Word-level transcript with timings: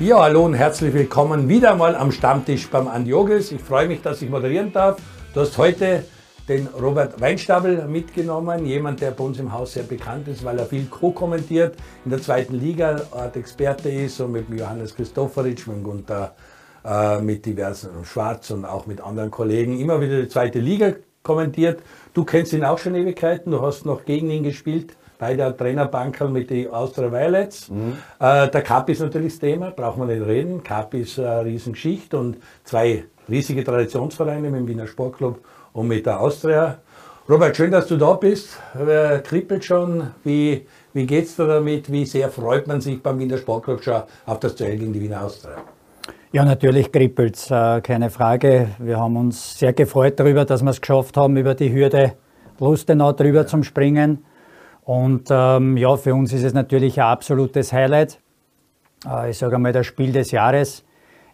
Ja, 0.00 0.20
hallo 0.22 0.44
und 0.44 0.54
herzlich 0.54 0.92
willkommen 0.92 1.48
wieder 1.48 1.76
mal 1.76 1.94
am 1.94 2.10
Stammtisch 2.10 2.68
beim 2.68 2.88
Andiogis. 2.88 3.52
Ich 3.52 3.60
freue 3.60 3.86
mich, 3.86 4.02
dass 4.02 4.20
ich 4.22 4.28
moderieren 4.28 4.72
darf. 4.72 5.00
Du 5.32 5.40
hast 5.40 5.56
heute 5.56 6.04
den 6.48 6.66
Robert 6.66 7.20
Weinstabel 7.20 7.86
mitgenommen, 7.86 8.66
jemand, 8.66 9.00
der 9.00 9.12
bei 9.12 9.22
uns 9.22 9.38
im 9.38 9.52
Haus 9.52 9.74
sehr 9.74 9.84
bekannt 9.84 10.26
ist, 10.26 10.44
weil 10.44 10.58
er 10.58 10.66
viel 10.66 10.86
co-kommentiert 10.86 11.76
in 12.04 12.10
der 12.10 12.20
zweiten 12.20 12.58
Liga, 12.58 13.02
Experte 13.34 13.88
ist 13.88 14.20
und 14.20 14.32
mit 14.32 14.48
Johannes 14.48 14.96
Christoforitsch, 14.96 15.68
mit 15.68 15.84
Gunther, 15.84 16.34
äh, 16.84 17.20
mit 17.20 17.46
diversen 17.46 18.04
Schwarz 18.04 18.50
und 18.50 18.64
auch 18.64 18.86
mit 18.86 19.00
anderen 19.00 19.30
Kollegen 19.30 19.78
immer 19.78 20.00
wieder 20.00 20.20
die 20.20 20.28
zweite 20.28 20.58
Liga 20.58 20.94
kommentiert. 21.22 21.80
Du 22.14 22.24
kennst 22.24 22.52
ihn 22.52 22.64
auch 22.64 22.78
schon 22.78 22.96
Ewigkeiten, 22.96 23.52
du 23.52 23.62
hast 23.62 23.86
noch 23.86 24.04
gegen 24.04 24.28
ihn 24.28 24.42
gespielt 24.42 24.96
der 25.20 25.56
Trainerbankerl 25.56 26.28
mit 26.28 26.50
den 26.50 26.70
Austria 26.70 27.10
Violets. 27.10 27.70
Mhm. 27.70 27.96
Äh, 28.18 28.48
der 28.48 28.62
Cup 28.62 28.88
ist 28.88 29.00
natürlich 29.00 29.32
das 29.32 29.40
Thema, 29.40 29.70
braucht 29.70 29.98
man 29.98 30.08
nicht 30.08 30.26
reden. 30.26 30.62
Cup 30.62 30.94
ist 30.94 31.18
eine 31.18 31.44
Riesengeschichte 31.44 32.18
und 32.18 32.38
zwei 32.64 33.04
riesige 33.28 33.64
Traditionsvereine 33.64 34.50
mit 34.50 34.60
dem 34.60 34.68
Wiener 34.68 34.86
Sportclub 34.86 35.40
und 35.72 35.88
mit 35.88 36.06
der 36.06 36.20
Austria. 36.20 36.78
Robert, 37.28 37.56
schön, 37.56 37.70
dass 37.70 37.86
du 37.86 37.96
da 37.96 38.12
bist. 38.12 38.58
Wer 38.74 39.20
kribbelt 39.20 39.64
schon? 39.64 40.10
Wie, 40.24 40.66
wie 40.92 41.16
es 41.16 41.36
dir 41.36 41.46
damit? 41.46 41.90
Wie 41.90 42.04
sehr 42.04 42.28
freut 42.28 42.66
man 42.66 42.82
sich 42.82 43.02
beim 43.02 43.18
Wiener 43.18 43.38
Sportclub 43.38 43.82
schon 43.82 44.02
auf 44.26 44.40
das 44.40 44.54
Duell 44.56 44.76
gegen 44.76 44.92
die 44.92 45.00
Wiener 45.00 45.24
Austria? 45.24 45.56
Ja, 46.32 46.44
natürlich 46.44 46.90
kribbelt 46.92 47.38
äh, 47.50 47.80
keine 47.80 48.10
Frage. 48.10 48.68
Wir 48.78 48.98
haben 48.98 49.16
uns 49.16 49.58
sehr 49.58 49.72
gefreut 49.72 50.18
darüber, 50.20 50.44
dass 50.44 50.62
wir 50.62 50.70
es 50.70 50.80
geschafft 50.80 51.16
haben, 51.16 51.36
über 51.36 51.54
die 51.54 51.72
Hürde 51.72 52.14
Lustenau 52.58 53.12
drüber 53.12 53.40
ja. 53.40 53.46
zum 53.46 53.62
Springen. 53.62 54.24
Und 54.84 55.28
ähm, 55.30 55.76
ja, 55.76 55.96
für 55.96 56.14
uns 56.14 56.32
ist 56.32 56.44
es 56.44 56.52
natürlich 56.52 57.00
ein 57.00 57.06
absolutes 57.06 57.72
Highlight. 57.72 58.20
Äh, 59.06 59.30
ich 59.30 59.38
sage 59.38 59.56
einmal, 59.56 59.72
das 59.72 59.86
Spiel 59.86 60.12
des 60.12 60.30
Jahres. 60.30 60.84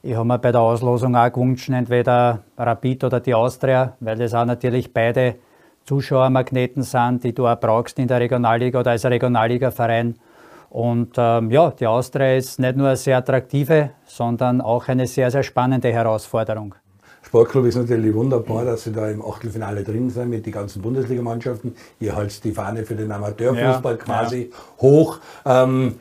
Ich 0.03 0.15
habe 0.15 0.27
mir 0.27 0.39
bei 0.39 0.53
der 0.53 0.61
Auslosung 0.61 1.15
auch 1.17 1.31
gewünscht, 1.31 1.69
entweder 1.69 2.41
Rapid 2.57 3.05
oder 3.05 3.21
die 3.21 3.35
Austria, 3.35 3.97
weil 4.01 4.17
das 4.17 4.33
auch 4.35 4.47
natürlich 4.47 4.95
beide 4.95 5.35
Zuschauermagneten 5.85 6.83
sind, 6.83 7.25
die 7.25 7.35
du 7.35 7.47
auch 7.47 7.59
brauchst 7.59 7.99
in 7.99 8.09
der 8.09 8.21
Regionalliga 8.21 8.81
oder 8.81 8.93
als 8.93 9.05
Regionalliga-Verein. 9.05 10.15
Und 10.71 11.17
ähm, 11.19 11.51
ja, 11.51 11.71
die 11.73 11.87
Austria 11.87 12.37
ist 12.37 12.61
nicht 12.61 12.77
nur 12.77 12.87
eine 12.87 12.97
sehr 12.97 13.19
attraktive, 13.19 13.91
sondern 14.07 14.61
auch 14.61 14.87
eine 14.87 15.07
sehr, 15.07 15.31
sehr 15.31 15.43
spannende 15.43 15.93
Herausforderung. 15.93 16.77
Sportclub 17.31 17.65
ist 17.67 17.77
natürlich 17.77 18.13
wunderbar, 18.13 18.65
dass 18.65 18.83
sie 18.83 18.91
da 18.91 19.09
im 19.09 19.25
Achtelfinale 19.25 19.85
drin 19.85 20.11
sind 20.11 20.31
mit 20.31 20.45
den 20.47 20.53
ganzen 20.53 20.83
Bundesligamannschaften. 20.83 21.77
Ihr 22.01 22.17
halt 22.17 22.43
die 22.43 22.51
Fahne 22.51 22.85
für 22.85 22.97
den 22.97 23.13
Amateurfußball 23.13 23.99
ja, 23.99 24.05
quasi 24.05 24.51
ja. 24.51 24.57
hoch. 24.83 25.21
Ähm, 25.47 25.95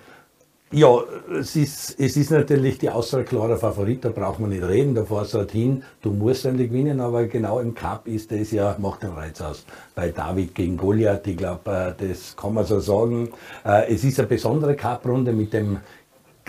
ja, 0.72 1.00
es 1.40 1.56
ist, 1.56 2.00
es 2.00 2.18
ist 2.18 2.32
natürlich 2.32 2.80
die 2.80 2.90
Aussage 2.90 3.26
klarer 3.26 3.58
Favorit, 3.58 4.06
da 4.06 4.10
braucht 4.10 4.40
man 4.40 4.50
nicht 4.50 4.64
reden, 4.64 4.96
da 4.96 5.04
fährst 5.04 5.36
du 5.36 5.40
halt 5.40 5.52
hin, 5.52 5.84
du 6.02 6.12
musst 6.12 6.48
eigentlich 6.48 6.70
gewinnen, 6.70 7.00
aber 7.00 7.26
genau 7.26 7.60
im 7.60 7.76
Cup 7.76 8.08
ist 8.08 8.32
das 8.32 8.50
ja, 8.52 8.76
macht 8.80 9.04
den 9.04 9.12
Reiz 9.12 9.40
aus. 9.40 9.66
Bei 9.94 10.10
David 10.10 10.56
gegen 10.56 10.78
Goliath, 10.78 11.28
ich 11.28 11.38
glaube, 11.38 11.96
äh, 12.00 12.08
das 12.08 12.36
kann 12.36 12.56
man 12.56 12.66
so 12.66 12.80
sagen. 12.80 13.30
Äh, 13.66 13.94
es 13.94 14.04
ist 14.04 14.20
eine 14.20 14.28
besondere 14.28 14.76
Cup-Runde 14.76 15.32
mit 15.32 15.54
dem 15.54 15.78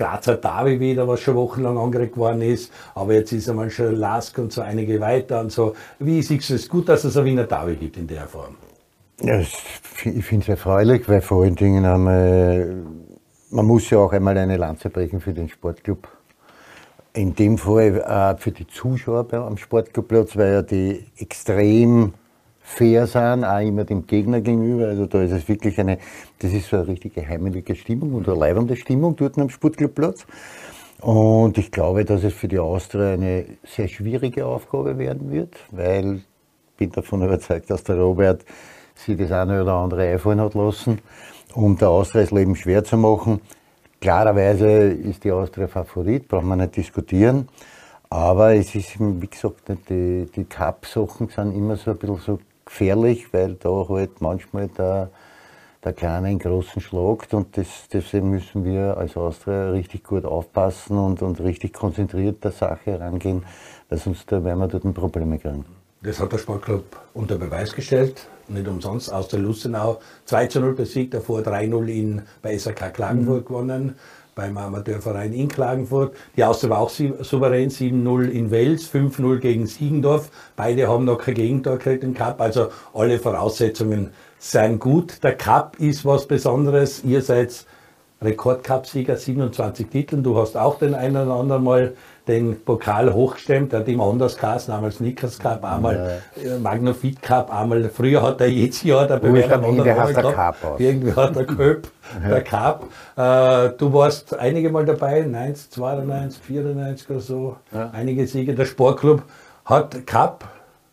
Grazer 0.00 0.36
Davi 0.36 0.80
wieder, 0.80 1.06
was 1.06 1.20
schon 1.20 1.34
wochenlang 1.34 1.76
angeregt 1.76 2.16
worden 2.16 2.40
ist. 2.40 2.72
Aber 2.94 3.12
jetzt 3.12 3.32
ist 3.32 3.50
einmal 3.50 3.68
schon 3.68 3.94
Lask 3.96 4.38
und 4.38 4.50
so 4.50 4.62
einige 4.62 4.98
weiter 4.98 5.40
und 5.40 5.52
so. 5.52 5.74
Wie 5.98 6.22
siehst 6.22 6.48
du 6.48 6.54
es 6.54 6.68
gut, 6.68 6.88
dass 6.88 7.04
es 7.04 7.18
ein 7.18 7.24
Wiener 7.26 7.44
Davi 7.44 7.76
gibt 7.76 7.98
in 7.98 8.06
der 8.06 8.26
Form? 8.26 8.56
Ja, 9.20 9.38
ich 9.38 10.24
finde 10.24 10.44
es 10.44 10.48
erfreulich, 10.48 11.06
weil 11.06 11.20
vor 11.20 11.42
allen 11.42 11.54
Dingen 11.54 11.84
einmal, 11.84 12.82
man 13.50 13.66
muss 13.66 13.90
ja 13.90 13.98
auch 13.98 14.12
einmal 14.12 14.38
eine 14.38 14.56
Lanze 14.56 14.88
brechen 14.88 15.20
für 15.20 15.34
den 15.34 15.50
Sportclub. 15.50 16.08
In 17.12 17.34
dem 17.34 17.58
Fall 17.58 18.00
äh, 18.00 18.40
für 18.40 18.52
die 18.52 18.66
Zuschauer 18.66 19.30
am 19.34 19.58
Sportclubplatz, 19.58 20.34
weil 20.36 20.52
ja 20.52 20.62
die 20.62 21.04
extrem 21.18 22.14
fair 22.70 23.06
sein, 23.06 23.44
auch 23.44 23.60
immer 23.60 23.84
dem 23.84 24.06
Gegner 24.06 24.40
gegenüber. 24.40 24.86
Also 24.86 25.06
da 25.06 25.22
ist 25.22 25.32
es 25.32 25.48
wirklich 25.48 25.78
eine, 25.80 25.98
das 26.38 26.52
ist 26.52 26.68
so 26.68 26.76
eine 26.76 26.86
richtige 26.86 27.26
heimelige 27.26 27.74
Stimmung 27.74 28.14
und 28.14 28.28
eine 28.28 28.38
leibende 28.38 28.76
Stimmung 28.76 29.16
dort 29.16 29.36
am 29.38 29.50
Sportclubplatz. 29.50 30.26
Und 31.00 31.58
ich 31.58 31.72
glaube, 31.72 32.04
dass 32.04 32.22
es 32.22 32.32
für 32.32 32.46
die 32.46 32.58
Austria 32.58 33.14
eine 33.14 33.46
sehr 33.64 33.88
schwierige 33.88 34.46
Aufgabe 34.46 34.98
werden 34.98 35.32
wird, 35.32 35.56
weil 35.72 36.16
ich 36.16 36.76
bin 36.76 36.92
davon 36.92 37.22
überzeugt, 37.26 37.70
dass 37.70 37.82
der 37.82 37.96
Robert 37.96 38.44
sich 38.94 39.16
das 39.16 39.32
eine 39.32 39.62
oder 39.62 39.74
andere 39.74 40.08
einfallen 40.08 40.40
hat 40.40 40.54
lassen, 40.54 41.00
um 41.54 41.76
der 41.76 41.88
Austria 41.88 42.22
das 42.22 42.30
Leben 42.30 42.54
schwer 42.54 42.84
zu 42.84 42.96
machen. 42.96 43.40
Klarerweise 44.00 44.68
ist 44.68 45.24
die 45.24 45.32
Austria 45.32 45.66
Favorit, 45.66 46.28
braucht 46.28 46.44
man 46.44 46.58
nicht 46.58 46.76
diskutieren. 46.76 47.48
Aber 48.08 48.54
es 48.54 48.74
ist, 48.74 48.98
wie 48.98 49.26
gesagt, 49.26 49.62
die, 49.88 50.28
die 50.34 50.44
Cup-Sachen 50.44 51.28
sind 51.28 51.54
immer 51.54 51.76
so 51.76 51.92
ein 51.92 51.96
bisschen 51.96 52.16
so 52.18 52.38
gefährlich, 52.70 53.32
weil 53.32 53.54
da 53.54 53.86
halt 53.88 54.20
manchmal 54.20 54.68
der, 54.68 55.10
der 55.84 55.92
Kleine 55.92 56.28
einen 56.28 56.38
großen 56.38 56.80
schlagt 56.80 57.34
und 57.34 57.56
das, 57.56 57.66
deswegen 57.92 58.30
müssen 58.30 58.64
wir 58.64 58.96
als 58.96 59.16
Austria 59.16 59.70
richtig 59.70 60.04
gut 60.04 60.24
aufpassen 60.24 60.96
und, 60.96 61.20
und 61.20 61.40
richtig 61.40 61.72
konzentriert 61.72 62.42
der 62.44 62.52
Sache 62.52 62.92
herangehen, 62.92 63.44
weil 63.88 63.98
sonst 63.98 64.30
werden 64.30 64.58
wir 64.58 64.68
dort 64.68 64.94
Probleme 64.94 65.38
kriegen. 65.38 65.64
Das 66.02 66.18
hat 66.18 66.32
der 66.32 66.38
Sportclub 66.38 66.84
unter 67.12 67.36
Beweis 67.36 67.74
gestellt, 67.74 68.26
nicht 68.48 68.66
umsonst 68.66 69.12
aus 69.12 69.28
der 69.28 69.40
Lustenau 69.40 70.00
2 70.24 70.46
zu 70.46 70.60
0 70.60 70.74
besiegt, 70.74 71.12
davor 71.12 71.40
3-0 71.40 71.86
in, 71.88 72.22
bei 72.40 72.56
SAK 72.56 72.94
Klagenfurt 72.94 73.42
mhm. 73.42 73.44
gewonnen 73.44 73.98
beim 74.40 74.56
Amateurverein 74.56 75.34
in 75.34 75.48
Klagenfurt. 75.48 76.16
Die 76.34 76.44
Austria 76.44 76.70
war 76.70 76.78
auch 76.78 76.88
souverän, 76.88 77.68
7-0 77.68 78.30
in 78.30 78.50
Wels, 78.50 78.90
5-0 78.90 79.36
gegen 79.36 79.66
Siegendorf. 79.66 80.30
Beide 80.56 80.88
haben 80.88 81.04
noch 81.04 81.18
kein 81.18 81.34
Gegentor 81.34 81.76
gekriegt 81.76 82.04
im 82.04 82.14
Cup, 82.14 82.40
also 82.40 82.68
alle 82.94 83.18
Voraussetzungen 83.18 84.12
seien 84.38 84.78
gut. 84.78 85.22
Der 85.22 85.36
Cup 85.36 85.78
ist 85.78 86.06
was 86.06 86.26
Besonderes. 86.26 87.04
Ihr 87.04 87.20
seid 87.20 87.66
Rekordcup-Sieger, 88.22 89.16
27 89.16 89.88
Titeln. 89.88 90.22
Du 90.22 90.38
hast 90.38 90.56
auch 90.56 90.78
den 90.78 90.94
einen 90.94 91.16
oder 91.16 91.34
anderen 91.34 91.64
Mal 91.64 91.94
den 92.30 92.64
Pokal 92.64 93.12
hochgestemmt, 93.12 93.72
der 93.72 93.80
hat 93.80 93.88
immer 93.88 94.04
anders 94.04 94.36
geheißen, 94.36 94.72
einmal 94.72 94.92
Snickers 94.92 95.38
Cup, 95.38 95.64
einmal 95.64 96.20
ja. 96.36 96.54
Äh, 96.54 96.58
Magnofit 96.58 97.20
Cup, 97.20 97.52
einmal, 97.52 97.88
früher 97.90 98.22
hat 98.22 98.40
er 98.40 98.46
jedes 98.46 98.82
Jahr 98.82 99.06
der 99.06 99.16
Bewerber 99.16 99.66
irgendwie 99.66 99.90
hat 99.90 100.16
der 100.16 100.32
Cup 100.32 100.64
aus. 100.64 100.80
Irgendwie 100.80 101.12
hat 101.12 101.36
der 101.36 101.44
Köp, 101.44 101.88
der 102.26 102.42
Cup. 102.42 102.84
Äh, 103.16 103.76
du 103.76 103.92
warst 103.92 104.38
einige 104.38 104.70
Mal 104.70 104.86
dabei, 104.86 105.22
90, 105.22 105.70
92, 105.72 106.42
94 106.42 107.10
oder 107.10 107.20
so, 107.20 107.56
ja. 107.72 107.90
einige 107.92 108.26
Siege. 108.26 108.54
Der 108.54 108.64
Sportclub 108.64 109.22
hat 109.64 110.06
Cup, 110.06 110.48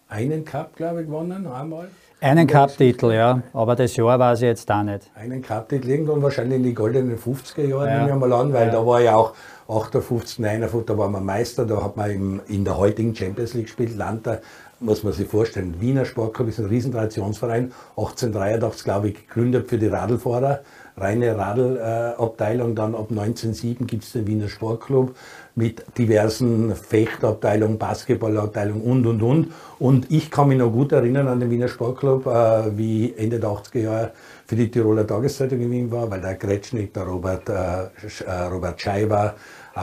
einen 0.10 0.44
Cup, 0.44 0.76
glaube 0.76 1.02
ich, 1.02 1.08
gewonnen, 1.08 1.48
einmal. 1.48 1.90
Einen 2.20 2.48
Cup-Titel, 2.48 3.12
ja, 3.12 3.44
aber 3.54 3.76
das 3.76 3.96
Jahr 3.96 4.18
war 4.18 4.34
es 4.34 4.42
jetzt 4.42 4.72
auch 4.72 4.82
nicht. 4.82 5.12
Einen 5.14 5.44
Cup-Titel 5.44 5.88
irgendwann 5.88 6.24
wahrscheinlich 6.24 6.58
in 6.58 6.64
die 6.64 6.74
goldenen 6.74 7.16
50er 7.16 7.68
Jahren, 7.68 7.88
ja. 7.88 7.98
nehme 8.00 8.10
ich 8.10 8.16
mal 8.16 8.34
an, 8.34 8.52
weil 8.54 8.68
ja. 8.68 8.74
da 8.74 8.86
war 8.88 9.02
ja 9.02 9.16
auch 9.16 9.34
58, 9.70 10.40
59, 10.40 10.88
da 10.88 10.98
waren 10.98 11.12
wir 11.12 11.20
Meister, 11.20 11.64
da 11.64 11.84
hat 11.84 11.96
man 11.96 12.10
im, 12.10 12.42
in 12.48 12.66
der 12.66 12.76
heutigen 12.76 13.16
Champions 13.16 13.54
League 13.54 13.66
gespielt, 13.66 13.96
Landa, 13.96 14.40
muss 14.80 15.04
man 15.04 15.14
sich 15.14 15.28
vorstellen, 15.28 15.76
Wiener 15.80 16.06
Sportclub 16.06 16.48
ist 16.48 16.60
ein 16.60 16.66
Riesentraditionsverein, 16.66 17.72
1883, 17.98 18.84
glaube 18.84 19.10
ich, 19.10 19.28
gegründet 19.28 19.70
für 19.70 19.78
die 19.78 19.88
Radlfahrer, 19.88 20.62
reine 20.98 21.38
Radlabteilung, 21.38 22.74
dann 22.74 22.96
ab 22.96 23.12
1907 23.12 23.86
gibt 23.86 24.04
es 24.04 24.14
den 24.14 24.26
Wiener 24.26 24.50
Sportclub, 24.50 25.16
mit 25.58 25.84
diversen 25.98 26.76
Fechtabteilungen, 26.76 27.80
Basketballabteilungen 27.80 28.84
und, 28.84 29.08
und, 29.08 29.22
und. 29.24 29.54
Und 29.80 30.12
ich 30.12 30.30
kann 30.30 30.50
mich 30.50 30.60
noch 30.60 30.70
gut 30.70 30.92
erinnern 30.92 31.28
an 31.28 31.40
den 31.40 31.50
Wiener 31.50 31.68
Sportclub, 31.68 32.28
äh, 32.28 32.78
wie 32.78 33.14
Ende 33.18 33.40
der 33.40 33.50
80er 33.50 33.80
Jahre 33.80 34.12
für 34.46 34.56
die 34.56 34.70
Tiroler 34.70 35.06
Tageszeitung 35.06 35.60
in 35.60 35.72
Wien 35.72 35.92
war, 35.92 36.10
weil 36.12 36.22
der 36.22 36.36
Gretschnik, 36.36 36.94
der 36.94 37.04
Robert, 37.04 37.50
äh, 37.50 37.54
äh 37.54 38.44
Robert 38.52 38.80
Scheiber, 38.80 39.34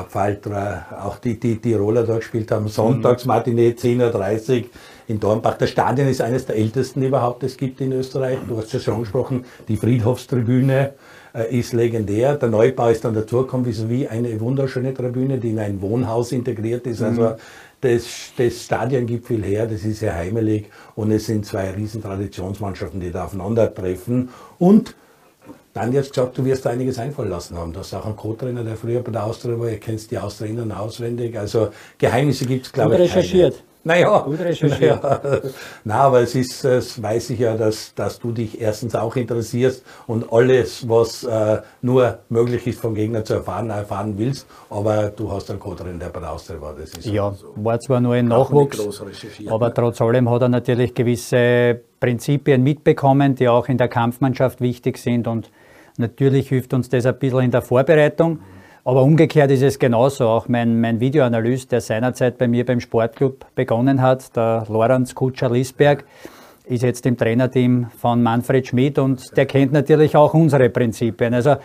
Pfaltra, 0.08 0.86
auch 1.02 1.18
die, 1.18 1.38
die 1.38 1.56
Tiroler 1.56 2.04
da 2.04 2.16
gespielt 2.16 2.50
haben. 2.50 2.68
Sonntags 2.68 3.24
Matinee 3.24 3.70
10.30 3.70 4.58
Uhr 4.62 4.64
in 5.08 5.20
Dornbach. 5.20 5.56
Das 5.58 5.70
Stadion 5.70 6.08
ist 6.08 6.20
eines 6.20 6.46
der 6.46 6.56
ältesten 6.56 7.02
überhaupt, 7.02 7.42
es 7.42 7.56
gibt 7.56 7.80
in 7.80 7.92
Österreich. 7.92 8.38
Du 8.48 8.56
hast 8.56 8.72
es 8.74 8.84
schon 8.84 8.94
angesprochen, 8.94 9.44
die 9.68 9.76
Friedhofstribüne 9.76 10.94
äh, 11.34 11.58
ist 11.58 11.72
legendär. 11.72 12.36
Der 12.36 12.48
Neubau 12.48 12.88
ist 12.88 13.04
dann 13.04 13.14
dazugekommen, 13.14 13.66
wie 13.88 14.08
eine 14.08 14.40
wunderschöne 14.40 14.94
Tribüne, 14.94 15.38
die 15.38 15.50
in 15.50 15.58
ein 15.58 15.82
Wohnhaus 15.82 16.32
integriert 16.32 16.86
ist. 16.86 17.02
Also 17.02 17.22
mhm. 17.22 17.34
das, 17.80 18.04
das 18.36 18.62
Stadion 18.62 19.04
gibt 19.04 19.26
viel 19.26 19.42
her, 19.44 19.66
das 19.66 19.84
ist 19.84 19.98
sehr 19.98 20.14
heimelig 20.14 20.70
und 20.94 21.10
es 21.10 21.26
sind 21.26 21.44
zwei 21.44 21.70
riesen 21.72 22.02
Traditionsmannschaften, 22.02 23.00
die 23.00 23.10
da 23.10 23.24
aufeinandertreffen. 23.24 24.28
Und 24.58 24.94
dann 25.72 25.92
jetzt 25.92 26.14
gesagt, 26.14 26.38
du 26.38 26.44
wirst 26.44 26.64
da 26.64 26.70
einiges 26.70 26.98
einfallen 27.00 27.30
lassen 27.30 27.58
haben. 27.58 27.72
Du 27.72 27.80
hast 27.80 27.92
auch 27.94 28.06
einen 28.06 28.14
Co-Trainer, 28.14 28.62
der 28.62 28.76
früher 28.76 29.00
bei 29.00 29.10
der 29.10 29.24
Austria 29.24 29.58
war, 29.58 29.68
ihr 29.68 29.80
kennst 29.80 30.12
die 30.12 30.18
Austria 30.18 30.48
innen 30.48 30.70
auswendig. 30.70 31.36
Also 31.36 31.70
Geheimnisse 31.98 32.46
gibt 32.46 32.66
es, 32.66 32.72
glaube 32.72 32.94
ich, 32.94 33.00
recherchiert. 33.00 33.62
Naja, 33.84 34.20
gut 34.20 34.40
recherchiert. 34.40 35.02
Naja. 35.02 35.40
Na, 35.84 35.94
aber 35.96 36.22
es 36.22 36.34
ist, 36.34 36.64
es 36.64 37.00
weiß 37.00 37.30
ich 37.30 37.40
ja, 37.40 37.54
dass, 37.56 37.94
dass 37.94 38.18
du 38.18 38.32
dich 38.32 38.58
erstens 38.58 38.94
auch 38.94 39.14
interessierst 39.14 39.84
und 40.06 40.32
alles, 40.32 40.88
was 40.88 41.22
äh, 41.24 41.60
nur 41.82 42.18
möglich 42.30 42.66
ist 42.66 42.80
vom 42.80 42.94
Gegner 42.94 43.24
zu 43.24 43.34
erfahren, 43.34 43.68
erfahren 43.68 44.14
willst. 44.16 44.46
Aber 44.70 45.10
du 45.10 45.30
hast 45.30 45.50
einen 45.50 45.60
Co-Trainer, 45.60 45.98
der 45.98 46.08
bei 46.08 46.20
der 46.20 46.32
Austria 46.32 46.60
war. 46.60 46.74
Das 46.74 46.92
ist 46.94 47.04
ja, 47.04 47.30
so. 47.32 47.52
war 47.56 47.78
zwar 47.78 48.00
nur 48.00 48.14
ein 48.14 48.26
Nachwuchs, 48.26 48.80
aber 49.48 49.74
trotz 49.74 50.00
allem 50.00 50.30
hat 50.30 50.40
er 50.40 50.48
natürlich 50.48 50.94
gewisse 50.94 51.78
Prinzipien 52.00 52.62
mitbekommen, 52.62 53.34
die 53.34 53.48
auch 53.48 53.68
in 53.68 53.76
der 53.76 53.88
Kampfmannschaft 53.88 54.62
wichtig 54.62 54.96
sind 54.96 55.26
und 55.26 55.50
natürlich 55.98 56.48
hilft 56.48 56.72
uns 56.72 56.88
das 56.88 57.04
ein 57.04 57.18
bisschen 57.18 57.40
in 57.40 57.50
der 57.50 57.62
Vorbereitung. 57.62 58.40
Aber 58.86 59.02
umgekehrt 59.02 59.50
ist 59.50 59.62
es 59.62 59.78
genauso. 59.78 60.28
Auch 60.28 60.46
mein, 60.46 60.78
mein 60.80 61.00
Videoanalyst, 61.00 61.72
der 61.72 61.80
seinerzeit 61.80 62.36
bei 62.36 62.46
mir 62.46 62.66
beim 62.66 62.80
Sportclub 62.80 63.46
begonnen 63.54 64.02
hat, 64.02 64.36
der 64.36 64.66
Lorenz 64.68 65.14
Kutscher-Lisberg, 65.14 66.04
ist 66.66 66.82
jetzt 66.82 67.06
im 67.06 67.16
Trainerteam 67.16 67.86
von 67.98 68.22
Manfred 68.22 68.66
Schmidt 68.66 68.98
und 68.98 69.34
der 69.36 69.46
kennt 69.46 69.72
natürlich 69.72 70.16
auch 70.16 70.34
unsere 70.34 70.68
Prinzipien. 70.68 71.32
Also 71.32 71.56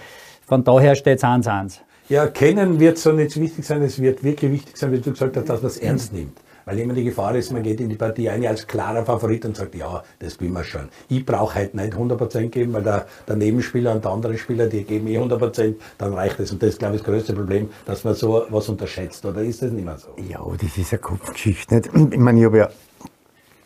von 0.48 0.64
daher 0.64 0.96
steht 0.96 1.18
es 1.18 1.24
1-1. 1.24 1.80
Ja, 2.08 2.28
kennen 2.28 2.80
wird 2.80 2.98
so 2.98 3.12
nicht 3.12 3.40
wichtig 3.40 3.66
sein, 3.66 3.82
es 3.82 4.02
wird 4.02 4.24
wirklich 4.24 4.52
wichtig 4.52 4.78
sein, 4.78 4.92
wie 4.94 5.00
du 5.00 5.12
gesagt 5.12 5.36
hast, 5.36 5.48
dass 5.48 5.62
man 5.62 5.72
es 5.72 5.78
ernst 5.78 6.14
nimmt. 6.14 6.38
Weil 6.70 6.78
immer 6.78 6.94
die 6.94 7.04
Gefahr 7.04 7.34
ist, 7.36 7.52
man 7.52 7.64
geht 7.64 7.82
in 7.82 7.90
die 7.90 7.96
Partie 7.96 8.30
ein 8.30 8.46
als 8.46 8.68
klarer 8.68 9.04
Favorit 9.04 9.44
und 9.44 9.58
sagt, 9.58 9.74
ja, 9.74 10.04
das 10.20 10.38
gewinnen 10.38 10.54
wir 10.54 10.64
schon. 10.64 10.90
Ich 11.08 11.26
brauche 11.26 11.56
halt 11.56 11.74
nicht 11.74 11.94
100% 11.94 12.50
geben, 12.50 12.74
weil 12.74 12.84
der, 12.84 13.08
der 13.28 13.38
Nebenspieler 13.38 13.92
und 13.92 14.06
der 14.06 14.12
andere 14.12 14.38
Spieler, 14.38 14.68
die 14.68 14.84
geben 14.84 15.08
eh 15.08 15.18
100%, 15.18 15.74
dann 15.98 16.14
reicht 16.14 16.40
es. 16.40 16.52
Und 16.52 16.62
das 16.62 16.70
ist, 16.70 16.78
glaube 16.78 16.96
ich, 16.96 17.02
das 17.02 17.12
größte 17.12 17.34
Problem, 17.34 17.70
dass 17.88 18.04
man 18.04 18.14
so 18.14 18.46
was 18.50 18.70
unterschätzt. 18.70 19.26
Oder 19.26 19.42
ist 19.42 19.64
das 19.64 19.72
nicht 19.72 19.84
mehr 19.84 19.98
so? 19.98 20.10
Ja, 20.30 20.46
das 20.62 20.78
ist 20.78 20.94
eine 20.94 21.00
Kopfgeschichte. 21.00 21.82
Ich 22.12 22.20
meine, 22.20 22.40
ich 22.40 22.46
habe 22.46 22.58
ja, 22.60 22.70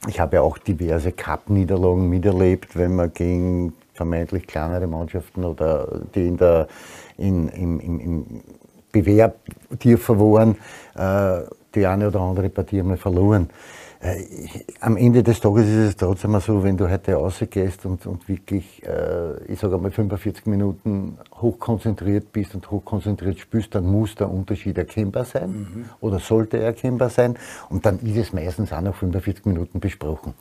ich 0.07 0.21
habe 0.21 0.37
ja 0.37 0.41
auch 0.41 0.57
diverse 0.57 1.11
Cup-Niederlagen 1.11 2.07
miterlebt, 2.07 2.77
wenn 2.77 2.95
man 2.95 3.13
gegen 3.13 3.73
vermeintlich 3.95 4.47
kleinere 4.47 4.87
Mannschaften 4.87 5.43
oder 5.43 6.03
die 6.15 6.25
in 6.25 6.37
der, 6.37 6.69
in, 7.17 7.49
im, 7.49 7.81
im, 7.81 7.99
im 7.99 8.25
Bewerb 8.93 9.39
tiefer 9.79 10.17
waren, 10.17 10.55
äh, 10.95 11.43
die 11.75 11.85
eine 11.85 12.07
oder 12.07 12.21
andere 12.21 12.49
Partie 12.49 12.79
einmal 12.79 12.97
verloren. 12.97 13.49
Äh, 14.03 14.25
am 14.81 14.97
Ende 14.97 15.23
des 15.23 15.39
Tages 15.39 15.65
ist 15.65 15.77
es 15.77 15.95
trotzdem 15.95 16.37
so, 16.41 16.61
wenn 16.61 16.75
du 16.75 16.89
heute 16.89 17.13
rausgehst 17.13 17.85
und, 17.85 18.05
und 18.05 18.27
wirklich, 18.27 18.83
äh, 18.85 19.41
ich 19.47 19.59
sage 19.59 19.75
einmal 19.75 19.91
45 19.91 20.45
Minuten 20.45 21.17
hochkonzentriert 21.35 22.33
bist 22.33 22.53
und 22.53 22.69
hochkonzentriert 22.69 23.39
spielst, 23.39 23.73
dann 23.75 23.85
muss 23.85 24.15
der 24.15 24.29
Unterschied 24.29 24.77
erkennbar 24.77 25.23
sein 25.23 25.49
mhm. 25.51 25.85
oder 26.01 26.19
sollte 26.19 26.59
erkennbar 26.59 27.09
sein 27.09 27.37
und 27.69 27.85
dann 27.85 27.99
ist 27.99 28.17
es 28.17 28.33
meistens 28.33 28.73
auch 28.73 28.81
nach 28.81 28.93
45 28.93 29.45
Minuten 29.45 29.79
besprochen. 29.79 30.33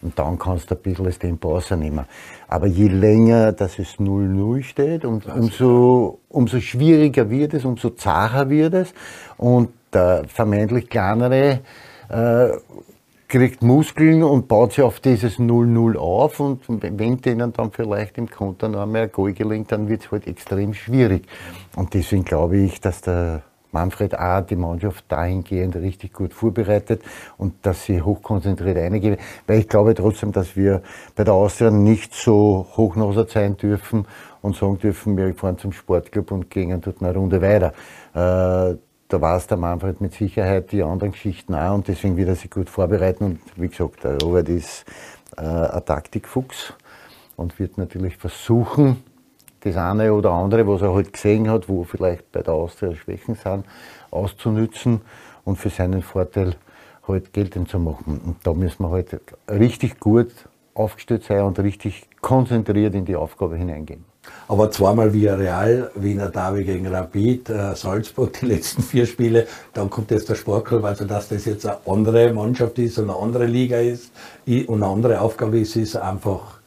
Und 0.00 0.16
dann 0.18 0.38
kannst 0.38 0.70
du 0.70 0.76
ein 0.76 0.82
bisschen 0.82 1.06
das 1.06 1.18
Tempo 1.18 1.54
rausnehmen. 1.54 2.04
Aber 2.46 2.66
je 2.66 2.86
länger, 2.86 3.52
dass 3.52 3.78
es 3.78 3.96
0-0 3.96 4.62
steht, 4.62 5.04
und 5.04 5.26
umso, 5.26 6.20
umso 6.28 6.60
schwieriger 6.60 7.28
wird 7.30 7.54
es, 7.54 7.64
umso 7.64 7.90
zacher 7.90 8.48
wird 8.48 8.74
es. 8.74 8.94
Und 9.38 9.70
der 9.92 10.24
vermeintlich 10.28 10.88
kleinere 10.88 11.60
äh, 12.08 12.48
kriegt 13.28 13.62
Muskeln 13.62 14.22
und 14.22 14.48
baut 14.48 14.72
sich 14.72 14.82
auf 14.82 15.00
dieses 15.00 15.38
0-0 15.38 15.96
auf 15.96 16.40
und 16.40 16.62
wenn 16.68 17.20
denen 17.20 17.52
dann 17.52 17.70
vielleicht 17.72 18.16
im 18.16 18.30
Konter 18.30 18.68
noch 18.68 18.80
einmal 18.80 19.02
ein 19.02 19.12
Goal 19.12 19.34
gelingt, 19.34 19.70
dann 19.70 19.88
wird 19.88 20.04
es 20.04 20.10
halt 20.10 20.26
extrem 20.26 20.72
schwierig. 20.72 21.26
Und 21.76 21.92
deswegen 21.92 22.24
glaube 22.24 22.56
ich, 22.56 22.80
dass 22.80 23.02
der 23.02 23.42
Manfred 23.70 24.18
A. 24.18 24.40
die 24.40 24.56
Mannschaft 24.56 25.04
dahingehend 25.08 25.76
richtig 25.76 26.14
gut 26.14 26.32
vorbereitet 26.32 27.02
und 27.36 27.54
dass 27.62 27.84
sie 27.84 28.00
hochkonzentriert 28.00 28.78
eingehen. 28.78 29.18
Weil 29.46 29.58
ich 29.58 29.68
glaube 29.68 29.94
trotzdem, 29.94 30.32
dass 30.32 30.56
wir 30.56 30.82
bei 31.14 31.24
der 31.24 31.34
Austria 31.34 31.70
nicht 31.70 32.14
so 32.14 32.66
hochnasert 32.76 33.30
sein 33.30 33.58
dürfen 33.58 34.06
und 34.40 34.56
sagen 34.56 34.78
dürfen, 34.78 35.18
wir 35.18 35.34
fahren 35.34 35.58
zum 35.58 35.72
Sportclub 35.72 36.30
und 36.30 36.48
gehen 36.48 36.80
dort 36.80 37.02
eine 37.02 37.14
Runde 37.14 37.42
weiter. 37.42 37.74
Äh, 38.14 38.78
da 39.08 39.20
weiß 39.20 39.46
der 39.46 39.56
Manfred 39.56 40.00
mit 40.00 40.12
Sicherheit 40.12 40.70
die 40.70 40.82
anderen 40.82 41.12
Geschichten 41.12 41.54
auch 41.54 41.74
und 41.74 41.88
deswegen 41.88 42.16
wird 42.16 42.28
er 42.28 42.36
sich 42.36 42.50
gut 42.50 42.68
vorbereiten. 42.68 43.24
Und 43.24 43.40
wie 43.56 43.68
gesagt, 43.68 44.04
der 44.04 44.18
Robert 44.20 44.48
ist 44.48 44.84
äh, 45.36 45.42
ein 45.42 45.84
Taktikfuchs 45.84 46.74
und 47.36 47.58
wird 47.58 47.78
natürlich 47.78 48.16
versuchen, 48.16 49.02
das 49.60 49.76
eine 49.76 50.12
oder 50.12 50.32
andere, 50.32 50.66
was 50.66 50.82
er 50.82 50.94
halt 50.94 51.12
gesehen 51.12 51.50
hat, 51.50 51.68
wo 51.68 51.84
vielleicht 51.84 52.30
bei 52.30 52.42
der 52.42 52.54
Austria 52.54 52.94
Schwächen 52.94 53.34
sind, 53.34 53.64
auszunützen 54.10 55.00
und 55.44 55.56
für 55.56 55.70
seinen 55.70 56.02
Vorteil 56.02 56.54
halt 57.06 57.32
geltend 57.32 57.68
zu 57.68 57.78
machen. 57.78 58.20
Und 58.24 58.46
da 58.46 58.52
müssen 58.52 58.84
wir 58.84 58.90
halt 58.90 59.20
richtig 59.48 59.98
gut 59.98 60.30
aufgestellt 60.74 61.24
sein 61.24 61.42
und 61.42 61.58
richtig 61.58 62.06
konzentriert 62.20 62.94
in 62.94 63.04
die 63.04 63.16
Aufgabe 63.16 63.56
hineingehen. 63.56 64.04
Aber 64.46 64.70
zweimal 64.70 65.12
via 65.12 65.34
Real, 65.34 65.90
Wiener 65.94 66.30
Derby 66.30 66.64
gegen 66.64 66.86
Rapid, 66.86 67.50
äh, 67.50 67.74
Salzburg, 67.74 68.32
die 68.40 68.46
letzten 68.46 68.82
vier 68.82 69.06
Spiele, 69.06 69.46
dann 69.74 69.90
kommt 69.90 70.10
jetzt 70.10 70.28
der 70.28 70.34
Sportclub, 70.34 70.84
also 70.84 71.04
dass 71.04 71.28
das 71.28 71.44
jetzt 71.44 71.66
eine 71.66 71.78
andere 71.86 72.32
Mannschaft 72.32 72.78
ist 72.78 72.98
und 72.98 73.10
eine 73.10 73.18
andere 73.18 73.46
Liga 73.46 73.78
ist 73.78 74.10
und 74.46 74.82
eine 74.82 74.86
andere 74.86 75.20
Aufgabe 75.20 75.60
ist, 75.60 75.76
ist 75.76 75.96
einfach 75.96 76.58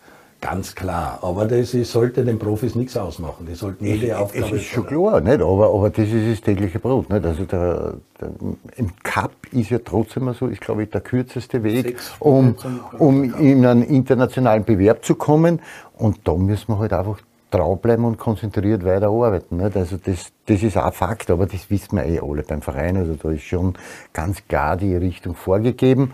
ganz 0.42 0.74
klar. 0.76 1.20
Aber 1.22 1.46
das 1.46 1.74
ist, 1.74 1.92
sollte 1.92 2.26
den 2.26 2.40
Profis 2.40 2.76
nichts 2.76 2.98
ausmachen. 2.98 3.46
Die 3.48 3.54
sollten 3.54 3.86
jede 3.86 4.18
Aufgabe. 4.18 4.50
Das 4.50 4.60
ist 4.60 4.66
schon 4.66 4.86
klar, 4.88 5.22
nicht? 5.22 5.42
Aber, 5.42 5.74
aber 5.74 5.90
das 5.92 6.08
ist 6.08 6.32
das 6.32 6.42
tägliche 6.42 6.80
Brot. 6.80 7.10
Nicht? 7.10 7.26
Also 7.26 7.46
der, 7.46 7.94
der, 8.20 8.30
Im 8.76 8.92
Cup 9.04 9.32
ist 9.52 9.70
ja 9.70 9.80
trotzdem 9.84 10.34
so, 10.34 10.48
ist 10.48 10.62
glaube 10.62 10.84
ich 10.84 10.90
der 10.90 11.02
kürzeste 11.02 11.64
Weg, 11.64 11.98
um, 12.20 12.56
um 12.98 13.24
in 13.36 13.66
einen 13.66 13.84
internationalen 13.84 14.66
Bewerb 14.66 15.06
zu 15.06 15.16
kommen. 15.16 15.62
Und 15.98 16.20
da 16.24 16.34
müssen 16.34 16.70
wir 16.70 16.80
halt 16.80 16.94
einfach 16.94 17.20
draufbleiben 17.52 18.06
und 18.06 18.18
konzentriert 18.18 18.84
weiterarbeiten. 18.84 19.58
Nicht? 19.58 19.76
Also 19.76 19.98
das, 19.98 20.32
das 20.46 20.64
ist 20.64 20.78
auch 20.78 20.94
Fakt, 20.94 21.30
aber 21.30 21.46
das 21.46 21.70
wissen 21.70 21.98
wir 21.98 22.06
eh 22.06 22.20
alle 22.20 22.44
beim 22.44 22.62
Verein. 22.62 22.98
Also 22.98 23.16
da 23.16 23.30
ist 23.30 23.44
schon 23.44 23.74
ganz 24.14 24.48
klar 24.48 24.78
die 24.78 24.96
Richtung 24.96 25.36
vorgegeben. 25.36 26.14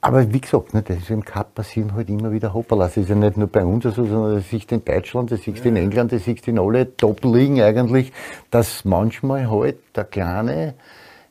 Aber 0.00 0.32
wie 0.32 0.40
gesagt, 0.40 0.72
nicht, 0.72 0.88
das 0.88 0.98
ist 0.98 1.10
im 1.10 1.24
Cup 1.24 1.54
passieren 1.54 1.94
halt 1.94 2.08
immer 2.08 2.30
wieder 2.30 2.54
Hopperlas. 2.54 2.94
Das 2.94 3.04
ist 3.04 3.08
ja 3.08 3.16
nicht 3.16 3.36
nur 3.36 3.48
bei 3.48 3.64
uns 3.64 3.82
so, 3.84 3.90
sondern 3.90 4.36
das 4.36 4.48
siehst 4.48 4.70
du 4.70 4.76
in 4.76 4.84
Deutschland, 4.84 5.32
das 5.32 5.40
siehst 5.42 5.64
du 5.64 5.68
in 5.68 5.76
England, 5.76 6.12
das 6.12 6.24
siehst 6.24 6.46
du 6.46 6.52
in 6.52 6.58
alle 6.58 6.96
Top-Ligen 6.96 7.60
eigentlich, 7.60 8.12
dass 8.50 8.84
manchmal 8.84 9.50
halt 9.50 9.78
der 9.96 10.04
Kleine 10.04 10.74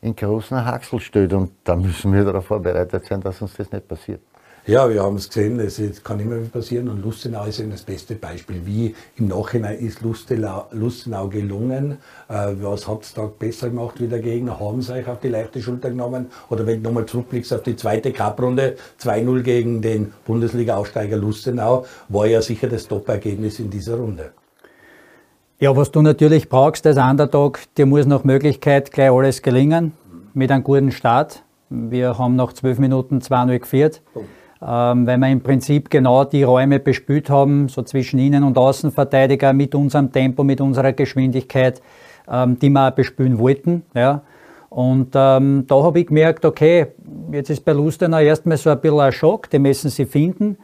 in 0.02 0.16
großen 0.16 0.66
Haxel 0.66 1.00
steht 1.00 1.32
und 1.32 1.52
da 1.64 1.76
müssen 1.76 2.12
wir 2.12 2.26
darauf 2.26 2.48
vorbereitet 2.48 3.06
sein, 3.06 3.22
dass 3.22 3.42
uns 3.42 3.56
das 3.56 3.72
nicht 3.72 3.88
passiert. 3.88 4.22
Ja, 4.68 4.90
wir 4.90 5.04
haben 5.04 5.18
es 5.18 5.28
gesehen, 5.28 5.60
es 5.60 6.04
kann 6.04 6.20
immer 6.20 6.38
wieder 6.38 6.50
passieren 6.50 6.90
und 6.90 7.04
Lustenau 7.04 7.46
ist 7.46 7.60
eben 7.60 7.70
das 7.70 7.84
beste 7.84 8.16
Beispiel. 8.16 8.66
Wie 8.66 8.96
im 9.16 9.28
Nachhinein 9.28 9.78
ist 9.78 10.02
Lustenau, 10.02 10.66
Lustenau 10.72 11.28
gelungen? 11.28 12.00
Äh, 12.28 12.54
was 12.62 12.88
hat 12.88 13.04
es 13.04 13.14
da 13.14 13.28
besser 13.28 13.70
gemacht 13.70 14.02
wie 14.02 14.08
der 14.08 14.22
Gegner? 14.22 14.60
Haben 14.60 14.82
sie 14.82 14.94
euch 14.94 15.08
auf 15.08 15.20
die 15.20 15.28
leichte 15.28 15.62
Schulter 15.62 15.92
genommen? 15.92 16.32
Oder 16.50 16.66
wenn 16.66 16.82
du 16.82 16.90
nochmal 16.90 17.06
zurückblickst 17.06 17.54
auf 17.54 17.62
die 17.62 17.76
zweite 17.76 18.12
Cup-Runde, 18.12 18.76
2-0 19.00 19.42
gegen 19.44 19.84
den 19.84 20.14
Bundesliga-Aufsteiger 20.26 21.18
Lustenau, 21.18 21.86
war 22.10 22.26
ja 22.26 22.42
sicher 22.42 22.68
das 22.68 22.88
Top-Ergebnis 22.88 23.60
in 23.60 23.70
dieser 23.70 23.98
Runde. 23.98 24.32
Ja, 25.60 25.76
was 25.76 25.92
du 25.92 26.02
natürlich 26.02 26.50
brauchst 26.50 26.88
als 26.88 26.98
Underdog, 26.98 27.60
dir 27.78 27.86
muss 27.86 28.08
nach 28.08 28.24
Möglichkeit 28.24 28.92
gleich 28.92 29.12
alles 29.12 29.44
gelingen 29.44 29.92
mit 30.34 30.50
einem 30.50 30.64
guten 30.64 30.92
Start. 30.92 31.44
Wir 31.70 32.18
haben 32.18 32.36
nach 32.36 32.52
zwölf 32.52 32.80
Minuten 32.80 33.20
2-0 33.20 33.60
geführt. 33.60 34.02
Oh 34.16 34.24
weil 34.68 35.18
wir 35.18 35.28
im 35.30 35.42
Prinzip 35.42 35.90
genau 35.90 36.24
die 36.24 36.44
Räume 36.44 36.80
bespielt 36.80 37.30
haben, 37.30 37.70
so 37.70 37.84
zwischen 37.84 38.18
Innen- 38.20 38.44
und 38.44 38.58
Außenverteidiger 38.58 39.54
mit 39.54 39.76
unserem 39.76 40.12
Tempo, 40.12 40.44
mit 40.44 40.60
unserer 40.60 40.94
Geschwindigkeit, 40.94 41.82
ähm, 42.28 42.58
die 42.58 42.70
wir 42.70 42.88
auch 42.88 42.92
bespielen 42.92 43.38
wollten. 43.38 43.84
Ja. 43.94 44.22
Und 44.70 45.12
ähm, 45.14 45.66
da 45.68 45.84
habe 45.84 46.00
ich 46.00 46.08
gemerkt, 46.08 46.46
okay, 46.46 46.88
jetzt 47.32 47.50
ist 47.50 47.64
bei 47.64 47.74
Lustenau 47.74 48.20
erstmal 48.20 48.58
so 48.58 48.72
ein 48.72 48.80
bisschen 48.82 49.00
ein 49.00 49.12
Schock, 49.12 49.50
die 49.50 49.60
müssen 49.60 49.90
sie 49.90 50.06
finden. 50.06 50.58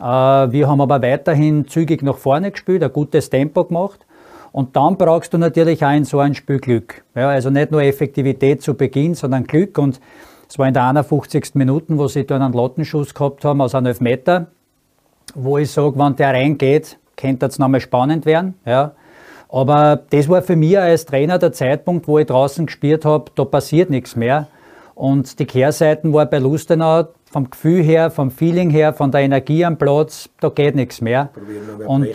Äh, 0.00 0.02
wir 0.02 0.68
haben 0.68 0.80
aber 0.80 1.02
weiterhin 1.02 1.68
zügig 1.68 2.02
nach 2.02 2.16
vorne 2.16 2.50
gespielt, 2.50 2.82
ein 2.82 2.92
gutes 2.92 3.30
Tempo 3.30 3.64
gemacht. 3.64 4.06
Und 4.52 4.74
dann 4.76 4.96
brauchst 4.96 5.34
du 5.34 5.38
natürlich 5.38 5.84
auch 5.84 5.92
in 5.92 6.04
so 6.04 6.18
ein 6.20 6.34
Spiel 6.34 6.60
Glück. 6.60 7.04
Ja, 7.14 7.28
also 7.28 7.50
nicht 7.50 7.70
nur 7.72 7.82
Effektivität 7.82 8.62
zu 8.62 8.74
Beginn, 8.74 9.14
sondern 9.14 9.44
Glück. 9.44 9.76
Und 9.78 10.00
es 10.48 10.58
war 10.58 10.68
in 10.68 10.74
der 10.74 10.84
51. 10.84 11.54
Minute, 11.54 11.96
wo 11.98 12.06
sie 12.08 12.26
dann 12.26 12.42
einen 12.42 12.54
Lottenschuss 12.54 13.14
gehabt 13.14 13.44
haben 13.44 13.60
aus 13.60 13.74
einem 13.74 13.86
Elfmeter, 13.86 14.46
wo 15.34 15.58
ich 15.58 15.70
sage, 15.70 15.98
wenn 15.98 16.16
der 16.16 16.30
reingeht, 16.30 16.98
könnte 17.16 17.46
es 17.46 17.58
nochmal 17.58 17.80
spannend 17.80 18.26
werden. 18.26 18.54
Ja. 18.66 18.92
Aber 19.48 20.00
das 20.10 20.28
war 20.28 20.42
für 20.42 20.56
mich 20.56 20.78
als 20.78 21.06
Trainer 21.06 21.38
der 21.38 21.52
Zeitpunkt, 21.52 22.08
wo 22.08 22.18
ich 22.18 22.26
draußen 22.26 22.66
gespielt 22.66 23.04
habe, 23.04 23.30
da 23.34 23.44
passiert 23.44 23.90
nichts 23.90 24.16
mehr. 24.16 24.48
Und 24.94 25.38
die 25.38 25.44
Kehrseiten 25.44 26.12
war 26.12 26.26
bei 26.26 26.38
Lustenau 26.38 27.08
vom 27.34 27.50
Gefühl 27.50 27.82
her, 27.82 28.12
vom 28.12 28.30
Feeling 28.30 28.70
her, 28.70 28.92
von 28.92 29.10
der 29.10 29.22
Energie 29.22 29.64
am 29.64 29.76
Platz, 29.76 30.28
da 30.40 30.50
geht 30.50 30.76
nichts 30.76 31.00
mehr. 31.00 31.30
Und, 31.84 32.06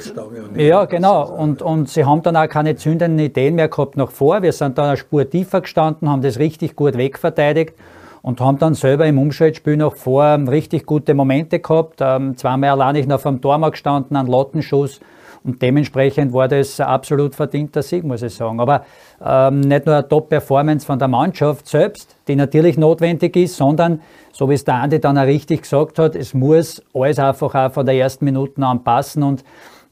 ja, 0.56 0.86
genau. 0.86 1.30
Und, 1.30 1.62
und 1.62 1.90
sie 1.90 2.06
haben 2.06 2.24
dann 2.24 2.38
auch 2.38 2.48
keine 2.48 2.78
zündenden 2.78 3.26
Ideen 3.26 3.56
mehr 3.56 3.68
gehabt 3.68 3.98
nach 3.98 4.12
vor. 4.12 4.42
Wir 4.42 4.54
sind 4.54 4.78
dann 4.78 4.86
eine 4.86 4.98
Spur 4.98 5.30
tiefer 5.30 5.60
gestanden, 5.60 6.10
haben 6.10 6.22
das 6.22 6.40
richtig 6.40 6.78
gut 6.78 6.96
wegverteidigt. 6.96 7.74
Und 8.22 8.42
haben 8.42 8.60
dann 8.60 8.74
selber 8.74 9.06
im 9.06 9.18
Umschaltspiel 9.18 9.78
noch 9.78 9.96
vor 9.96 10.26
richtig 10.48 10.86
gute 10.86 11.14
Momente 11.14 11.60
gehabt. 11.60 12.00
Ähm, 12.02 12.38
zweimal 12.38 12.70
allein 12.70 12.96
ich 12.96 13.08
noch 13.08 13.20
vom 13.20 13.42
Tor 13.42 13.60
gestanden, 13.72 14.18
einen 14.18 14.28
Lottenschuss 14.28 15.00
und 15.44 15.62
dementsprechend 15.62 16.34
war 16.34 16.48
das 16.48 16.80
ein 16.80 16.88
absolut 16.88 17.36
verdienter 17.36 17.82
Sieg, 17.82 18.04
muss 18.04 18.22
ich 18.22 18.34
sagen. 18.34 18.60
Aber 18.60 18.84
ähm, 19.24 19.62
nicht 19.62 19.86
nur 19.86 19.96
eine 19.96 20.08
Top-Performance 20.08 20.86
von 20.86 21.00
der 21.00 21.08
Mannschaft 21.08 21.68
selbst, 21.68 22.16
die 22.28 22.36
natürlich 22.36 22.78
notwendig 22.78 23.36
ist, 23.36 23.56
sondern, 23.56 24.02
so 24.32 24.50
wie 24.50 24.54
es 24.56 24.66
der 24.66 24.76
Andi 24.76 25.00
dann 25.00 25.18
auch 25.18 25.26
richtig 25.26 25.62
gesagt 25.62 26.00
hat, 26.00 26.16
es 26.16 26.34
muss 26.34 26.84
alles 26.94 27.20
einfach 27.20 27.56
auch 27.56 27.72
von 27.72 27.86
der 27.86 27.96
ersten 27.96 28.26
Minute 28.26 28.62
an 28.62 28.84
passen 28.84 29.24
und 29.24 29.44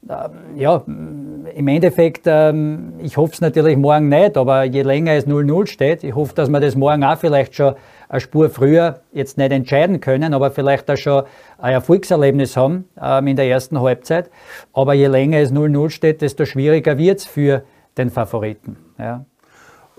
ähm, 0.08 0.30
ja, 0.56 0.82
im 0.86 1.68
Endeffekt, 1.68 2.22
ähm, 2.26 2.92
ich 3.02 3.16
hoffe 3.16 3.32
es 3.32 3.40
natürlich 3.40 3.76
morgen 3.76 4.08
nicht, 4.08 4.36
aber 4.36 4.62
je 4.62 4.82
länger 4.82 5.14
es 5.14 5.26
0-0 5.26 5.66
steht, 5.66 6.04
ich 6.04 6.14
hoffe, 6.14 6.34
dass 6.34 6.48
wir 6.48 6.60
das 6.60 6.76
morgen 6.76 7.02
auch 7.02 7.18
vielleicht 7.18 7.54
schon 7.54 7.74
eine 8.08 8.20
Spur 8.20 8.50
früher 8.50 9.00
jetzt 9.12 9.38
nicht 9.38 9.52
entscheiden 9.52 10.00
können, 10.00 10.34
aber 10.34 10.50
vielleicht 10.50 10.90
auch 10.90 10.96
schon 10.96 11.24
ein 11.58 11.74
Erfolgserlebnis 11.74 12.56
haben 12.56 12.88
ähm, 13.00 13.26
in 13.26 13.36
der 13.36 13.46
ersten 13.46 13.80
Halbzeit. 13.80 14.30
Aber 14.72 14.94
je 14.94 15.06
länger 15.06 15.38
es 15.38 15.52
0-0 15.52 15.90
steht, 15.90 16.22
desto 16.22 16.44
schwieriger 16.44 16.98
wird 16.98 17.20
es 17.20 17.26
für 17.26 17.64
den 17.96 18.10
Favoriten. 18.10 18.76
Ja. 18.98 19.24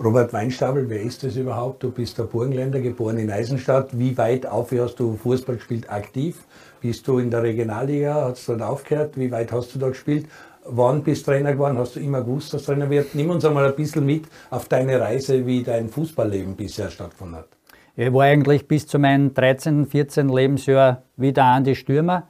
Robert 0.02 0.32
Weinstabel, 0.32 0.90
wer 0.90 1.02
ist 1.02 1.24
das 1.24 1.36
überhaupt? 1.36 1.84
Du 1.84 1.92
bist 1.92 2.18
der 2.18 2.24
Burgenländer, 2.24 2.80
geboren 2.80 3.18
in 3.18 3.30
Eisenstadt. 3.30 3.90
Wie 4.00 4.18
weit 4.18 4.46
auf 4.46 4.72
hast 4.72 4.96
du 4.96 5.18
Fußball 5.18 5.58
gespielt 5.58 5.92
aktiv? 5.92 6.38
Bist 6.80 7.06
du 7.06 7.20
in 7.20 7.30
der 7.30 7.44
Regionalliga? 7.44 8.30
Hast 8.30 8.48
du 8.48 8.54
dort 8.54 8.70
aufgehört? 8.70 9.18
Wie 9.18 9.30
weit 9.30 9.52
hast 9.52 9.76
du 9.76 9.80
da 9.80 9.90
gespielt? 9.90 10.28
Wann 10.64 11.04
bist 11.04 11.28
du 11.28 11.32
Trainer 11.32 11.52
geworden? 11.52 11.78
Hast 11.78 11.98
du 11.98 12.00
immer 12.00 12.22
gewusst, 12.22 12.54
dass 12.54 12.64
Trainer 12.64 12.90
wird? 12.90 13.14
Nimm 13.14 13.30
uns 13.30 13.44
einmal 13.44 13.66
ein 13.66 13.76
bisschen 13.76 14.06
mit 14.06 14.24
auf 14.50 14.70
deine 14.70 15.02
Reise, 15.02 15.46
wie 15.46 15.64
dein 15.64 15.90
Fußballleben 15.90 16.56
bisher 16.56 16.90
stattgefunden 16.90 17.40
hat. 17.40 17.59
Ich 18.02 18.14
war 18.14 18.24
eigentlich 18.24 18.66
bis 18.66 18.88
zu 18.88 18.98
meinem 18.98 19.34
13., 19.34 19.86
14. 19.86 20.30
Lebensjahr 20.30 21.02
wieder 21.18 21.44
an 21.44 21.66
die 21.66 21.76
Stürmer. 21.76 22.30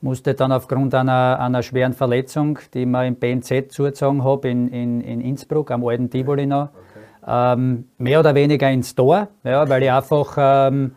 Musste 0.00 0.34
dann 0.34 0.52
aufgrund 0.52 0.94
einer, 0.94 1.40
einer 1.40 1.64
schweren 1.64 1.92
Verletzung, 1.92 2.60
die 2.72 2.82
ich 2.82 2.86
mir 2.86 3.04
im 3.04 3.16
BNZ 3.16 3.72
zugezogen 3.72 4.22
habe, 4.22 4.48
in, 4.48 4.68
in, 4.68 5.00
in 5.00 5.20
Innsbruck, 5.20 5.72
am 5.72 5.84
alten 5.84 6.08
Tivoli 6.08 6.46
noch, 6.46 6.68
okay. 6.68 7.52
ähm, 7.52 7.86
mehr 7.98 8.20
oder 8.20 8.36
weniger 8.36 8.70
ins 8.70 8.94
Tor, 8.94 9.26
ja, 9.42 9.68
weil 9.68 9.82
ich 9.82 9.90
einfach 9.90 10.36
ähm, 10.38 10.92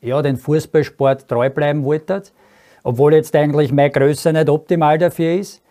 ja, 0.00 0.22
den 0.22 0.36
Fußballsport 0.36 1.26
treu 1.26 1.50
bleiben 1.50 1.82
wollte 1.82 2.22
obwohl 2.84 3.14
jetzt 3.14 3.34
eigentlich 3.34 3.72
meine 3.72 3.90
Größe 3.90 4.32
nicht 4.32 4.50
optimal 4.50 4.98
dafür 4.98 5.34
ist. 5.34 5.64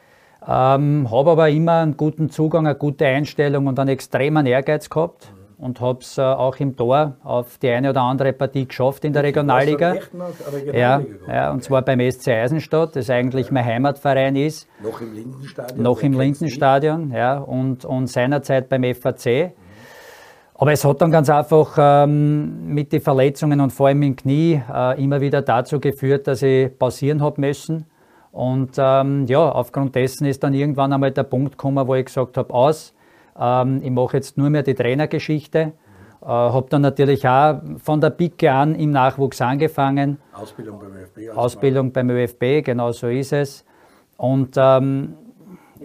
Ähm, 0.45 1.09
habe 1.09 1.31
aber 1.31 1.47
immer 1.47 1.79
einen 1.79 1.95
guten 1.95 2.29
Zugang, 2.29 2.67
eine 2.67 2.75
gute 2.75 3.05
Einstellung 3.05 3.67
und 3.67 3.79
einen 3.79 3.91
extremen 3.91 4.45
Ehrgeiz 4.45 4.89
gehabt 4.89 5.31
und 5.63 5.79
habe 5.79 5.99
es 6.01 6.17
äh, 6.17 6.21
auch 6.21 6.57
im 6.57 6.75
Tor 6.75 7.15
auf 7.23 7.57
die 7.57 7.69
eine 7.69 7.91
oder 7.91 8.01
andere 8.01 8.33
Partie 8.33 8.67
geschafft 8.67 9.05
in 9.05 9.13
der 9.13 9.23
Regionalliga. 9.23 9.95
Ja, 10.73 11.01
ja, 11.27 11.51
und 11.51 11.63
zwar 11.63 11.81
beim 11.81 11.99
SC 12.11 12.27
Eisenstadt, 12.29 12.95
das 12.95 13.09
eigentlich 13.09 13.49
mein 13.49 13.65
Heimatverein 13.65 14.35
ist. 14.35 14.67
Noch 14.83 14.99
im 14.99 15.13
Lindenstadion? 15.13 15.81
Noch 15.81 16.03
im 16.03 16.19
Lindenstadion, 16.19 17.11
ja, 17.11 17.37
und, 17.37 17.85
und 17.85 18.07
seinerzeit 18.07 18.67
beim 18.67 18.83
FAC. 18.93 19.53
Aber 20.55 20.71
es 20.71 20.85
hat 20.85 21.01
dann 21.01 21.11
ganz 21.11 21.29
einfach 21.29 21.75
ähm, 21.79 22.67
mit 22.67 22.91
den 22.91 23.01
Verletzungen 23.01 23.59
und 23.59 23.71
vor 23.71 23.87
allem 23.87 24.03
im 24.03 24.15
Knie 24.15 24.61
äh, 24.71 25.01
immer 25.01 25.19
wieder 25.21 25.41
dazu 25.41 25.79
geführt, 25.79 26.27
dass 26.27 26.41
ich 26.41 26.77
pausieren 26.77 27.21
habe 27.21 27.41
müssen. 27.41 27.85
Und 28.31 28.71
ähm, 28.77 29.25
ja, 29.27 29.49
aufgrund 29.49 29.95
dessen 29.95 30.25
ist 30.25 30.43
dann 30.43 30.53
irgendwann 30.53 30.91
einmal 30.91 31.11
der 31.11 31.23
Punkt 31.23 31.51
gekommen, 31.51 31.87
wo 31.87 31.95
ich 31.95 32.05
gesagt 32.05 32.37
habe, 32.37 32.53
aus, 32.53 32.92
ähm, 33.39 33.81
ich 33.83 33.91
mache 33.91 34.17
jetzt 34.17 34.37
nur 34.37 34.49
mehr 34.49 34.63
die 34.63 34.73
Trainergeschichte. 34.75 35.59
Äh, 36.21 36.25
habe 36.25 36.67
dann 36.69 36.81
natürlich 36.81 37.27
auch 37.27 37.61
von 37.77 37.99
der 37.99 38.11
Pike 38.11 38.51
an 38.51 38.75
im 38.75 38.91
Nachwuchs 38.91 39.41
angefangen. 39.41 40.19
Ausbildung 40.33 40.79
beim 40.79 40.95
ÖFB. 40.95 41.37
Ausbildung 41.37 41.91
beim 41.91 42.09
ÖFB, 42.09 42.63
genau 42.63 42.91
so 42.91 43.07
ist 43.07 43.33
es. 43.33 43.65
Und 44.15 44.55
ähm, 44.55 45.15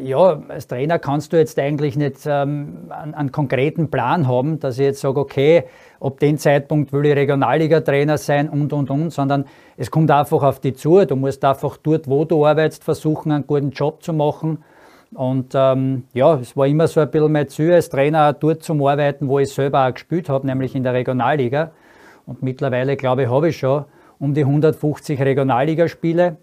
ja, 0.01 0.41
als 0.49 0.69
Trainer 0.69 0.99
kannst 0.99 1.33
du 1.33 1.39
jetzt 1.39 1.59
eigentlich 1.59 1.97
nicht 1.97 2.21
ähm, 2.27 2.87
einen, 2.91 3.15
einen, 3.15 3.33
konkreten 3.33 3.91
Plan 3.91 4.29
haben, 4.29 4.61
dass 4.61 4.79
ich 4.79 4.85
jetzt 4.85 5.01
sage, 5.01 5.19
okay, 5.19 5.65
ab 6.01 6.21
dem 6.21 6.39
Zeitpunkt 6.39 6.93
will 6.93 7.07
ich 7.07 7.17
Regionalliga-Trainer 7.17 8.17
sein 8.17 8.49
und, 8.49 8.73
und, 8.73 8.91
und, 8.91 9.11
sondern 9.11 9.47
es 9.77 9.91
kommt 9.91 10.11
einfach 10.11 10.43
auf 10.43 10.61
dich 10.61 10.77
zu. 10.77 11.05
Du 11.05 11.17
musst 11.17 11.45
einfach 11.45 11.77
dort, 11.79 12.09
wo 12.09 12.25
du 12.25 12.47
arbeitest, 12.47 12.85
versuchen, 12.85 13.33
einen 13.33 13.47
guten 13.47 13.71
Job 13.71 14.03
zu 14.03 14.13
machen. 14.13 14.63
Und 15.13 15.53
ähm, 15.55 16.05
ja, 16.13 16.35
es 16.35 16.57
war 16.57 16.67
immer 16.67 16.87
so 16.87 17.01
ein 17.01 17.11
bisschen 17.11 17.33
mein 17.33 17.49
Ziel, 17.49 17.73
als 17.73 17.89
Trainer 17.89 18.33
dort 18.33 18.63
zu 18.63 18.75
arbeiten, 18.87 19.29
wo 19.29 19.39
ich 19.39 19.53
selber 19.53 19.87
auch 19.87 19.95
gespielt 19.95 20.29
habe, 20.29 20.47
nämlich 20.47 20.75
in 20.75 20.83
der 20.83 20.93
Regionalliga. 20.93 21.71
Und 22.27 22.43
mittlerweile, 22.43 22.97
glaube 22.97 23.23
ich, 23.23 23.31
habe 23.31 23.49
ich 23.49 23.57
schon 23.57 23.85
um 24.19 24.35
die 24.35 24.43
150 24.43 25.21
Regionalligaspiele 25.21 26.37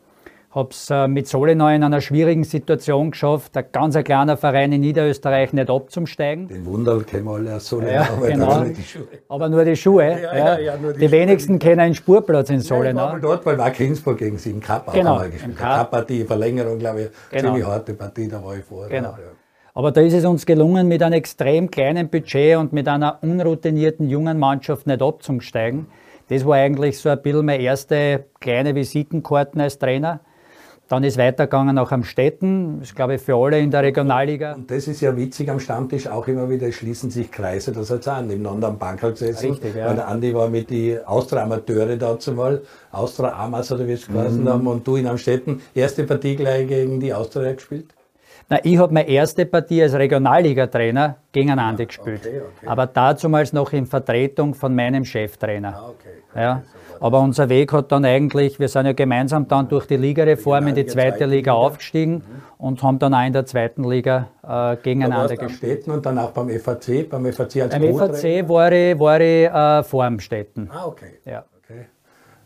habe 0.55 0.69
es 0.71 0.89
äh, 0.89 1.07
mit 1.09 1.27
Solenau 1.27 1.67
in 1.67 1.83
einer 1.83 1.99
schwierigen 1.99 2.45
Situation 2.45 3.11
geschafft, 3.11 3.57
ein 3.57 3.65
ganz 3.73 4.01
kleiner 4.01 4.37
Verein 4.37 4.71
in 4.71 4.81
Niederösterreich 4.81 5.51
nicht 5.51 5.69
abzusteigen. 5.69 6.47
Den 6.47 6.65
Wunder 6.65 7.01
kennen 7.03 7.25
wir 7.25 7.33
alle 7.33 7.55
aus 7.55 7.67
Solenau, 7.67 7.91
ja, 7.91 8.09
aber, 8.09 8.27
genau. 8.27 8.63
nur 8.63 8.73
aber 9.27 9.49
nur 9.49 9.65
die 9.65 9.75
Schuhe. 9.75 10.17
Ja, 10.21 10.57
ja, 10.57 10.77
nur 10.77 10.93
die, 10.93 10.99
die 10.99 11.05
Schuhe. 11.07 11.19
wenigsten 11.19 11.59
kennen 11.59 11.81
einen 11.81 11.95
Spurplatz 11.95 12.49
in 12.49 12.61
Solenau. 12.61 13.01
Ja, 13.01 13.07
ich 13.07 13.13
war 13.13 13.19
dort, 13.19 13.45
weil 13.45 13.57
Wack 13.57 13.79
Innsbruck 13.81 14.17
gegen 14.17 14.37
sie 14.37 14.51
im 14.51 14.61
Cup 14.61 14.93
genau, 14.93 15.15
auch 15.15 15.19
mal 15.19 15.29
gespielt. 15.29 15.57
Cup-Partie, 15.57 16.23
Verlängerung, 16.23 16.79
glaube 16.79 17.01
ich, 17.01 17.09
genau. 17.31 17.49
ziemlich 17.49 17.65
harte 17.65 17.93
Partie, 17.93 18.29
da 18.29 18.41
war 18.41 18.55
ich 18.55 18.63
vor. 18.63 18.87
Genau. 18.87 19.13
Aber 19.73 19.91
da 19.91 19.99
ist 19.99 20.13
es 20.13 20.23
uns 20.23 20.45
gelungen, 20.45 20.87
mit 20.87 21.03
einem 21.03 21.15
extrem 21.15 21.69
kleinen 21.69 22.07
Budget 22.07 22.55
und 22.55 22.71
mit 22.71 22.87
einer 22.87 23.19
unroutinierten 23.21 24.09
jungen 24.09 24.39
Mannschaft 24.39 24.87
nicht 24.87 25.01
abzusteigen. 25.01 25.87
Das 26.29 26.45
war 26.45 26.55
eigentlich 26.55 26.97
so 26.97 27.09
ein 27.09 27.21
bisschen 27.21 27.45
meine 27.45 27.61
erste 27.61 28.23
kleine 28.39 28.73
Visitenkarte 28.73 29.59
als 29.59 29.77
Trainer. 29.77 30.21
Dann 30.87 31.03
ist 31.03 31.17
weitergegangen 31.17 31.79
auch 31.79 31.91
am 31.91 32.03
Städten, 32.03 32.79
das 32.79 32.89
ist 32.89 32.95
glaube 32.95 33.15
ich 33.15 33.21
für 33.21 33.35
alle 33.35 33.59
in 33.59 33.71
der 33.71 33.81
Regionalliga. 33.81 34.53
Und 34.53 34.69
das 34.69 34.87
ist 34.87 35.01
ja 35.01 35.17
witzig 35.17 35.49
am 35.49 35.59
Stammtisch, 35.59 36.07
auch 36.07 36.27
immer 36.27 36.47
wieder 36.47 36.71
schließen 36.71 37.09
sich 37.09 37.31
Kreise, 37.31 37.71
das 37.71 37.89
hat 37.89 38.01
es 38.01 38.07
auch 38.07 38.21
nebeneinander 38.21 38.67
am 38.67 38.77
Bankerl 38.77 39.11
gesessen. 39.11 39.51
Richtig, 39.51 39.75
ja. 39.75 39.87
Weil 39.87 39.95
der 39.95 40.07
Andi 40.07 40.33
war 40.35 40.47
mit 40.47 40.69
den 40.69 41.03
Austria-Amateure 41.03 41.97
dazu 41.97 42.33
mal, 42.33 42.61
Austria-Amas 42.91 43.71
oder 43.71 43.87
wie 43.87 43.93
es 43.93 44.05
geheißen 44.05 44.43
mhm. 44.43 44.49
haben, 44.49 44.67
und 44.67 44.85
du 44.85 44.95
in 44.97 45.07
Amstetten, 45.07 45.59
erste 45.73 46.03
Partie 46.03 46.35
gleich 46.35 46.67
gegen 46.67 46.99
die 46.99 47.11
Austria 47.11 47.53
gespielt? 47.53 47.87
Na, 48.47 48.59
ich 48.63 48.77
habe 48.77 48.93
meine 48.93 49.09
erste 49.09 49.47
Partie 49.47 49.81
als 49.81 49.95
Regionalliga-Trainer 49.95 51.17
gegen 51.31 51.49
einen 51.49 51.61
Andi 51.61 51.87
gespielt. 51.87 52.21
Okay, 52.23 52.41
okay. 52.41 52.67
Aber 52.67 52.85
dazumals 52.85 53.53
noch 53.53 53.73
in 53.73 53.87
Vertretung 53.87 54.53
von 54.53 54.75
meinem 54.75 55.03
Cheftrainer. 55.03 55.75
Ah, 55.75 55.89
okay. 55.89 56.39
Ja. 56.39 56.61
Aber 56.99 57.19
unser 57.21 57.49
Weg 57.49 57.73
hat 57.73 57.91
dann 57.91 58.05
eigentlich, 58.05 58.59
wir 58.59 58.67
sind 58.67 58.85
ja 58.85 58.93
gemeinsam 58.93 59.47
dann 59.47 59.67
durch 59.67 59.85
die 59.85 59.97
Ligareform 59.97 60.67
in 60.67 60.75
die 60.75 60.85
zweite 60.85 61.25
Liga 61.25 61.53
aufgestiegen 61.53 62.23
und 62.57 62.81
haben 62.83 62.99
dann 62.99 63.13
auch 63.13 63.25
in 63.25 63.33
der 63.33 63.45
zweiten 63.45 63.83
Liga 63.83 64.27
äh, 64.43 64.75
gegeneinander 64.77 65.35
gespielt. 65.37 65.87
und 65.87 66.05
dann 66.05 66.17
auch 66.17 66.31
beim 66.31 66.49
FAC, 66.49 67.09
beim 67.09 67.25
FAC 67.31 67.61
als 67.61 67.77
Beim 67.77 67.97
FAC 67.97 68.47
war 68.49 68.71
ich, 68.71 68.99
war 68.99 69.21
ich 69.21 69.47
äh, 69.47 69.83
vor 69.83 70.05
dem 70.05 70.19
Städten. 70.19 70.69
Ah, 70.71 70.85
okay. 70.87 71.19
Ja. 71.25 71.45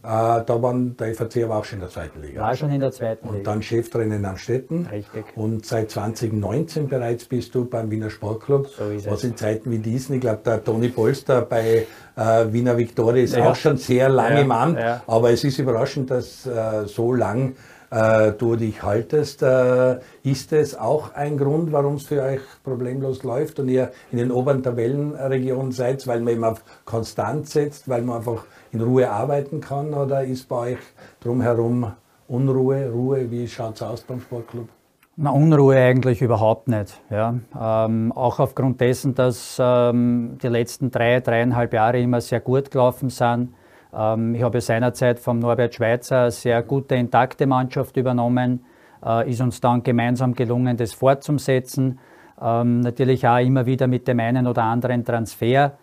Äh, 0.10 0.44
da 0.44 0.60
waren 0.64 0.98
der 0.98 1.14
FAC 1.14 1.44
aber 1.44 1.58
auch 1.58 1.66
schon 1.66 1.78
in 1.78 1.82
der 1.82 1.92
zweiten 1.92 2.20
Liga. 2.24 2.42
War 2.42 2.56
schon 2.56 2.72
in 2.72 2.80
der 2.80 2.92
zweiten 2.92 3.28
Liga. 3.28 3.38
Und 3.38 3.46
dann 3.46 3.62
Cheftrainer 3.62 4.16
in 4.16 4.26
Amstetten. 4.26 4.88
Richtig. 4.88 5.26
Und 5.36 5.68
seit 5.68 5.92
2019 5.92 6.88
bereits 6.88 7.26
bist 7.26 7.54
du 7.54 7.66
beim 7.66 7.92
Wiener 7.92 8.10
Sportclub. 8.10 8.70
So 8.70 8.90
ist 8.90 9.06
was 9.06 9.20
es. 9.20 9.24
in 9.26 9.38
Zeiten 9.38 9.70
wie 9.70 9.78
diesen, 9.78 10.16
ich 10.16 10.22
glaube, 10.22 10.40
der 10.44 10.64
Toni 10.64 10.88
Polster 10.88 11.44
bei 11.44 11.86
äh, 12.16 12.46
Wiener 12.52 12.76
Viktoria 12.76 13.24
ist 13.24 13.36
ja. 13.36 13.52
auch 13.52 13.56
schon 13.56 13.78
sehr 13.78 14.10
lange 14.10 14.38
ja. 14.38 14.42
im 14.42 14.52
Amt. 14.52 14.80
Ja. 14.80 15.04
Aber 15.06 15.30
es 15.30 15.44
ist 15.44 15.60
überraschend, 15.60 16.10
dass 16.10 16.44
äh, 16.48 16.88
so 16.88 17.14
lang 17.14 17.56
äh, 17.92 18.32
du 18.32 18.56
dich 18.56 18.82
haltest. 18.82 19.44
Äh, 19.44 20.00
ist 20.24 20.54
es 20.54 20.76
auch 20.76 21.14
ein 21.14 21.38
Grund, 21.38 21.72
warum 21.72 21.96
es 21.96 22.08
für 22.08 22.24
euch 22.24 22.42
problemlos 22.64 23.24
läuft 23.24 23.60
und 23.60 23.70
ihr 23.70 23.92
in 24.12 24.18
den 24.18 24.32
oberen 24.32 24.64
Tabellenregionen 24.64 25.72
seid, 25.72 26.08
weil 26.08 26.22
man 26.22 26.34
eben 26.34 26.44
auf 26.44 26.64
Konstant 26.86 27.48
setzt, 27.48 27.88
weil 27.88 28.02
man 28.02 28.18
einfach 28.18 28.46
in 28.72 28.82
Ruhe 28.82 29.10
arbeiten 29.10 29.62
kann 29.62 29.94
oder 29.94 30.24
ist 30.24 30.48
bei 30.48 30.74
euch 30.74 30.80
drumherum 31.22 31.92
Unruhe, 32.28 32.90
Ruhe? 32.92 33.32
Wie 33.32 33.48
schaut 33.48 33.76
es 33.76 33.82
aus 33.82 34.02
beim 34.02 34.22
Sportclub? 34.22 34.70
Na, 35.16 35.32
Unruhe 35.32 35.76
eigentlich 35.76 36.22
überhaupt 36.22 36.68
nicht. 36.68 37.02
Ja. 37.10 37.36
Ähm, 37.60 38.12
auch 38.14 38.40
aufgrund 38.40 38.80
dessen, 38.80 39.16
dass 39.16 39.58
ähm, 39.60 40.38
die 40.42 40.48
letzten 40.48 40.92
drei, 40.92 41.20
dreieinhalb 41.20 41.74
Jahre 41.74 42.00
immer 42.00 42.22
sehr 42.22 42.40
gut 42.40 42.72
gelaufen 42.72 43.10
sind. 43.10 43.54
Ähm, 43.94 44.36
ich 44.36 44.44
habe 44.44 44.62
seinerzeit 44.62 45.20
vom 45.20 45.40
Norbert 45.40 45.76
Schweizer 45.76 46.22
eine 46.22 46.32
sehr 46.32 46.62
gute, 46.64 46.96
intakte 46.96 47.48
Mannschaft 47.48 47.98
übernommen. 47.98 48.64
Äh, 49.06 49.30
ist 49.30 49.42
uns 49.42 49.60
dann 49.60 49.84
gemeinsam 49.84 50.36
gelungen, 50.36 50.78
das 50.78 50.94
fortzusetzen. 50.94 52.00
Ähm, 52.42 52.80
natürlich 52.80 53.28
auch 53.28 53.40
immer 53.40 53.66
wieder 53.66 53.88
mit 53.88 54.08
dem 54.08 54.20
einen 54.20 54.48
oder 54.48 54.64
anderen 54.64 55.04
Transfer. 55.04 55.74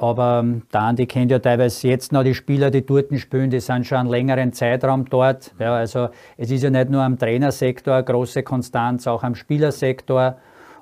Aber 0.00 0.40
ähm, 0.42 0.62
der 0.72 0.80
Andi 0.80 1.06
kennt 1.06 1.30
ja 1.30 1.38
teilweise 1.40 1.86
jetzt 1.88 2.10
noch 2.10 2.24
die 2.24 2.34
Spieler, 2.34 2.70
die 2.70 2.86
dort 2.86 3.18
spielen, 3.18 3.50
die 3.50 3.60
sind 3.60 3.86
schon 3.86 3.98
einen 3.98 4.08
längeren 4.08 4.54
Zeitraum 4.54 5.04
dort. 5.04 5.52
Ja, 5.58 5.74
also 5.74 6.08
es 6.38 6.50
ist 6.50 6.62
ja 6.62 6.70
nicht 6.70 6.88
nur 6.88 7.02
am 7.02 7.18
Trainersektor 7.18 7.96
eine 7.96 8.04
große 8.04 8.42
Konstanz, 8.42 9.06
auch 9.06 9.22
am 9.22 9.34
Spielersektor. 9.34 10.38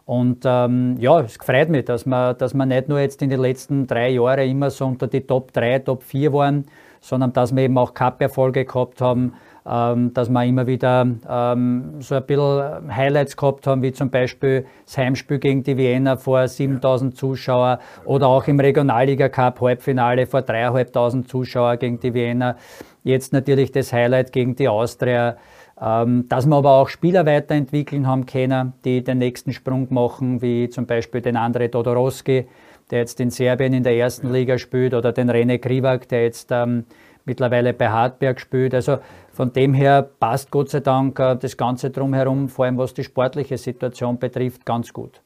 Und 0.08 0.44
ähm, 0.46 0.96
ja, 0.98 1.20
es 1.20 1.36
freut 1.36 1.68
mich, 1.68 1.84
dass 1.84 2.06
wir, 2.06 2.32
dass 2.32 2.54
wir 2.54 2.64
nicht 2.64 2.88
nur 2.88 2.98
jetzt 2.98 3.20
in 3.20 3.28
den 3.28 3.40
letzten 3.40 3.86
drei 3.86 4.08
Jahren 4.08 4.48
immer 4.48 4.70
so 4.70 4.86
unter 4.86 5.06
die 5.06 5.20
Top 5.20 5.52
3, 5.52 5.80
Top 5.80 6.02
4 6.02 6.32
waren, 6.32 6.64
sondern 7.02 7.34
dass 7.34 7.54
wir 7.54 7.64
eben 7.64 7.76
auch 7.76 7.92
Cup-Erfolge 7.92 8.64
gehabt 8.64 9.02
haben, 9.02 9.34
ähm, 9.68 10.14
dass 10.14 10.30
wir 10.30 10.42
immer 10.46 10.66
wieder 10.66 11.06
ähm, 11.28 11.96
so 11.98 12.14
ein 12.14 12.24
bisschen 12.24 12.96
Highlights 12.96 13.36
gehabt 13.36 13.66
haben, 13.66 13.82
wie 13.82 13.92
zum 13.92 14.08
Beispiel 14.08 14.64
das 14.86 14.96
Heimspiel 14.96 15.38
gegen 15.40 15.62
die 15.62 15.76
Wiener 15.76 16.16
vor 16.16 16.48
7000 16.48 17.14
Zuschauer 17.14 17.78
oder 18.06 18.28
auch 18.28 18.46
im 18.48 18.58
Regionalliga 18.58 19.28
Cup 19.28 19.60
Halbfinale 19.60 20.26
vor 20.26 20.40
3500 20.40 21.28
Zuschauer 21.28 21.76
gegen 21.76 22.00
die 22.00 22.14
Wiener. 22.14 22.56
Jetzt 23.04 23.34
natürlich 23.34 23.72
das 23.72 23.92
Highlight 23.92 24.32
gegen 24.32 24.56
die 24.56 24.68
Austria. 24.68 25.36
Ähm, 25.80 26.28
dass 26.28 26.46
wir 26.46 26.56
aber 26.56 26.72
auch 26.72 26.88
Spieler 26.88 27.24
weiterentwickeln 27.24 28.06
haben 28.06 28.26
können, 28.26 28.72
die 28.84 29.04
den 29.04 29.18
nächsten 29.18 29.52
Sprung 29.52 29.86
machen, 29.90 30.42
wie 30.42 30.68
zum 30.68 30.86
Beispiel 30.86 31.20
den 31.20 31.36
André 31.36 31.70
Todorowski, 31.70 32.48
der 32.90 32.98
jetzt 32.98 33.20
in 33.20 33.30
Serbien 33.30 33.72
in 33.72 33.84
der 33.84 33.96
ersten 33.96 34.32
Liga 34.32 34.58
spielt, 34.58 34.94
oder 34.94 35.12
den 35.12 35.30
René 35.30 35.58
Krivak, 35.58 36.08
der 36.08 36.24
jetzt 36.24 36.50
ähm, 36.50 36.84
mittlerweile 37.24 37.74
bei 37.74 37.88
Hartberg 37.88 38.40
spielt. 38.40 38.74
Also 38.74 38.98
von 39.32 39.52
dem 39.52 39.72
her 39.72 40.02
passt 40.02 40.50
Gott 40.50 40.70
sei 40.70 40.80
Dank 40.80 41.18
äh, 41.20 41.36
das 41.36 41.56
Ganze 41.56 41.90
drumherum, 41.90 42.48
vor 42.48 42.64
allem 42.64 42.78
was 42.78 42.94
die 42.94 43.04
sportliche 43.04 43.56
Situation 43.56 44.18
betrifft, 44.18 44.66
ganz 44.66 44.92
gut. 44.92 45.20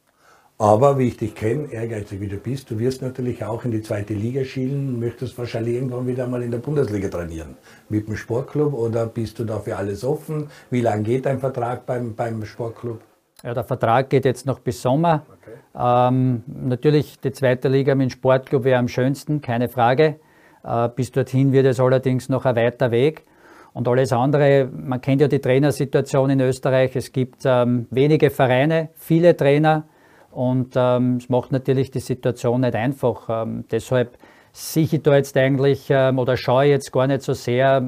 Aber 0.62 0.96
wie 0.96 1.08
ich 1.08 1.16
dich 1.16 1.34
kenne, 1.34 1.72
ehrgeizig 1.72 2.20
wie 2.20 2.28
du 2.28 2.36
bist, 2.36 2.70
du 2.70 2.78
wirst 2.78 3.02
natürlich 3.02 3.44
auch 3.44 3.64
in 3.64 3.72
die 3.72 3.82
zweite 3.82 4.14
Liga 4.14 4.44
schielen, 4.44 5.00
möchtest 5.00 5.36
wahrscheinlich 5.36 5.74
irgendwann 5.74 6.06
wieder 6.06 6.28
mal 6.28 6.40
in 6.40 6.52
der 6.52 6.58
Bundesliga 6.58 7.08
trainieren. 7.08 7.56
Mit 7.88 8.06
dem 8.06 8.14
Sportclub 8.14 8.72
oder 8.72 9.06
bist 9.06 9.40
du 9.40 9.44
dafür 9.44 9.78
alles 9.78 10.04
offen? 10.04 10.46
Wie 10.70 10.80
lange 10.80 11.02
geht 11.02 11.26
dein 11.26 11.40
Vertrag 11.40 11.84
beim, 11.84 12.14
beim 12.14 12.44
Sportclub? 12.44 13.00
Ja, 13.42 13.54
der 13.54 13.64
Vertrag 13.64 14.08
geht 14.08 14.24
jetzt 14.24 14.46
noch 14.46 14.60
bis 14.60 14.80
Sommer. 14.80 15.26
Okay. 15.42 15.56
Ähm, 15.76 16.44
natürlich 16.46 17.18
die 17.18 17.32
zweite 17.32 17.66
Liga 17.68 17.96
mit 17.96 18.10
dem 18.10 18.10
Sportclub 18.10 18.62
wäre 18.62 18.78
am 18.78 18.86
schönsten, 18.86 19.40
keine 19.40 19.68
Frage. 19.68 20.20
Äh, 20.62 20.90
bis 20.94 21.10
dorthin 21.10 21.50
wird 21.50 21.66
es 21.66 21.80
allerdings 21.80 22.28
noch 22.28 22.44
ein 22.44 22.54
weiter 22.54 22.92
Weg. 22.92 23.24
Und 23.72 23.88
alles 23.88 24.12
andere, 24.12 24.70
man 24.72 25.00
kennt 25.00 25.22
ja 25.22 25.26
die 25.26 25.40
Trainersituation 25.40 26.30
in 26.30 26.40
Österreich. 26.40 26.94
Es 26.94 27.10
gibt 27.10 27.40
ähm, 27.46 27.88
wenige 27.90 28.30
Vereine, 28.30 28.90
viele 28.94 29.36
Trainer. 29.36 29.86
Und 30.32 30.72
ähm, 30.76 31.18
es 31.18 31.28
macht 31.28 31.52
natürlich 31.52 31.90
die 31.90 32.00
Situation 32.00 32.62
nicht 32.62 32.74
einfach. 32.74 33.28
Ähm, 33.28 33.64
deshalb 33.70 34.16
sehe 34.52 34.84
ich 34.84 35.02
da 35.02 35.16
jetzt 35.16 35.36
eigentlich 35.36 35.86
ähm, 35.90 36.18
oder 36.18 36.36
schaue 36.36 36.64
jetzt 36.64 36.92
gar 36.92 37.06
nicht 37.06 37.22
so 37.22 37.32
sehr 37.32 37.82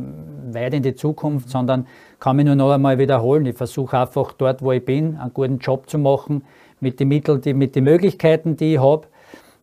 weit 0.52 0.74
in 0.74 0.82
die 0.82 0.94
Zukunft, 0.94 1.50
sondern 1.50 1.86
kann 2.20 2.36
mich 2.36 2.46
nur 2.46 2.54
noch 2.54 2.72
einmal 2.72 2.98
wiederholen. 2.98 3.44
Ich 3.46 3.56
versuche 3.56 3.98
einfach 3.98 4.32
dort, 4.32 4.62
wo 4.62 4.72
ich 4.72 4.84
bin, 4.84 5.16
einen 5.16 5.34
guten 5.34 5.58
Job 5.58 5.88
zu 5.88 5.98
machen, 5.98 6.44
mit 6.80 7.00
den 7.00 7.08
Mitteln, 7.08 7.40
die, 7.40 7.54
mit 7.54 7.76
den 7.76 7.84
Möglichkeiten, 7.84 8.56
die 8.56 8.74
ich 8.74 8.80
habe. 8.80 9.06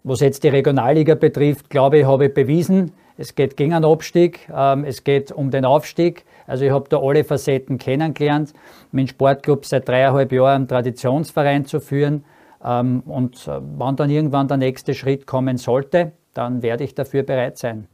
Was 0.04 0.20
jetzt 0.20 0.44
die 0.44 0.50
Regionalliga 0.50 1.16
betrifft, 1.16 1.70
glaube 1.70 2.00
ich, 2.00 2.06
habe 2.06 2.26
ich 2.26 2.34
bewiesen, 2.34 2.92
es 3.18 3.36
geht 3.36 3.56
gegen 3.58 3.74
einen 3.74 3.86
Abstieg, 3.86 4.50
ähm, 4.52 4.84
es 4.84 5.04
geht 5.04 5.32
um 5.32 5.52
den 5.52 5.66
Aufstieg. 5.66 6.26
Also 6.48 6.66
ich 6.66 6.72
habe 6.72 6.90
da 6.90 6.98
alle 6.98 7.24
Facetten 7.24 7.78
kennengelernt, 7.78 8.54
meinen 8.92 9.08
Sportclub 9.08 9.66
seit 9.66 9.88
dreieinhalb 9.88 10.32
Jahren 10.32 10.56
einen 10.56 10.68
Traditionsverein 10.68 11.66
zu 11.66 11.80
führen. 11.80 12.24
Ähm, 12.64 13.02
und 13.02 13.48
äh, 13.48 13.60
wann 13.78 13.96
dann 13.96 14.10
irgendwann 14.10 14.48
der 14.48 14.58
nächste 14.58 14.94
Schritt 14.94 15.28
kommen 15.28 15.58
sollte, 15.58 16.14
dann 16.34 16.62
werde 16.62 16.84
ich 16.84 16.96
dafür 16.96 17.24
bereit 17.24 17.58
sein. 17.58 17.88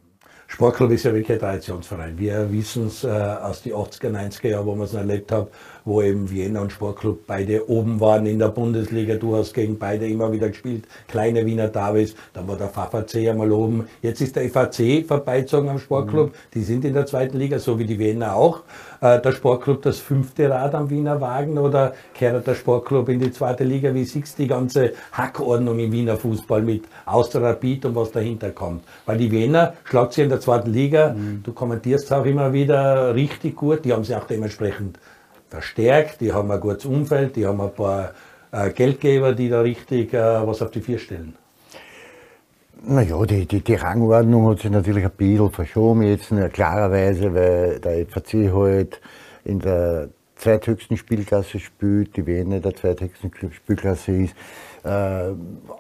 Sportclub 0.47 0.91
ist 0.91 1.03
ja 1.03 1.13
wirklich 1.13 1.33
ein 1.33 1.39
Traditionsverein. 1.39 2.17
Wir 2.17 2.50
wissen 2.51 2.88
es 2.88 3.03
äh, 3.03 3.09
aus 3.09 3.62
den 3.63 3.74
80er, 3.74 4.09
90er 4.09 4.47
Jahren, 4.47 4.65
wo 4.65 4.75
wir 4.75 4.86
es 4.86 4.93
erlebt 4.93 5.31
haben, 5.31 5.47
wo 5.88 6.01
eben 6.01 6.29
Vienna 6.29 6.62
und 6.62 6.74
Sportclub 6.74 7.25
beide 7.25 7.70
oben 7.70 8.01
waren 8.01 8.25
in 8.25 8.39
der 8.39 8.50
Bundesliga. 8.50 9.15
Du 9.15 9.36
hast 9.38 9.53
gegen 9.53 9.79
beide 9.79 10.06
immer 10.06 10.32
wieder 10.34 10.50
gespielt. 10.50 10.84
Kleine 11.08 11.46
Wiener 11.46 11.70
Davis, 11.70 12.13
dann 12.34 12.46
war 12.48 12.58
der 12.58 12.67
VVC 12.67 13.29
einmal 13.29 13.51
oben. 13.53 13.88
Jetzt 14.01 14.20
ist 14.20 14.36
der 14.36 14.50
FAC 14.50 15.06
vorbeizogen 15.08 15.70
am 15.70 15.79
Sportclub. 15.79 16.29
Mhm. 16.29 16.34
Die 16.53 16.63
sind 16.63 16.84
in 16.84 16.94
der 16.94 17.06
zweiten 17.06 17.38
Liga, 17.38 17.58
so 17.58 17.79
wie 17.79 17.86
die 17.86 17.98
Wiener 17.98 18.36
auch. 18.36 18.63
Äh, 19.00 19.22
der 19.22 19.32
Sportclub 19.32 19.82
das 19.82 20.00
fünfte 20.00 20.50
Rad 20.50 20.75
am 20.75 20.89
Wiener 20.89 21.22
Wagen 21.22 21.58
oder 21.58 21.94
kehrt 22.13 22.46
der 22.46 22.56
Sportclub 22.56 23.08
in 23.08 23.22
die 23.22 23.32
zweite 23.32 23.63
Liga? 23.63 23.94
Wie 23.94 24.03
siehst 24.03 24.38
du 24.38 24.44
die 24.44 24.50
ganze 24.50 24.92
Hackordnung 25.14 25.79
im 25.79 25.94
Wiener 25.94 26.18
Fußball 26.18 26.61
mit 26.64 26.83
Austria 27.05 27.48
Rapid 27.48 27.85
und 27.85 27.96
was 27.96 28.11
dahinter 28.11 28.51
kommt? 28.51 28.83
Weil 29.05 29.18
die 29.18 29.31
Wiener 29.31 29.74
schlagt 29.85 30.14
sie 30.14 30.24
in 30.24 30.29
der 30.29 30.42
zweiten 30.42 30.70
Liga. 30.70 31.14
Mhm. 31.14 31.44
Du 31.44 31.53
kommentierst 31.53 32.11
auch 32.11 32.25
immer 32.25 32.51
wieder 32.51 33.16
richtig 33.16 33.55
gut. 33.55 33.85
Die 33.85 33.94
haben 33.94 34.03
sie 34.03 34.16
auch 34.16 34.25
dementsprechend 34.25 35.00
verstärkt, 35.50 36.22
die 36.22 36.33
haben 36.33 36.51
ein 36.51 36.60
gutes 36.60 36.86
Umfeld, 36.86 37.36
die 37.36 37.46
haben 37.46 37.62
ein 37.62 37.74
paar 37.74 38.12
äh, 38.51 38.70
Geldgeber, 38.72 39.33
die 39.33 39.50
da 39.50 39.62
richtig 39.62 40.14
äh, 40.14 40.48
was 40.48 40.62
auf 40.62 40.72
die 40.72 40.81
vier 40.81 41.00
stellen. 41.00 41.36
Naja, 42.83 43.25
die, 43.25 43.46
die, 43.46 43.62
die 43.62 43.75
Rangordnung 43.75 44.50
hat 44.50 44.60
sich 44.60 44.72
natürlich 44.72 45.03
ein 45.03 45.12
bisschen 45.12 45.51
verschoben 45.51 46.03
jetzt, 46.03 46.31
ne, 46.31 46.50
klarerweise, 46.50 47.33
weil 47.33 47.79
der 47.79 48.05
FAC 48.05 48.53
halt 48.53 49.01
in 49.46 49.60
der 49.60 50.10
zweithöchsten 50.36 50.96
Spielklasse 50.96 51.60
spielt, 51.60 52.16
die 52.16 52.27
Wiener 52.27 52.60
der 52.60 52.75
zweithöchsten 52.75 53.31
Spielklasse 53.51 54.12
ist. 54.12 54.36
Äh, 54.83 55.31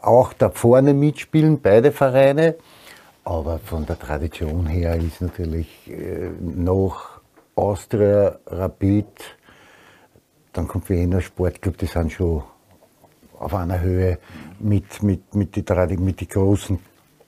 auch 0.01 0.33
da 0.33 0.49
vorne 0.49 0.93
mitspielen, 0.93 1.61
beide 1.61 1.91
Vereine. 1.91 2.55
Aber 3.23 3.59
von 3.59 3.85
der 3.85 3.99
Tradition 3.99 4.65
her 4.67 4.95
ist 4.95 5.21
natürlich 5.21 5.67
äh, 5.87 6.29
noch 6.41 7.21
Austria, 7.55 8.39
Rapid, 8.47 9.05
dann 10.57 10.67
kommt 10.67 10.89
Wiener 10.89 11.21
Sportclub, 11.21 11.77
die 11.77 11.85
sind 11.85 12.11
schon 12.11 12.41
auf 13.37 13.53
einer 13.53 13.79
Höhe 13.79 14.17
mit, 14.59 15.03
mit, 15.03 15.35
mit 15.35 15.55
den 15.55 16.03
mit 16.03 16.19
die 16.19 16.27
großen 16.27 16.79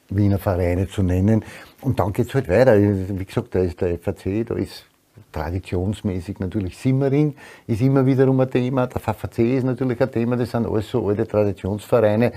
Wiener 0.10 0.40
Vereine 0.40 0.88
zu 0.88 1.04
nennen. 1.04 1.46
Und 1.82 2.00
dann 2.00 2.12
geht 2.12 2.28
es 2.28 2.34
halt 2.34 2.50
weiter. 2.50 2.76
Wie 2.80 3.26
gesagt, 3.26 3.54
da 3.54 3.60
ist 3.60 3.80
der 3.80 4.00
FAC, 4.00 4.48
da 4.48 4.56
ist 4.56 4.86
traditionsmäßig 5.32 6.40
natürlich 6.40 6.76
Simmering, 6.76 7.36
ist 7.68 7.82
immer 7.82 8.04
wiederum 8.04 8.40
ein 8.40 8.50
Thema. 8.50 8.88
Der 8.88 9.00
FAC 9.00 9.38
ist 9.38 9.64
natürlich 9.64 10.02
ein 10.02 10.12
Thema, 10.12 10.36
das 10.36 10.50
sind 10.50 10.66
alles 10.66 10.90
so 10.90 11.08
alte 11.08 11.28
Traditionsvereine, 11.28 12.34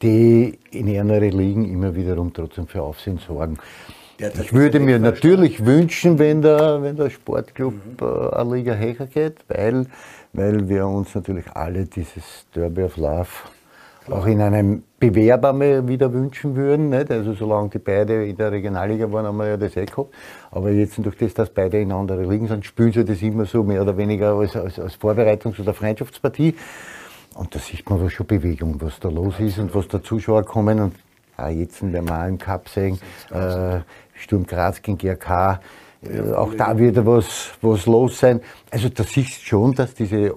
die 0.00 0.56
in 0.70 0.86
ihrer 0.86 1.18
Ligen 1.18 1.64
immer 1.64 1.92
wiederum 1.96 2.32
trotzdem 2.32 2.68
für 2.68 2.82
Aufsehen 2.82 3.18
sorgen. 3.18 3.58
Ja, 4.20 4.30
ich 4.40 4.52
würde 4.52 4.80
mir 4.80 4.98
natürlich 4.98 5.64
wünschen, 5.64 6.18
wenn 6.18 6.42
der, 6.42 6.82
wenn 6.82 6.96
der 6.96 7.08
Sportclub 7.08 7.74
mhm. 8.00 8.30
eine 8.32 8.54
Liga 8.56 8.74
höher 8.74 9.06
geht, 9.06 9.36
weil 9.46 9.86
weil 10.32 10.68
wir 10.68 10.86
uns 10.86 11.14
natürlich 11.14 11.50
alle 11.54 11.84
dieses 11.84 12.46
Derby 12.54 12.82
of 12.84 12.96
Love 12.96 13.28
auch 14.10 14.26
in 14.26 14.40
einem 14.40 14.82
Bewerber 14.98 15.52
mal 15.52 15.86
wieder 15.86 16.12
wünschen 16.12 16.56
würden. 16.56 16.88
Nicht? 16.90 17.10
Also 17.10 17.34
solange 17.34 17.68
die 17.70 17.78
beide 17.78 18.26
in 18.26 18.36
der 18.36 18.52
Regionalliga 18.52 19.10
waren, 19.12 19.26
haben 19.26 19.36
wir 19.36 19.48
ja 19.48 19.56
das 19.56 19.76
eh 19.76 19.84
gehabt. 19.84 20.14
Aber 20.50 20.70
jetzt 20.70 20.98
durch 20.98 21.16
das, 21.16 21.34
dass 21.34 21.50
beide 21.50 21.80
in 21.80 21.92
andere 21.92 22.24
Ligen 22.24 22.48
sind, 22.48 22.64
spielen 22.64 22.92
sie 22.92 23.04
das 23.04 23.22
immer 23.22 23.44
so 23.44 23.62
mehr 23.62 23.82
oder 23.82 23.96
weniger 23.96 24.32
als, 24.32 24.56
als, 24.56 24.78
als 24.78 24.98
Vorbereitungs- 24.98 25.60
oder 25.60 25.74
Freundschaftspartie. 25.74 26.54
Und 27.34 27.54
da 27.54 27.58
sieht 27.58 27.88
man 27.88 28.00
aber 28.00 28.10
schon 28.10 28.26
Bewegung, 28.26 28.76
was 28.80 28.98
da 28.98 29.08
los 29.08 29.38
ist 29.38 29.58
und 29.58 29.74
was 29.74 29.86
da 29.88 30.02
Zuschauer 30.02 30.44
kommen. 30.44 30.80
Und 30.80 30.94
auch 31.36 31.48
jetzt 31.48 31.82
werden 31.82 32.08
wir 32.08 32.20
auch 32.20 32.26
im 32.26 32.38
Cup 32.38 32.68
sehen, 32.68 32.98
äh, 33.30 33.80
Sturm 34.14 34.44
Graz 34.44 34.82
gegen 34.82 34.98
GRK, 34.98 35.60
äh, 36.02 36.32
auch 36.32 36.54
da 36.54 36.78
wird 36.78 37.04
was, 37.04 37.50
was 37.60 37.86
los 37.86 38.18
sein. 38.18 38.40
Also 38.70 38.88
da 38.88 39.04
siehst 39.04 39.42
du 39.42 39.46
schon, 39.46 39.74
dass 39.74 39.94
diese 39.94 40.34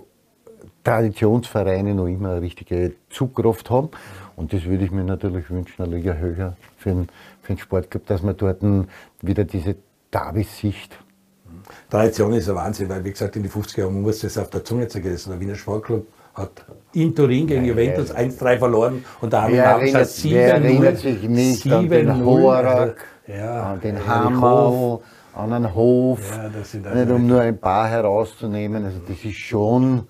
Traditionsvereine 0.84 1.94
noch 1.94 2.08
immer 2.08 2.32
eine 2.32 2.42
richtige 2.42 2.94
Zugkraft 3.10 3.70
haben. 3.70 3.90
Und 4.36 4.54
das 4.54 4.66
würde 4.66 4.86
ich 4.86 4.92
mir 4.92 5.04
natürlich 5.04 5.50
wünschen, 5.50 5.84
eine 5.84 5.96
Liga 5.96 6.14
höher 6.14 6.56
für 6.78 6.90
den, 6.90 7.10
für 7.42 7.54
den 7.54 7.60
Sportclub, 7.60 8.06
dass 8.08 8.24
man 8.24 8.36
dort 8.38 8.62
wieder 9.22 9.44
diese 9.44 9.76
Davis-Sicht 10.10 10.98
Tradition 11.90 12.34
ist 12.34 12.50
ein 12.50 12.56
Wahnsinn, 12.56 12.90
weil 12.90 13.04
wie 13.04 13.12
gesagt 13.12 13.36
in 13.36 13.44
die 13.44 13.50
50er 13.50 13.82
Jahren 13.82 14.02
muss 14.02 14.20
das 14.20 14.38
auf 14.38 14.50
der 14.50 14.64
Zunge 14.64 14.88
zergehen. 14.88 15.18
Der 15.28 15.40
Wiener 15.40 15.56
Sportclub 15.56 16.08
hat 16.34 16.66
in 16.94 17.14
Turin 17.14 17.48
gegen 17.48 17.66
ja, 17.66 17.72
Juventus 17.72 18.10
ja, 18.10 18.16
1-3 18.16 18.58
verloren 18.58 19.06
und 19.20 19.34
da 19.34 19.44
haben 19.44 19.54
wir 19.54 19.64
erinnert, 19.64 20.08
7 20.08 20.36
Wer 20.36 20.54
erinnert 20.56 20.98
sich 20.98 21.24
nicht 21.24 21.72
an 21.72 21.90
den 21.90 22.26
Horak, 22.26 23.06
ja, 23.28 23.74
an 23.74 23.82
den 23.82 24.08
Hammer, 24.08 25.00
an 25.34 25.54
einen 25.54 25.74
Hof, 25.74 26.20
ja, 26.38 26.94
nicht 26.94 27.12
um 27.12 27.28
nur 27.28 27.42
ein 27.42 27.60
paar 27.60 27.88
herauszunehmen. 27.88 28.86
Also 28.86 29.00
das 29.08 29.24
ist 29.24 29.38
schon 29.38 30.08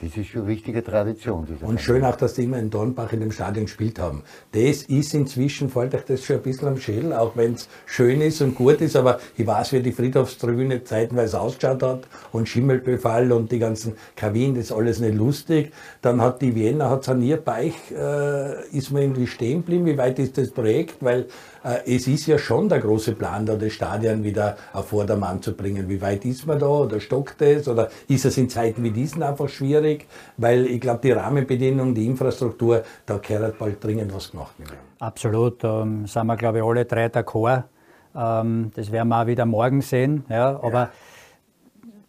das 0.00 0.16
ist 0.16 0.28
schon 0.28 0.42
eine 0.42 0.50
richtige 0.50 0.84
Tradition. 0.84 1.46
Und 1.60 1.80
schön 1.80 2.04
auch, 2.04 2.14
dass 2.14 2.34
die 2.34 2.44
immer 2.44 2.58
in 2.58 2.70
Dornbach 2.70 3.12
in 3.12 3.18
dem 3.20 3.32
Stadion 3.32 3.64
gespielt 3.64 3.98
haben. 3.98 4.22
Das 4.52 4.82
ist 4.82 5.12
inzwischen, 5.12 5.70
fällt 5.70 5.92
euch 5.94 6.04
das 6.04 6.24
schon 6.24 6.36
ein 6.36 6.42
bisschen 6.42 6.68
am 6.68 6.76
Schädel, 6.76 7.12
auch 7.12 7.32
wenn 7.34 7.54
es 7.54 7.68
schön 7.84 8.20
ist 8.20 8.40
und 8.40 8.54
gut 8.54 8.80
ist, 8.80 8.94
aber 8.94 9.18
ich 9.36 9.44
weiß, 9.44 9.72
wie 9.72 9.80
die 9.80 9.90
Friedhofstribüne 9.90 10.84
zeitweise 10.84 11.40
ausgeschaut 11.40 11.82
hat 11.82 12.06
und 12.30 12.48
Schimmelbefall 12.48 13.32
und 13.32 13.50
die 13.50 13.58
ganzen 13.58 13.94
Kavinen, 14.14 14.54
das 14.54 14.66
ist 14.66 14.72
alles 14.72 15.00
nicht 15.00 15.16
lustig. 15.16 15.72
Dann 16.00 16.20
hat 16.20 16.42
die 16.42 16.54
Wiener, 16.54 16.90
hat 16.90 17.02
saniert, 17.02 17.44
bei 17.44 17.66
euch 17.66 17.90
äh, 17.90 18.68
ist 18.70 18.92
man 18.92 19.02
irgendwie 19.02 19.26
stehen 19.26 19.62
geblieben. 19.62 19.86
Wie 19.86 19.98
weit 19.98 20.20
ist 20.20 20.38
das 20.38 20.50
Projekt? 20.50 20.98
Weil 21.00 21.26
es 21.84 22.06
ist 22.06 22.26
ja 22.26 22.38
schon 22.38 22.68
der 22.68 22.80
große 22.80 23.12
Plan, 23.12 23.46
da 23.46 23.56
das 23.56 23.72
Stadion 23.72 24.22
wieder 24.22 24.56
auf 24.72 24.88
Vordermann 24.88 25.42
zu 25.42 25.54
bringen. 25.54 25.88
Wie 25.88 26.00
weit 26.00 26.24
ist 26.24 26.46
man 26.46 26.58
da 26.58 26.66
oder 26.66 27.00
stockt 27.00 27.42
es 27.42 27.68
oder 27.68 27.88
ist 28.08 28.24
es 28.24 28.36
in 28.36 28.48
Zeiten 28.48 28.82
wie 28.82 28.90
diesen 28.90 29.22
einfach 29.22 29.48
schwierig? 29.48 30.06
weil 30.36 30.66
ich 30.66 30.80
glaube, 30.80 31.00
die 31.02 31.12
Rahmenbedingungen, 31.12 31.94
die 31.94 32.06
Infrastruktur, 32.06 32.82
da 33.06 33.18
gehört 33.18 33.58
bald 33.58 33.82
dringend 33.82 34.14
was 34.14 34.30
gemacht 34.30 34.58
werden. 34.58 34.78
Absolut, 34.98 35.62
da 35.62 35.82
ähm, 35.82 36.06
sind 36.06 36.26
wir, 36.26 36.36
glaube 36.36 36.58
ich, 36.58 36.64
alle 36.64 36.84
drei 36.84 37.06
d'accord. 37.06 37.64
Ähm, 38.14 38.70
das 38.74 38.90
werden 38.90 39.08
wir 39.08 39.22
auch 39.22 39.26
wieder 39.26 39.46
morgen 39.46 39.80
sehen. 39.80 40.24
Ja, 40.28 40.58
aber 40.62 40.72
ja. 40.72 40.90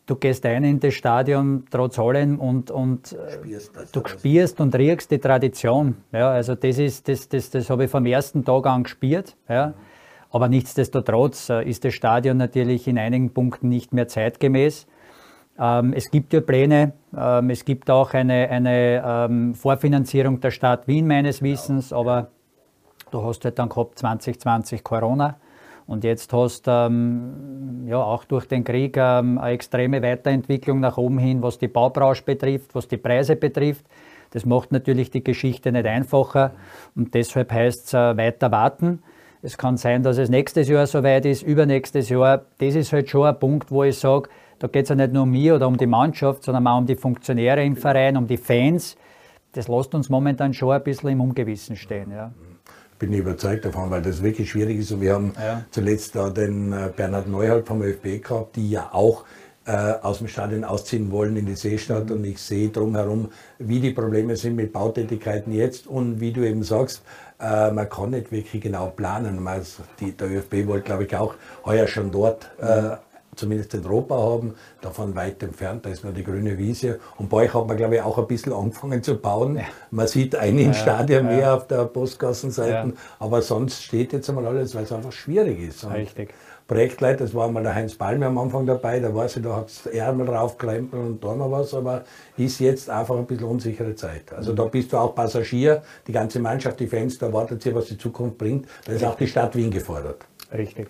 Du 0.09 0.15
gehst 0.15 0.45
ein 0.45 0.63
in 0.63 0.79
das 0.79 0.95
Stadion 0.95 1.65
trotz 1.69 1.99
allem 1.99 2.39
und, 2.39 2.71
und 2.71 3.13
äh, 3.13 3.31
spürst 3.31 3.95
du 3.95 4.01
spürst 4.05 4.59
und 4.59 4.75
riechst 4.75 5.11
die 5.11 5.19
Tradition. 5.19 5.97
Ja, 6.11 6.31
also 6.31 6.55
das, 6.55 6.79
ist, 6.79 7.07
das, 7.07 7.29
das, 7.29 7.51
das 7.51 7.69
habe 7.69 7.85
ich 7.85 7.91
vom 7.91 8.05
ersten 8.05 8.43
Tag 8.43 8.65
an 8.65 8.83
gespürt. 8.83 9.35
Ja. 9.47 9.73
Aber 10.31 10.47
nichtsdestotrotz 10.47 11.49
äh, 11.49 11.63
ist 11.63 11.85
das 11.85 11.93
Stadion 11.93 12.37
natürlich 12.37 12.87
in 12.87 12.97
einigen 12.97 13.33
Punkten 13.33 13.69
nicht 13.69 13.93
mehr 13.93 14.07
zeitgemäß. 14.07 14.87
Ähm, 15.59 15.93
es 15.93 16.09
gibt 16.09 16.33
ja 16.33 16.41
Pläne, 16.41 16.93
ähm, 17.15 17.49
es 17.49 17.65
gibt 17.65 17.89
auch 17.89 18.13
eine, 18.13 18.49
eine 18.49 19.03
ähm, 19.05 19.55
Vorfinanzierung 19.55 20.39
der 20.39 20.51
Stadt 20.51 20.87
Wien 20.87 21.05
meines 21.05 21.41
Wissens, 21.43 21.93
aber 21.93 22.29
du 23.11 23.23
hast 23.23 23.45
halt 23.45 23.59
dann 23.59 23.69
gehabt 23.69 23.99
2020 23.99 24.83
Corona 24.83 25.37
und 25.89 26.03
jetzt 26.03 26.31
hast 26.33 26.67
du 26.67 26.71
ähm, 26.71 27.87
ja 27.87 27.97
auch 27.97 28.23
durch 28.23 28.45
den 28.45 28.63
Krieg 28.63 28.95
ähm, 28.95 29.39
eine 29.39 29.53
extreme 29.53 30.03
Weiterentwicklung 30.03 30.79
nach 30.79 30.97
oben 30.97 31.17
hin, 31.17 31.41
was 31.41 31.57
die 31.57 31.67
Baubranche 31.67 32.21
betrifft, 32.23 32.75
was 32.75 32.87
die 32.87 32.97
Preise 32.97 33.35
betrifft. 33.35 33.87
Das 34.29 34.45
macht 34.45 34.71
natürlich 34.71 35.09
die 35.09 35.23
Geschichte 35.23 35.71
nicht 35.71 35.87
einfacher 35.87 36.51
und 36.95 37.15
deshalb 37.15 37.51
heißt 37.51 37.87
es 37.87 37.93
äh, 37.95 38.15
weiter 38.17 38.51
warten. 38.51 39.01
Es 39.41 39.57
kann 39.57 39.77
sein, 39.77 40.03
dass 40.03 40.19
es 40.19 40.29
nächstes 40.29 40.69
Jahr 40.69 40.85
soweit 40.85 41.25
ist, 41.25 41.41
übernächstes 41.41 42.09
Jahr. 42.09 42.45
Das 42.59 42.75
ist 42.75 42.93
halt 42.93 43.09
schon 43.09 43.25
ein 43.25 43.39
Punkt, 43.39 43.71
wo 43.71 43.83
ich 43.83 43.97
sage, 43.97 44.29
da 44.59 44.67
geht 44.67 44.83
es 44.83 44.89
ja 44.89 44.95
nicht 44.95 45.11
nur 45.11 45.23
um 45.23 45.31
mich 45.31 45.51
oder 45.51 45.67
um 45.67 45.75
die 45.75 45.87
Mannschaft, 45.87 46.43
sondern 46.43 46.67
auch 46.67 46.77
um 46.77 46.85
die 46.85 46.97
Funktionäre 46.97 47.65
im 47.65 47.75
Verein, 47.75 48.15
um 48.15 48.27
die 48.27 48.37
Fans. 48.37 48.95
Das 49.53 49.67
lässt 49.67 49.95
uns 49.95 50.07
momentan 50.07 50.53
schon 50.53 50.71
ein 50.71 50.83
bisschen 50.83 51.09
im 51.09 51.21
Ungewissen 51.21 51.75
stehen. 51.75 52.11
Ja. 52.11 52.31
Bin 52.99 53.13
ich 53.13 53.19
überzeugt 53.19 53.65
davon, 53.65 53.89
weil 53.89 54.01
das 54.01 54.21
wirklich 54.21 54.51
schwierig 54.51 54.79
ist. 54.79 54.91
Und 54.91 55.01
wir 55.01 55.13
haben 55.13 55.33
ja. 55.37 55.63
zuletzt 55.71 56.15
da 56.15 56.29
den 56.29 56.73
äh, 56.73 56.89
Bernhard 56.95 57.27
Neuhalt 57.27 57.65
vom 57.65 57.81
ÖFB 57.81 58.21
gehabt, 58.21 58.55
die 58.55 58.69
ja 58.69 58.89
auch 58.91 59.23
äh, 59.65 59.71
aus 59.71 60.17
dem 60.17 60.27
Stadion 60.27 60.63
ausziehen 60.63 61.11
wollen 61.11 61.37
in 61.37 61.45
die 61.45 61.55
Seestadt. 61.55 62.11
Und 62.11 62.25
ich 62.25 62.39
sehe 62.39 62.69
drumherum, 62.69 63.29
wie 63.57 63.79
die 63.79 63.91
Probleme 63.91 64.35
sind 64.35 64.55
mit 64.55 64.73
Bautätigkeiten 64.73 65.53
jetzt 65.53 65.87
und 65.87 66.19
wie 66.19 66.31
du 66.31 66.41
eben 66.41 66.63
sagst, 66.63 67.01
äh, 67.39 67.71
man 67.71 67.89
kann 67.89 68.09
nicht 68.11 68.31
wirklich 68.31 68.61
genau 68.61 68.87
planen. 68.87 69.41
Man, 69.41 69.61
die, 69.99 70.11
der 70.11 70.29
ÖFB 70.29 70.67
wollte, 70.67 70.85
glaube 70.85 71.05
ich, 71.05 71.15
auch 71.15 71.35
heuer 71.65 71.87
schon 71.87 72.11
dort 72.11 72.51
äh, 72.59 72.97
zumindest 73.39 73.73
in 73.73 73.85
Europa 73.85 74.15
haben, 74.15 74.55
davon 74.81 75.15
weit 75.15 75.41
entfernt, 75.41 75.85
da 75.85 75.89
ist 75.89 76.03
nur 76.03 76.13
die 76.13 76.23
grüne 76.23 76.57
Wiese. 76.57 76.99
Und 77.17 77.29
bei 77.29 77.37
euch 77.37 77.53
hat 77.53 77.67
man, 77.67 77.77
glaube 77.77 77.95
ich, 77.95 78.01
auch 78.01 78.17
ein 78.17 78.27
bisschen 78.27 78.53
angefangen 78.53 79.01
zu 79.01 79.15
bauen. 79.15 79.57
Ja. 79.57 79.63
Man 79.91 80.07
sieht 80.07 80.35
einigen 80.35 80.73
ja, 80.73 80.73
Stadien 80.73 81.29
ja. 81.29 81.35
mehr 81.35 81.53
auf 81.55 81.67
der 81.67 81.85
Postgassenseite, 81.85 82.93
aber 83.19 83.41
sonst 83.41 83.83
steht 83.83 84.13
jetzt 84.13 84.29
einmal 84.29 84.45
alles, 84.47 84.75
weil 84.75 84.83
es 84.83 84.91
einfach 84.91 85.11
schwierig 85.11 85.59
ist. 85.59 85.83
Und 85.83 85.93
Richtig. 85.93 86.33
Projektleiter, 86.69 87.23
das 87.23 87.33
war 87.33 87.49
mal 87.49 87.63
der 87.63 87.73
Heinz 87.73 87.95
Palme 87.95 88.27
am 88.27 88.37
Anfang 88.37 88.67
dabei, 88.67 88.99
da 88.99 89.13
weiß 89.13 89.37
ich, 89.37 89.43
da 89.43 89.55
hat 89.55 89.69
es 89.69 89.87
Ärmel 89.87 90.27
draufgeklempelt 90.27 91.01
und 91.01 91.23
da 91.23 91.33
noch 91.33 91.49
was, 91.49 91.73
aber 91.73 92.03
ist 92.37 92.59
jetzt 92.59 92.91
einfach 92.91 93.17
ein 93.17 93.25
bisschen 93.25 93.47
unsichere 93.47 93.95
Zeit. 93.95 94.31
Also 94.31 94.51
mhm. 94.51 94.57
da 94.57 94.65
bist 94.65 94.93
du 94.93 94.97
auch 94.97 95.15
Passagier, 95.15 95.81
die 96.05 96.11
ganze 96.11 96.39
Mannschaft, 96.39 96.79
die 96.79 96.85
Fans, 96.85 97.17
da 97.17 97.33
wartet 97.33 97.63
sie, 97.63 97.73
was 97.73 97.87
die 97.87 97.97
Zukunft 97.97 98.37
bringt, 98.37 98.67
da 98.85 98.93
ist 98.93 99.03
auch 99.03 99.15
die 99.15 99.27
Stadt 99.27 99.55
Wien 99.55 99.71
gefordert. 99.71 100.27
Richtig. 100.53 100.87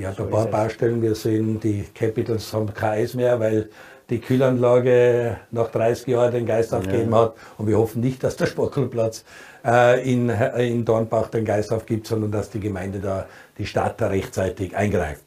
Die 0.00 0.06
hat 0.06 0.16
so 0.16 0.22
ein 0.22 0.30
paar 0.30 0.46
Baustellen. 0.46 1.02
Wir 1.02 1.14
sehen, 1.14 1.60
die 1.60 1.84
Capitals 1.94 2.54
haben 2.54 2.72
kein 2.72 3.02
Eis 3.02 3.12
mehr, 3.12 3.38
weil 3.38 3.68
die 4.08 4.18
Kühlanlage 4.18 5.36
nach 5.50 5.70
30 5.70 6.06
Jahren 6.06 6.32
den 6.32 6.46
Geist 6.46 6.72
aufgegeben 6.72 7.12
ja. 7.12 7.18
hat. 7.18 7.34
Und 7.58 7.66
wir 7.66 7.76
hoffen 7.76 8.00
nicht, 8.00 8.24
dass 8.24 8.34
der 8.34 8.46
Sportklubplatz 8.46 9.26
äh, 9.62 10.10
in, 10.10 10.30
in 10.30 10.86
Dornbach 10.86 11.28
den 11.28 11.44
Geist 11.44 11.70
aufgibt, 11.70 12.06
sondern 12.06 12.30
dass 12.32 12.48
die 12.48 12.60
Gemeinde 12.60 12.98
da, 12.98 13.26
die 13.58 13.66
Stadt 13.66 14.00
da 14.00 14.06
rechtzeitig 14.06 14.74
eingreift. 14.74 15.20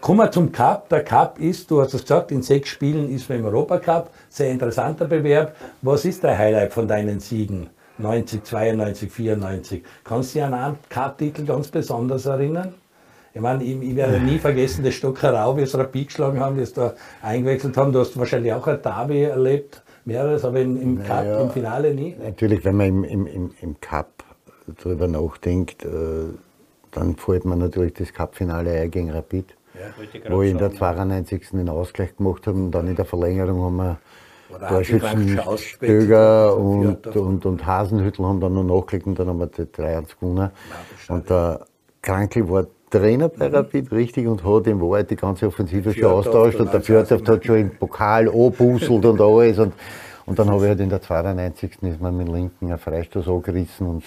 Kommen 0.00 0.18
wir 0.18 0.32
zum 0.32 0.50
Cup. 0.50 0.88
Der 0.88 1.04
Cup 1.04 1.38
ist, 1.38 1.70
du 1.70 1.80
hast 1.80 1.94
es 1.94 2.02
gesagt, 2.02 2.32
in 2.32 2.42
sechs 2.42 2.68
Spielen 2.68 3.14
ist 3.14 3.28
man 3.28 3.38
im 3.38 3.44
Europacup. 3.44 4.10
Sehr 4.28 4.50
interessanter 4.50 5.04
Bewerb. 5.04 5.54
Was 5.82 6.04
ist 6.04 6.24
der 6.24 6.36
Highlight 6.36 6.72
von 6.72 6.88
deinen 6.88 7.20
Siegen? 7.20 7.70
90, 7.98 8.42
92, 8.42 9.12
94. 9.12 9.84
Kannst 10.02 10.34
du 10.34 10.38
dich 10.40 10.44
an 10.44 10.54
einen 10.54 10.78
Cup-Titel 10.88 11.44
ganz 11.44 11.68
besonders 11.68 12.26
erinnern? 12.26 12.74
Ich 13.32 13.40
meine, 13.40 13.62
ich, 13.62 13.80
ich 13.80 13.96
werde 13.96 14.20
nie 14.20 14.38
vergessen, 14.38 14.84
das 14.84 14.94
Stockerau, 14.94 15.56
wie 15.56 15.62
es 15.62 15.76
Rapid 15.76 16.08
geschlagen 16.08 16.40
haben, 16.40 16.56
wie 16.56 16.62
es 16.62 16.72
da 16.72 16.94
eingewechselt 17.22 17.76
haben. 17.76 17.92
Du 17.92 18.00
hast 18.00 18.18
wahrscheinlich 18.18 18.52
auch 18.52 18.66
ein 18.66 18.82
Derby 18.82 19.22
erlebt, 19.22 19.82
mehreres, 20.04 20.44
aber 20.44 20.60
im, 20.60 20.80
im 20.80 20.98
Cup, 20.98 21.24
naja, 21.24 21.40
im 21.40 21.50
Finale 21.50 21.94
nie. 21.94 22.16
Natürlich, 22.20 22.64
wenn 22.64 22.76
man 22.76 22.86
im, 22.88 23.04
im, 23.04 23.26
im, 23.26 23.50
im 23.60 23.80
Cup 23.80 24.24
darüber 24.82 25.06
nachdenkt, 25.06 25.84
äh, 25.84 25.88
dann 26.90 27.16
fällt 27.16 27.44
man 27.44 27.60
natürlich 27.60 27.94
das 27.94 28.12
Cup-Finale 28.12 28.72
ein 28.72 28.90
gegen 28.90 29.10
Rapid. 29.10 29.54
Ja, 29.74 30.30
wo 30.30 30.42
ich 30.42 30.50
in 30.50 30.58
der 30.58 30.72
92. 30.72 31.50
den 31.52 31.68
Ausgleich 31.68 32.16
gemacht 32.16 32.46
habe 32.46 32.58
und 32.58 32.72
dann 32.72 32.88
in 32.88 32.96
der 32.96 33.04
Verlängerung 33.04 33.62
haben 33.62 33.76
wir 33.76 33.98
Torschützen 34.68 35.40
Stöger 35.56 36.56
und, 36.56 37.06
und, 37.06 37.46
und 37.46 37.66
Hasenhüttel 37.66 38.26
haben 38.26 38.40
dann 38.40 38.54
noch 38.54 38.64
nachgelegt 38.64 39.06
und 39.06 39.18
dann 39.18 39.28
haben 39.28 39.38
wir 39.38 39.46
die 39.46 39.70
3 39.70 40.02
gewonnen. 40.20 40.50
Und 41.08 41.30
der 41.30 41.66
Krankel 42.02 42.48
war 42.48 42.66
Trainer 42.90 43.28
bei 43.28 43.48
mhm. 43.48 43.86
Richtig, 43.92 44.26
und 44.26 44.44
hat 44.44 44.66
in 44.66 44.80
Wahrheit 44.80 45.10
die 45.10 45.16
ganze 45.16 45.46
Offensive 45.46 45.92
schon 45.94 46.04
austauscht 46.04 46.60
und 46.60 46.72
der 46.72 46.80
Fjordhoft 46.80 47.28
hat 47.28 47.44
schon 47.44 47.58
im 47.58 47.70
Pokal 47.70 48.28
anbuselt 48.28 49.04
und 49.04 49.20
alles. 49.20 49.58
Und, 49.58 49.72
und 50.26 50.38
dann 50.38 50.50
habe 50.50 50.64
ich 50.64 50.68
halt 50.68 50.80
in 50.80 50.90
der 50.90 51.00
92. 51.00 51.82
ist 51.82 52.00
man 52.00 52.16
mit 52.16 52.26
dem 52.26 52.34
Linken 52.34 52.66
einen 52.66 52.78
Freistoß 52.78 53.28
angerissen 53.28 53.86
und 53.86 54.04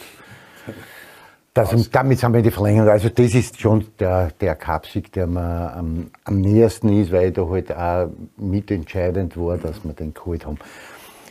das, 1.53 1.69
damit 1.91 2.17
sind 2.17 2.31
wir 2.31 2.39
in 2.39 2.43
die 2.43 2.51
Verlängerung. 2.51 2.89
Also 2.89 3.09
das 3.09 3.35
ist 3.35 3.61
schon 3.61 3.85
der, 3.99 4.31
der 4.41 4.55
Cupsieg, 4.55 5.11
der 5.11 5.27
mir 5.27 5.71
am, 5.75 6.09
am 6.23 6.41
nähersten 6.41 6.89
ist, 6.99 7.11
weil 7.11 7.31
da 7.31 7.47
halt 7.47 7.71
auch 7.71 8.09
mitentscheidend 8.37 9.37
war, 9.37 9.57
dass 9.57 9.83
wir 9.83 9.93
den 9.93 10.15
geholt 10.15 10.47
haben. 10.47 10.57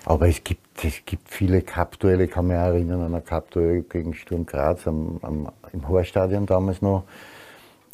Aber 0.05 0.29
es 0.29 0.43
gibt, 0.45 0.85
es 0.85 1.05
gibt 1.05 1.29
viele 1.29 1.63
Cup-Duelle, 1.63 2.25
ich 2.25 2.31
kann 2.31 2.47
mich 2.47 2.57
auch 2.57 2.67
erinnern 2.67 3.03
an 3.03 3.15
ein 3.15 3.25
Cup-Duell 3.25 3.83
gegen 3.83 4.15
Sturm 4.15 4.47
Graz 4.47 4.87
am, 4.87 5.19
am, 5.23 5.49
im 5.73 5.89
Horstadion 5.89 6.47
damals 6.47 6.83
noch. 6.83 7.05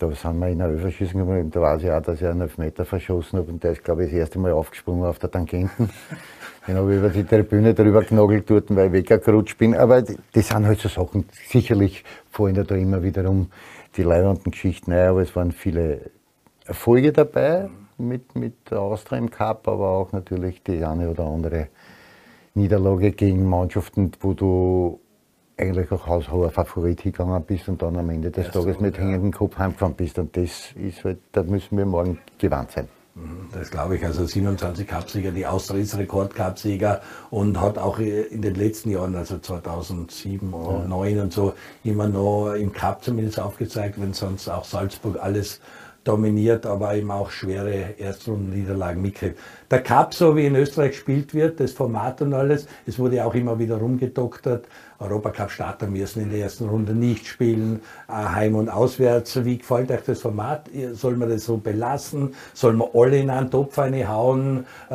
Da 0.00 0.08
sind 0.12 0.38
wir 0.38 0.48
in 0.48 0.58
der 0.58 0.70
Överschießen 0.70 1.18
gekommen. 1.18 1.50
Da 1.50 1.60
weiß 1.60 1.82
ich 1.82 1.90
auch, 1.90 2.00
dass 2.00 2.20
ich 2.20 2.26
einen 2.26 2.42
Elfmeter 2.42 2.84
verschossen 2.84 3.40
habe. 3.40 3.50
Und 3.50 3.64
der 3.64 3.72
ist, 3.72 3.82
glaube 3.82 4.04
ich, 4.04 4.10
das 4.10 4.20
erste 4.20 4.38
Mal 4.38 4.52
aufgesprungen 4.52 5.04
auf 5.04 5.18
der 5.18 5.28
Tangenten. 5.28 5.90
Den 6.68 6.76
habe 6.76 6.92
ich 6.92 6.98
über 6.98 7.08
die 7.08 7.24
Tribüne 7.24 7.74
drüber 7.74 8.04
genagelt 8.04 8.48
dort, 8.48 8.74
weil 8.76 8.94
ich 8.94 9.10
weggerutscht 9.10 9.58
bin. 9.58 9.74
Aber 9.74 10.02
das 10.02 10.48
sind 10.48 10.66
halt 10.66 10.78
so 10.78 10.88
Sachen. 10.88 11.24
Sicherlich 11.48 12.04
fallen 12.30 12.54
da 12.54 12.74
immer 12.76 13.02
wiederum 13.02 13.50
die 13.96 14.04
leibenden 14.04 14.52
Geschichten 14.52 14.92
ein. 14.92 15.08
Aber 15.08 15.22
es 15.22 15.34
waren 15.34 15.50
viele 15.50 16.12
Erfolge 16.64 17.10
dabei 17.10 17.68
mit, 17.96 18.36
mit 18.36 18.72
Austria 18.72 19.18
im 19.18 19.30
Cup, 19.30 19.66
aber 19.66 19.88
auch 19.88 20.12
natürlich 20.12 20.62
die 20.62 20.84
eine 20.84 21.10
oder 21.10 21.24
andere 21.24 21.68
Niederlage 22.54 23.10
gegen 23.10 23.48
Mannschaften, 23.48 24.12
wo 24.20 24.32
du 24.32 25.00
eigentlich 25.58 25.90
auch 25.90 26.06
haushoher 26.06 26.50
Favorit 26.50 27.00
hingegangen 27.00 27.42
bist 27.42 27.68
und 27.68 27.82
dann 27.82 27.96
am 27.96 28.08
Ende 28.10 28.30
des 28.30 28.46
ja, 28.46 28.52
Tages 28.52 28.76
so, 28.76 28.82
mit 28.82 28.96
ja. 28.96 29.02
hängendem 29.02 29.32
Kopf 29.32 29.58
heimgefahren 29.58 29.94
bist. 29.94 30.18
Und 30.18 30.36
das 30.36 30.72
ist 30.74 31.04
halt, 31.04 31.18
da 31.32 31.42
müssen 31.42 31.76
wir 31.76 31.86
morgen 31.86 32.18
gewandt 32.38 32.72
sein. 32.72 32.88
Mhm, 33.14 33.48
das 33.52 33.70
glaube 33.70 33.96
ich. 33.96 34.04
Also 34.04 34.24
27 34.24 34.86
Cupsieger, 34.86 35.32
die 35.32 35.46
Austria 35.46 35.80
ist 35.80 35.96
Rekord-Cupsieger 35.96 37.00
und 37.30 37.60
hat 37.60 37.78
auch 37.78 37.98
in 37.98 38.42
den 38.42 38.54
letzten 38.54 38.90
Jahren, 38.90 39.14
also 39.16 39.38
2007 39.38 40.52
und 40.52 40.64
2009 40.64 41.20
und 41.20 41.32
so, 41.32 41.54
immer 41.84 42.08
noch 42.08 42.54
im 42.54 42.72
Cup 42.72 43.02
zumindest 43.02 43.40
aufgezeigt, 43.40 44.00
wenn 44.00 44.12
sonst 44.12 44.48
auch 44.48 44.64
Salzburg 44.64 45.18
alles 45.20 45.60
dominiert, 46.04 46.64
aber 46.64 46.94
eben 46.94 47.10
auch 47.10 47.30
schwere 47.30 47.98
Erstrundenniederlagen 47.98 49.02
mitkriegt. 49.02 49.38
Der 49.70 49.82
Cup, 49.82 50.14
so 50.14 50.34
wie 50.34 50.46
in 50.46 50.56
Österreich 50.56 50.92
gespielt 50.92 51.34
wird, 51.34 51.60
das 51.60 51.72
Format 51.72 52.22
und 52.22 52.32
alles, 52.32 52.66
es 52.86 52.98
wurde 52.98 53.22
auch 53.24 53.34
immer 53.34 53.58
wieder 53.58 53.76
rumgedoktert. 53.76 54.66
Europacup-Starter 55.00 55.86
müssen 55.86 56.22
in 56.22 56.30
der 56.30 56.40
ersten 56.40 56.68
Runde 56.68 56.92
nicht 56.92 57.26
spielen, 57.26 57.82
äh, 58.08 58.12
heim 58.12 58.56
und 58.56 58.68
auswärts. 58.68 59.44
Wie 59.44 59.58
gefällt 59.58 59.92
euch 59.92 60.02
das 60.02 60.22
Format? 60.22 60.68
Soll 60.94 61.16
man 61.16 61.28
das 61.28 61.44
so 61.44 61.56
belassen? 61.56 62.34
Soll 62.52 62.72
man 62.72 62.88
alle 62.94 63.18
in 63.18 63.30
einen 63.30 63.50
Topf 63.50 63.76
hauen? 63.76 64.66
Äh, 64.90 64.94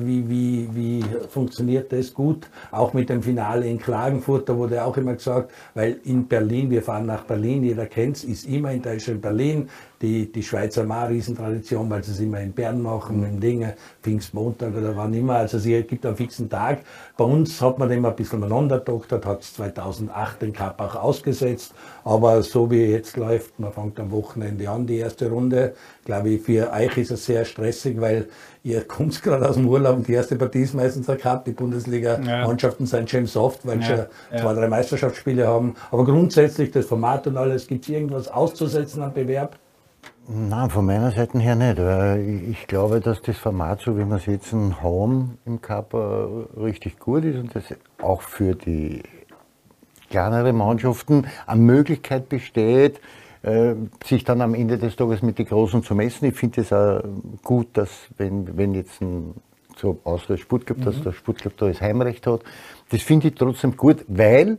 wie, 0.00 0.28
wie, 0.30 0.68
wie 0.72 1.04
funktioniert 1.28 1.92
das 1.92 2.14
gut? 2.14 2.48
Auch 2.70 2.94
mit 2.94 3.10
dem 3.10 3.22
Finale 3.22 3.68
in 3.68 3.78
Klagenfurt, 3.78 4.48
da 4.48 4.56
wurde 4.56 4.82
auch 4.84 4.96
immer 4.96 5.14
gesagt, 5.14 5.52
weil 5.74 6.00
in 6.04 6.26
Berlin, 6.26 6.70
wir 6.70 6.82
fahren 6.82 7.04
nach 7.04 7.24
Berlin, 7.24 7.62
jeder 7.62 7.86
kennt 7.86 8.16
es, 8.16 8.24
ist 8.24 8.46
immer 8.46 8.72
in 8.72 8.80
Deutschland 8.80 9.20
Berlin. 9.20 9.68
Die, 10.00 10.32
die 10.32 10.42
Schweizer 10.42 10.82
mal 10.82 11.06
Riesentradition, 11.06 11.88
weil 11.88 12.02
sie 12.02 12.10
es 12.10 12.18
immer 12.18 12.40
in 12.40 12.52
Bern 12.52 12.82
machen, 12.82 13.24
in 13.24 13.38
Dinge, 13.38 13.76
Pfingstmontag 14.12 14.76
oder 14.76 14.96
wann 14.96 15.14
immer. 15.14 15.36
Also 15.36 15.56
es 15.56 15.64
gibt 15.86 16.04
einen 16.04 16.16
fixen 16.16 16.50
Tag. 16.50 16.80
Bei 17.16 17.24
uns 17.24 17.60
hat 17.60 17.78
man 17.78 17.90
immer 17.90 18.08
ein 18.08 18.16
bisschen 18.16 18.40
miteinander 18.40 18.78
doktert, 18.78 19.24
hat 19.24 19.32
hat 19.32 19.42
2008 19.42 20.42
den 20.42 20.52
Cup 20.52 20.80
auch 20.80 20.96
ausgesetzt. 20.96 21.72
Aber 22.04 22.42
so 22.42 22.70
wie 22.70 22.84
jetzt 22.84 23.16
läuft, 23.16 23.58
man 23.58 23.72
fängt 23.72 23.98
am 23.98 24.10
Wochenende 24.10 24.68
an, 24.68 24.86
die 24.86 24.98
erste 24.98 25.30
Runde, 25.30 25.74
glaube 26.04 26.30
ich, 26.30 26.42
für 26.42 26.70
euch 26.72 26.96
ist 26.98 27.10
es 27.10 27.24
sehr 27.24 27.44
stressig, 27.44 28.00
weil 28.00 28.28
ihr 28.62 28.82
kommt 28.88 29.22
gerade 29.22 29.48
aus 29.48 29.56
dem 29.56 29.68
Urlaub 29.68 29.96
und 29.96 30.08
die 30.08 30.14
erste 30.14 30.36
Partie 30.36 30.62
ist 30.62 30.74
meistens 30.74 31.06
der 31.06 31.16
Cup. 31.16 31.44
Die 31.44 31.52
Bundesliga-Mannschaften 31.52 32.84
ja. 32.84 32.90
sind 32.90 33.10
schon 33.10 33.26
soft, 33.26 33.66
weil 33.66 33.80
ja, 33.80 33.86
sie 33.86 33.92
ja. 34.36 34.42
zwei, 34.42 34.54
drei 34.54 34.68
Meisterschaftsspiele 34.68 35.46
haben. 35.46 35.74
Aber 35.90 36.04
grundsätzlich 36.04 36.70
das 36.70 36.86
Format 36.86 37.26
und 37.26 37.36
alles, 37.36 37.66
gibt 37.66 37.84
es 37.84 37.90
irgendwas 37.90 38.28
auszusetzen 38.28 39.02
am 39.02 39.12
Bewerb? 39.12 39.58
Nein, 40.28 40.70
von 40.70 40.86
meiner 40.86 41.10
Seite 41.10 41.38
her 41.40 41.56
nicht. 41.56 41.78
Ich 42.48 42.66
glaube, 42.68 43.00
dass 43.00 43.22
das 43.22 43.36
Format, 43.36 43.80
so 43.80 43.98
wie 43.98 44.04
wir 44.04 44.16
es 44.16 44.26
jetzt 44.26 44.52
haben 44.52 45.38
im 45.44 45.60
Cup, 45.60 45.94
äh, 45.94 46.60
richtig 46.60 47.00
gut 47.00 47.24
ist 47.24 47.38
und 47.38 47.54
das 47.54 47.64
auch 48.00 48.22
für 48.22 48.54
die 48.54 49.02
kleineren 50.10 50.56
Mannschaften 50.56 51.26
eine 51.46 51.60
Möglichkeit 51.60 52.28
besteht, 52.28 53.00
äh, 53.42 53.74
sich 54.04 54.22
dann 54.22 54.42
am 54.42 54.54
Ende 54.54 54.78
des 54.78 54.94
Tages 54.94 55.22
mit 55.22 55.38
den 55.38 55.46
Großen 55.46 55.82
zu 55.82 55.96
messen. 55.96 56.26
Ich 56.26 56.36
finde 56.36 56.60
es 56.60 56.72
auch 56.72 57.02
gut, 57.42 57.68
dass 57.72 57.90
wenn, 58.16 58.56
wenn 58.56 58.74
jetzt 58.74 59.00
ein 59.00 59.34
so 59.76 59.98
außer 60.04 60.38
Sportclub, 60.38 60.78
mhm. 60.78 60.84
dass 60.84 61.02
der 61.02 61.12
Sportclub 61.12 61.56
da 61.56 61.66
das 61.66 61.80
Heimrecht 61.80 62.26
hat. 62.28 62.42
Das 62.90 63.02
finde 63.02 63.28
ich 63.28 63.34
trotzdem 63.34 63.76
gut, 63.76 64.04
weil, 64.06 64.58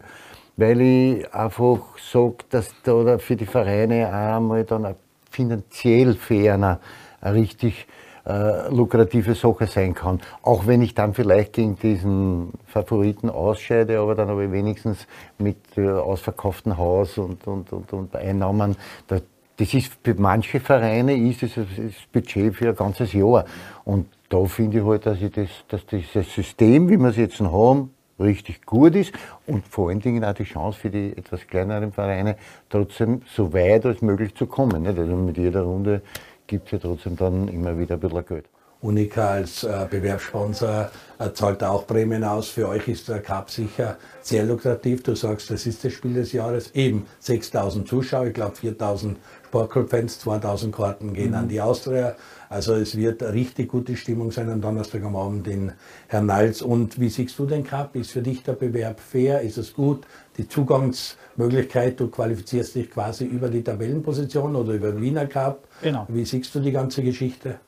weil 0.58 0.82
ich 0.82 1.34
einfach 1.34 1.97
sage, 1.97 2.38
dass 2.49 2.73
da 2.84 3.17
für 3.17 3.38
die 3.38 3.45
Vereine 3.45 4.10
auch 4.10 4.36
einmal 4.36 4.65
dann 4.65 4.86
ein 4.86 4.95
finanziell 5.34 6.17
eine, 6.30 6.80
eine 7.22 7.34
richtig 7.34 7.88
äh, 8.26 8.69
lukrative 8.69 9.36
Sache 9.36 9.67
sein 9.67 9.93
kann. 9.93 10.22
Auch 10.43 10.65
wenn 10.65 10.82
ich 10.82 10.93
dann 10.93 11.13
vielleicht 11.13 11.54
gegen 11.54 11.78
diesen 11.78 12.54
Favoriten 12.67 13.30
ausscheide, 13.30 14.00
aber 14.00 14.15
dann 14.15 14.30
habe 14.30 14.46
ich 14.46 14.52
wenigstens 14.52 15.08
mit 15.38 15.58
äh, 15.76 15.89
ausverkauftem 15.89 16.78
Haus 16.78 17.17
und, 17.17 17.46
und, 17.48 17.74
und, 17.74 17.91
und 17.91 18.15
Einnahmen, 18.15 18.78
da, 19.08 19.19
das 19.58 19.74
ist 19.74 19.91
für 20.04 20.15
manche 20.15 20.60
Vereine 20.60 21.15
ist 21.15 21.43
es 21.43 21.56
das 21.56 21.65
Budget 22.12 22.56
für 22.56 22.69
ein 22.69 22.76
ganzes 22.76 23.13
Jahr. 23.13 23.46
Und 23.86 24.08
da 24.30 24.43
finde 24.46 24.80
ich 24.80 24.86
halt, 24.86 25.06
dass, 25.06 25.22
ich 25.22 25.32
das, 25.32 25.50
dass 25.67 25.86
dieses 25.86 26.34
System, 26.34 26.89
wie 26.89 26.98
wir 26.98 27.10
es 27.10 27.17
jetzt 27.17 27.39
haben, 27.39 27.92
richtig 28.19 28.65
gut 28.65 28.95
ist 28.95 29.13
und 29.47 29.67
vor 29.67 29.89
allen 29.89 29.99
Dingen 29.99 30.23
auch 30.23 30.34
die 30.34 30.43
Chance 30.43 30.80
für 30.80 30.89
die 30.89 31.15
etwas 31.17 31.47
kleineren 31.47 31.91
Vereine, 31.91 32.36
trotzdem 32.69 33.21
so 33.36 33.54
weit 33.54 33.86
als 33.86 34.02
möglich 34.02 34.36
zu 34.36 34.45
kommen. 34.45 34.84
Nicht? 34.84 34.97
Also 34.97 35.15
mit 35.15 35.38
jeder 35.38 35.62
Runde 35.62 36.02
gibt 36.47 36.67
es 36.67 36.71
ja 36.73 36.78
trotzdem 36.80 37.15
dann 37.15 37.47
immer 37.47 37.78
wieder 37.78 37.95
ein 37.95 37.99
bisschen 37.99 38.26
Geld. 38.26 38.45
Unica 38.84 39.30
als 39.30 39.63
äh, 39.63 39.88
Bewerbssponsor 39.89 40.91
äh, 41.17 41.32
zahlt 41.32 41.63
auch 41.63 41.88
Prämien 41.88 42.23
aus. 42.23 42.49
Für 42.49 42.67
euch 42.67 42.89
ist 42.89 43.08
der 43.08 43.21
Cup 43.21 43.49
sicher 43.49 43.97
sehr 44.21 44.43
lukrativ. 44.43 45.04
Du 45.04 45.15
sagst, 45.15 45.49
das 45.49 45.65
ist 45.65 45.86
das 45.86 45.93
Spiel 45.93 46.13
des 46.13 46.34
Jahres. 46.34 46.71
Eben 46.76 47.08
6000 47.19 47.88
Zuschauer, 47.88 48.28
ich 48.28 48.34
glaube 48.34 48.58
4000 48.58 49.17
Sportclub-Fans, 49.53 50.17
2000 50.19 50.75
Karten 50.75 51.13
gehen 51.13 51.29
mhm. 51.29 51.35
an 51.35 51.47
die 51.47 51.61
Austria. 51.61 52.15
Also 52.49 52.73
es 52.73 52.97
wird 52.97 53.21
eine 53.21 53.33
richtig 53.33 53.69
gute 53.69 53.95
Stimmung 53.95 54.31
sein 54.31 54.49
am 54.49 54.61
Donnerstag 54.61 55.03
am 55.03 55.15
Abend 55.15 55.47
in 55.47 55.71
Hernals. 56.07 56.63
Und 56.63 56.99
wie 56.99 57.09
siehst 57.09 57.37
du 57.37 57.45
den 57.45 57.63
Cup? 57.63 57.95
Ist 57.95 58.11
für 58.11 58.23
dich 58.23 58.41
der 58.41 58.53
Bewerb 58.53 58.99
fair? 58.99 59.41
Ist 59.41 59.59
es 59.59 59.75
gut? 59.75 60.07
Die 60.37 60.47
Zugangsmöglichkeit, 60.47 61.99
du 61.99 62.07
qualifizierst 62.07 62.73
dich 62.73 62.89
quasi 62.89 63.25
über 63.25 63.47
die 63.47 63.63
Tabellenposition 63.63 64.55
oder 64.55 64.73
über 64.73 64.91
den 64.91 65.01
Wiener 65.03 65.27
Cup. 65.27 65.67
Genau. 65.83 66.07
Wie 66.09 66.25
siehst 66.25 66.55
du 66.55 66.59
die 66.59 66.71
ganze 66.71 67.03
Geschichte? 67.03 67.59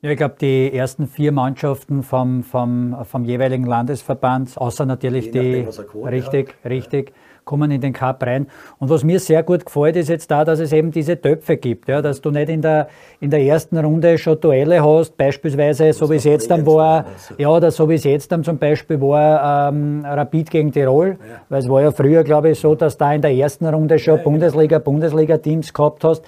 Ja, 0.00 0.10
ich 0.10 0.16
glaube, 0.16 0.36
die 0.40 0.72
ersten 0.72 1.08
vier 1.08 1.32
Mannschaften 1.32 2.04
vom, 2.04 2.44
vom, 2.44 2.96
vom 3.04 3.24
jeweiligen 3.24 3.64
Landesverband, 3.64 4.58
außer 4.58 4.86
natürlich 4.86 5.30
die, 5.32 5.66
richtig, 6.04 6.48
hat. 6.48 6.70
richtig, 6.70 7.12
kommen 7.44 7.70
in 7.70 7.80
den 7.80 7.92
Cup 7.92 8.22
rein. 8.22 8.46
Und 8.78 8.90
was 8.90 9.04
mir 9.04 9.20
sehr 9.20 9.42
gut 9.42 9.64
gefällt, 9.64 9.96
ist 9.96 10.08
jetzt 10.08 10.30
da, 10.30 10.44
dass 10.44 10.58
es 10.60 10.72
eben 10.72 10.90
diese 10.90 11.20
Töpfe 11.20 11.56
gibt, 11.56 11.88
ja, 11.88 12.02
dass 12.02 12.20
du 12.20 12.30
nicht 12.30 12.48
in 12.48 12.62
der, 12.62 12.88
in 13.20 13.30
der 13.30 13.40
ersten 13.42 13.78
Runde 13.78 14.18
schon 14.18 14.40
Duelle 14.40 14.84
hast, 14.84 15.16
beispielsweise 15.16 15.92
so 15.92 16.10
wie 16.10 16.16
es 16.16 16.24
jetzt 16.24 16.50
dann 16.50 16.66
war, 16.66 17.06
ja, 17.38 17.48
oder 17.48 17.70
so 17.70 17.88
wie 17.88 17.94
es 17.94 18.04
jetzt 18.04 18.30
dann 18.32 18.44
zum 18.44 18.58
Beispiel 18.58 19.00
war, 19.00 19.68
ähm, 19.68 20.04
Rapid 20.04 20.50
gegen 20.50 20.72
Tirol, 20.72 21.08
ja. 21.08 21.16
weil 21.48 21.60
es 21.60 21.68
war 21.68 21.82
ja 21.82 21.90
früher, 21.90 22.24
glaube 22.24 22.50
ich, 22.50 22.60
so, 22.60 22.74
dass 22.74 22.96
da 22.96 23.12
in 23.12 23.22
der 23.22 23.32
ersten 23.32 23.66
Runde 23.66 23.98
schon 23.98 24.18
ja, 24.18 24.22
Bundesliga, 24.22 24.78
Bundesliga-Teams 24.78 25.72
gehabt 25.72 26.04
hast. 26.04 26.24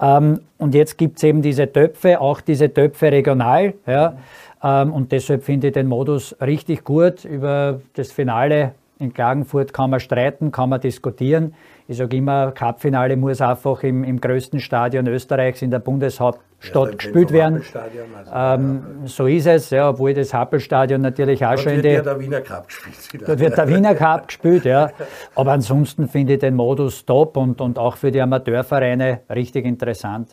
Ähm, 0.00 0.40
und 0.58 0.74
jetzt 0.74 0.98
gibt 0.98 1.18
es 1.18 1.22
eben 1.22 1.42
diese 1.42 1.70
Töpfe, 1.72 2.20
auch 2.20 2.40
diese 2.40 2.72
Töpfe 2.72 3.10
regional. 3.12 3.74
Ja. 3.86 4.16
Ähm, 4.62 4.92
und 4.92 5.12
deshalb 5.12 5.44
finde 5.44 5.68
ich 5.68 5.72
den 5.72 5.86
Modus 5.86 6.36
richtig 6.40 6.84
gut. 6.84 7.24
Über 7.24 7.80
das 7.94 8.12
Finale 8.12 8.72
in 8.98 9.12
Klagenfurt 9.12 9.72
kann 9.72 9.90
man 9.90 10.00
streiten, 10.00 10.50
kann 10.50 10.70
man 10.70 10.80
diskutieren. 10.80 11.54
Ich 11.86 11.98
sage 11.98 12.16
immer, 12.16 12.52
Cupfinale 12.52 13.16
muss 13.16 13.40
einfach 13.40 13.82
im, 13.82 14.02
im 14.04 14.20
größten 14.20 14.58
Stadion 14.58 15.06
Österreichs 15.06 15.62
in 15.62 15.70
der 15.70 15.78
Bundeshauptstadt 15.78 16.90
ja, 16.90 16.96
gespielt 16.96 17.30
werden. 17.30 17.62
Also, 18.16 18.32
ähm, 18.34 18.82
ja. 19.02 19.08
So 19.08 19.26
ist 19.26 19.46
es, 19.46 19.70
ja, 19.70 19.90
obwohl 19.90 20.14
das 20.14 20.32
Happelstadion 20.32 21.00
natürlich 21.00 21.44
auch 21.44 21.50
Dort 21.50 21.60
schon 21.60 21.72
in 21.72 21.82
die. 21.82 21.94
Dort 21.94 22.04
wird 22.04 22.06
der 22.06 22.20
Wiener 22.20 22.40
Cup 22.40 22.68
gespielt. 22.68 23.28
Dort 23.28 23.38
wird 23.38 23.58
der 23.58 23.68
Wiener 23.68 23.94
Cup 23.94 24.28
gespielt, 24.28 24.64
ja. 24.64 24.90
Aber 25.34 25.52
ansonsten 25.52 26.08
finde 26.08 26.34
ich 26.34 26.38
den 26.40 26.54
Modus 26.54 27.04
top 27.04 27.36
und, 27.36 27.60
und 27.60 27.78
auch 27.78 27.96
für 27.96 28.10
die 28.10 28.20
Amateurvereine 28.20 29.20
richtig 29.30 29.66
interessant. 29.66 30.30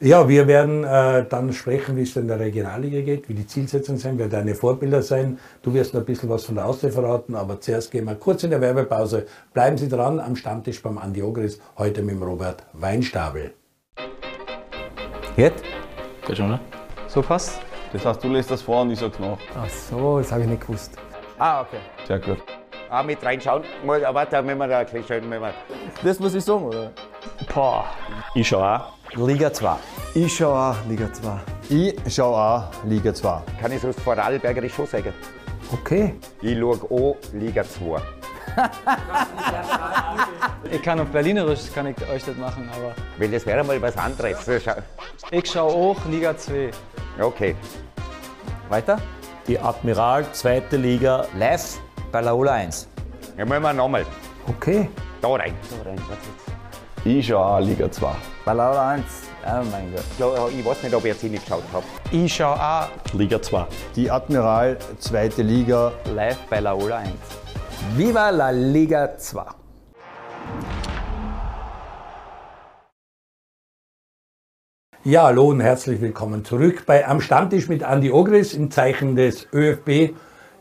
Ja, 0.00 0.28
wir 0.28 0.48
werden 0.48 0.82
äh, 0.82 1.24
dann 1.24 1.52
sprechen, 1.52 1.96
wie 1.96 2.02
es 2.02 2.16
in 2.16 2.26
der 2.26 2.40
Regionalliga 2.40 3.00
geht, 3.00 3.28
wie 3.28 3.34
die 3.34 3.46
Zielsetzungen 3.46 4.00
sein, 4.00 4.18
wer 4.18 4.28
deine 4.28 4.56
Vorbilder 4.56 5.02
sein. 5.02 5.38
Du 5.62 5.72
wirst 5.72 5.94
noch 5.94 6.00
ein 6.00 6.04
bisschen 6.04 6.28
was 6.28 6.44
von 6.44 6.56
der 6.56 6.66
Aussee 6.66 6.90
verraten, 6.90 7.36
aber 7.36 7.60
zuerst 7.60 7.92
gehen 7.92 8.04
wir 8.04 8.16
kurz 8.16 8.42
in 8.42 8.50
der 8.50 8.60
Werbepause. 8.60 9.26
Bleiben 9.52 9.78
Sie 9.78 9.88
dran 9.88 10.18
am 10.18 10.34
Stammtisch 10.34 10.82
beim 10.82 10.98
Andi 10.98 11.22
Ogris, 11.22 11.60
heute 11.78 12.02
mit 12.02 12.16
dem 12.16 12.22
Robert 12.24 12.64
Weinstabel. 12.72 13.54
Jetzt? 15.36 15.62
Geht 16.26 16.38
schon, 16.38 16.48
ne? 16.48 16.60
So 17.06 17.22
passt? 17.22 17.60
Das 17.92 18.04
heißt, 18.04 18.24
du 18.24 18.28
lässt 18.28 18.50
das 18.50 18.62
vor 18.62 18.82
und 18.82 18.90
ich 18.90 18.98
sag's 18.98 19.20
nach. 19.20 19.38
Ach 19.56 19.68
so, 19.68 20.18
das 20.18 20.32
habe 20.32 20.42
ich 20.42 20.48
nicht 20.48 20.66
gewusst. 20.66 20.96
Ah, 21.38 21.60
okay. 21.60 21.78
Sehr 22.06 22.18
gut. 22.18 22.38
Ah, 22.90 23.02
mit 23.04 23.24
reinschauen. 23.24 23.62
Mal, 23.86 24.02
warte, 24.12 24.44
wenn 24.44 24.58
wir 24.58 24.66
da 24.66 24.78
ein 24.78 24.88
schön, 24.88 25.30
wenn 25.30 25.40
wir... 25.40 25.54
Das 26.02 26.18
muss 26.18 26.34
ich 26.34 26.44
sagen, 26.44 26.64
oder? 26.64 26.90
Boah. 27.54 27.84
Ich 28.34 28.48
schau 28.48 28.60
auch. 28.60 29.03
Liga 29.16 29.52
2. 29.52 29.76
Ich 30.14 30.36
schau 30.36 30.52
auch 30.52 30.76
Liga 30.88 31.12
2. 31.12 31.40
Ich 31.68 31.94
schau 32.14 32.34
auch 32.34 32.64
Liga 32.84 33.14
2. 33.14 33.42
Kann 33.60 33.70
ich 33.72 33.80
sonst 33.80 34.00
Vorarlbergerisch 34.00 34.74
schon 34.74 34.86
sagen? 34.86 35.12
Okay. 35.72 36.14
Ich 36.42 36.58
schau 36.58 36.72
auch 36.90 37.16
Liga 37.32 37.62
2. 37.62 38.00
ich 40.70 40.82
kann 40.82 41.00
auf 41.00 41.08
Berlinerisch 41.08 41.72
kann 41.72 41.86
ich 41.86 41.96
euch 42.08 42.24
das 42.24 42.36
machen, 42.36 42.68
aber. 42.74 42.94
Weil 43.18 43.30
das 43.30 43.46
wäre 43.46 43.62
mal 43.62 43.80
was 43.80 43.96
anderes. 43.96 44.48
Ich 45.30 45.50
schau 45.50 45.68
auch 45.68 46.04
Liga 46.06 46.36
2. 46.36 46.70
Okay. 47.20 47.54
Weiter? 48.68 48.98
Die 49.46 49.58
Admiral, 49.58 50.26
zweite 50.32 50.76
Liga. 50.76 51.26
Live 51.38 51.78
bei 52.10 52.20
Laola 52.20 52.54
1. 52.54 52.88
Ja, 53.38 53.44
machen 53.44 53.62
wir 53.62 53.72
nochmal. 53.72 54.04
Okay. 54.48 54.88
Da 55.20 55.28
rein. 55.28 55.54
Da 55.70 55.88
rein. 55.88 55.98
Ich 57.06 57.26
schau 57.26 57.36
auch 57.36 57.60
Liga 57.60 57.90
2. 57.92 58.16
Bei 58.46 58.54
Laura 58.54 58.92
1. 58.92 59.04
Oh 59.44 59.62
mein 59.70 59.92
Gott. 59.92 60.50
Ich 60.50 60.64
weiß 60.64 60.84
nicht, 60.84 60.94
ob 60.94 61.04
ich 61.04 61.12
jetzt 61.12 61.22
nicht 61.22 61.44
geschaut 61.44 61.62
habe. 61.70 61.84
Ich 62.10 62.34
schaue 62.34 62.54
auch. 62.54 62.88
Liga 63.12 63.42
2. 63.42 63.66
Die 63.94 64.10
Admiral, 64.10 64.78
zweite 64.98 65.42
Liga. 65.42 65.92
Live 66.14 66.38
bei 66.48 66.60
Laola 66.60 67.00
1. 67.00 67.10
Viva 67.94 68.30
la 68.30 68.48
Liga 68.48 69.18
2. 69.18 69.44
Ja, 75.04 75.24
hallo 75.24 75.48
und 75.48 75.60
herzlich 75.60 76.00
willkommen 76.00 76.42
zurück 76.42 76.84
bei 76.86 77.06
Am 77.06 77.20
Stammtisch 77.20 77.68
mit 77.68 77.82
Andi 77.82 78.10
Ogris 78.10 78.54
im 78.54 78.70
Zeichen 78.70 79.14
des 79.14 79.46
ÖFB 79.52 80.14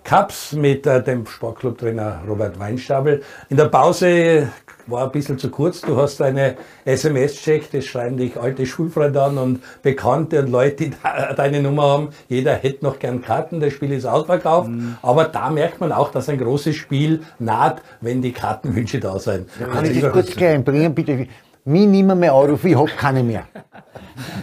Cups 0.04 0.52
mit 0.52 0.86
äh, 0.86 1.02
dem 1.02 1.26
Sportclub-Trainer 1.26 2.24
Robert 2.28 2.60
Weinstabel. 2.60 3.24
In 3.50 3.56
der 3.56 3.70
Pause 3.70 4.50
war 4.88 5.06
ein 5.06 5.12
bisschen 5.12 5.38
zu 5.38 5.50
kurz. 5.50 5.82
Du 5.82 5.98
hast 5.98 6.22
eine 6.22 6.56
SMS-Check, 6.86 7.72
das 7.72 7.86
schreiben 7.86 8.18
dich 8.18 8.38
alte 8.38 8.66
Schulfreunde 8.66 9.22
an 9.22 9.38
und 9.38 9.60
Bekannte 9.82 10.40
und 10.40 10.50
Leute, 10.50 10.86
die 10.86 10.92
deine 11.36 11.62
Nummer 11.62 11.84
haben. 11.84 12.10
Jeder 12.30 12.54
hätte 12.54 12.84
noch 12.84 13.00
gern 13.00 13.22
Karten, 13.22 13.60
das 13.60 13.74
Spiel 13.74 13.92
ist 13.92 14.06
ausverkauft. 14.06 14.70
Mhm. 14.70 14.98
Aber 15.02 15.26
da 15.26 15.50
merkt 15.50 15.80
man 15.80 15.92
auch, 15.92 16.12
dass 16.12 16.30
ein 16.30 16.38
großes 16.38 16.76
Spiel 16.76 17.22
naht, 17.40 17.82
wenn 18.02 18.22
die 18.22 18.32
Kartenwünsche 18.32 19.00
da 19.00 19.20
sind. 19.20 19.48
Ja, 19.60 19.68
kann 19.68 19.86
ich 19.86 20.02
das 20.02 20.12
kurz 20.12 20.36
gleich 20.36 20.64
bringen, 20.64 20.94
bitte? 20.94 21.28
Mich 21.66 21.88
nimmer 21.88 22.16
mehr 22.16 22.34
Anrufe, 22.34 22.70
ich 22.70 22.76
habe 22.76 22.90
keine 22.90 23.24
mehr. 23.24 23.48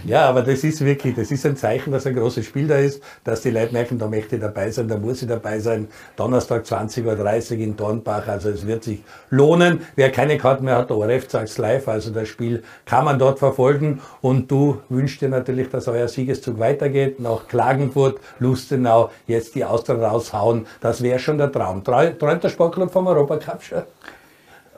Ja, 0.04 0.28
aber 0.28 0.42
das 0.42 0.64
ist 0.64 0.84
wirklich, 0.84 1.14
das 1.14 1.30
ist 1.30 1.46
ein 1.46 1.56
Zeichen, 1.56 1.92
dass 1.92 2.06
ein 2.06 2.14
großes 2.14 2.44
Spiel 2.44 2.66
da 2.66 2.76
ist, 2.76 3.02
dass 3.24 3.42
die 3.42 3.50
Leute 3.50 3.72
merken, 3.72 3.98
da 3.98 4.08
möchte 4.08 4.36
ich 4.36 4.42
dabei 4.42 4.70
sein, 4.70 4.88
da 4.88 4.96
muss 4.96 5.22
ich 5.22 5.28
dabei 5.28 5.60
sein. 5.60 5.88
Donnerstag 6.16 6.64
20.30 6.64 7.52
Uhr 7.52 7.58
in 7.58 7.76
Dornbach, 7.76 8.26
also 8.26 8.50
es 8.50 8.66
wird 8.66 8.84
sich 8.84 9.02
lohnen. 9.28 9.82
Wer 9.96 10.10
keine 10.10 10.38
Karten 10.38 10.64
mehr 10.64 10.76
hat, 10.76 10.90
der 10.90 10.96
ORF 10.96 11.30
sagt 11.30 11.56
live, 11.58 11.86
also 11.88 12.10
das 12.10 12.28
Spiel 12.28 12.62
kann 12.84 13.04
man 13.04 13.18
dort 13.18 13.38
verfolgen 13.38 14.00
und 14.20 14.50
du 14.50 14.80
wünschst 14.88 15.20
dir 15.20 15.28
natürlich, 15.28 15.68
dass 15.70 15.86
euer 15.88 16.08
Siegeszug 16.08 16.58
weitergeht, 16.58 17.20
nach 17.20 17.46
Klagenfurt, 17.46 18.18
Lustenau, 18.38 19.10
jetzt 19.26 19.54
die 19.54 19.64
Austria 19.64 20.08
raushauen, 20.08 20.66
das 20.80 21.02
wäre 21.02 21.18
schon 21.18 21.38
der 21.38 21.52
Traum. 21.52 21.84
Träumt 21.84 22.42
der 22.42 22.48
Sportclub 22.48 22.90
vom 22.90 23.06
Europacup 23.06 23.62
schon? 23.62 23.82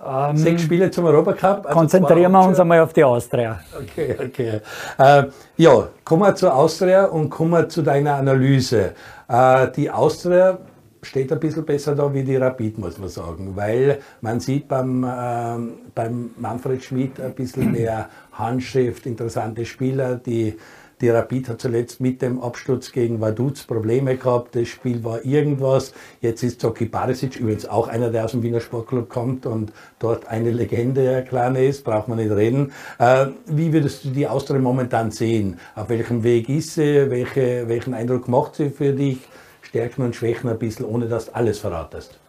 Ähm, 0.05 0.37
Sechs 0.37 0.63
Spiele 0.63 0.91
zum 0.91 1.05
Europacup. 1.05 1.67
Also 1.67 1.79
konzentrieren 1.79 2.33
wir 2.33 2.47
uns 2.47 2.59
einmal 2.59 2.81
auf 2.81 2.93
die 2.93 3.05
Austria. 3.05 3.61
Okay, 3.81 4.17
okay. 4.19 4.61
Äh, 4.99 5.25
ja, 5.57 5.89
kommen 6.05 6.23
wir 6.23 6.35
zur 6.35 6.55
Austria 6.55 7.05
und 7.05 7.31
kommen 7.31 7.53
wir 7.53 7.69
zu 7.69 7.83
deiner 7.83 8.15
Analyse. 8.15 8.95
Äh, 9.29 9.69
die 9.77 9.91
Austria 9.91 10.59
steht 11.03 11.33
ein 11.33 11.41
bisschen 11.41 11.65
besser 11.65 11.95
da 11.95 12.13
wie 12.13 12.23
die 12.23 12.37
Rapid, 12.37 12.79
muss 12.79 12.99
man 12.99 13.09
sagen, 13.09 13.53
weil 13.55 13.99
man 14.21 14.41
sieht 14.41 14.69
beim, 14.69 15.05
äh, 15.05 15.73
beim 15.95 16.31
Manfred 16.37 16.83
Schmidt 16.83 17.21
ein 17.21 17.35
bisschen 17.35 17.73
mehr 17.73 18.09
Handschrift, 18.33 19.07
interessante 19.07 19.65
Spieler, 19.65 20.17
die 20.17 20.57
die 21.03 21.11
Rapid 21.11 21.49
hat 21.49 21.61
zuletzt 21.61 22.01
mit 22.01 22.23
dem 22.23 22.41
Absturz 22.41 22.93
gegen 22.93 23.21
Vaduz 23.21 23.65
Probleme 23.65 24.17
gehabt. 24.17 24.55
Das 24.55 24.69
Spiel 24.69 25.03
war 25.03 25.25
irgendwas. 25.25 25.93
Jetzt 26.21 26.45
ist 26.45 26.61
Zoki 26.61 26.87
Barisic, 26.87 27.41
übrigens 27.41 27.69
auch 27.69 27.89
einer, 27.89 28.11
der 28.11 28.25
aus 28.25 28.31
dem 28.31 28.45
Wiener 28.45 28.61
Sportclub 28.61 29.09
kommt 29.09 29.45
und 29.45 29.73
dort 29.99 30.29
eine 30.29 30.53
Legende, 30.53 31.03
der 31.03 31.23
Kleine 31.23 31.65
ist, 31.65 31.85
braucht 31.85 32.07
man 32.07 32.19
nicht 32.19 32.31
reden. 32.31 32.73
Äh, 32.99 33.27
wie 33.47 33.73
würdest 33.73 34.05
du 34.05 34.11
die 34.11 34.29
Austria 34.29 34.61
momentan 34.61 35.11
sehen? 35.11 35.59
Auf 35.75 35.89
welchem 35.89 36.23
Weg 36.23 36.49
ist 36.49 36.75
sie? 36.75 37.11
Welche, 37.11 37.69
welchen 37.69 37.95
Eindruck 37.95 38.29
macht 38.29 38.55
sie 38.55 38.71
für 38.71 38.93
dich? 38.93 39.19
Stärken 39.63 40.03
und 40.03 40.15
Schwächen 40.15 40.49
ein 40.51 40.59
bisschen, 40.59 40.87
ohne 40.87 41.09
dass 41.09 41.27
du 41.27 41.35
alles 41.35 41.59
verratest. 41.59 42.21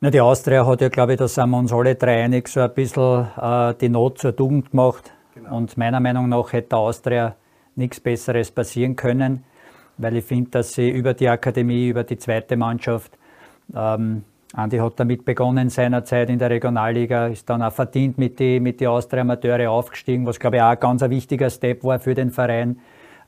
Na, 0.00 0.10
die 0.10 0.20
Austria 0.20 0.66
hat 0.66 0.82
ja, 0.82 0.90
glaube 0.90 1.12
ich, 1.12 1.18
da 1.18 1.28
sind 1.28 1.48
wir 1.48 1.58
uns 1.58 1.72
alle 1.72 1.94
drei 1.94 2.24
einig, 2.24 2.48
so 2.48 2.60
ein 2.60 2.74
bisschen 2.74 3.28
äh, 3.40 3.74
die 3.80 3.88
Not 3.88 4.18
zur 4.18 4.36
Tugend 4.36 4.70
gemacht. 4.72 5.12
Genau. 5.34 5.56
Und 5.56 5.78
meiner 5.78 6.00
Meinung 6.00 6.28
nach 6.28 6.52
hätte 6.52 6.70
der 6.70 6.78
Austria 6.78 7.36
nichts 7.76 8.00
Besseres 8.00 8.50
passieren 8.50 8.96
können, 8.96 9.44
weil 9.98 10.16
ich 10.16 10.24
finde, 10.24 10.50
dass 10.50 10.72
sie 10.72 10.90
über 10.90 11.14
die 11.14 11.28
Akademie, 11.28 11.88
über 11.88 12.04
die 12.04 12.18
zweite 12.18 12.56
Mannschaft, 12.56 13.16
ähm, 13.74 14.24
Andi 14.52 14.78
hat 14.78 14.98
damit 14.98 15.24
begonnen 15.24 15.68
seinerzeit 15.68 16.30
in 16.30 16.38
der 16.38 16.50
Regionalliga, 16.50 17.26
ist 17.26 17.50
dann 17.50 17.62
auch 17.62 17.72
verdient 17.72 18.16
mit 18.16 18.38
den 18.38 18.62
mit 18.62 18.80
die 18.80 18.86
Austria-Amateure 18.86 19.70
aufgestiegen, 19.70 20.24
was 20.26 20.38
glaube 20.38 20.56
ich 20.56 20.62
auch 20.62 20.70
ein 20.70 20.78
ganz 20.78 21.02
wichtiger 21.02 21.50
Step 21.50 21.84
war 21.84 21.98
für 21.98 22.14
den 22.14 22.30
Verein. 22.30 22.78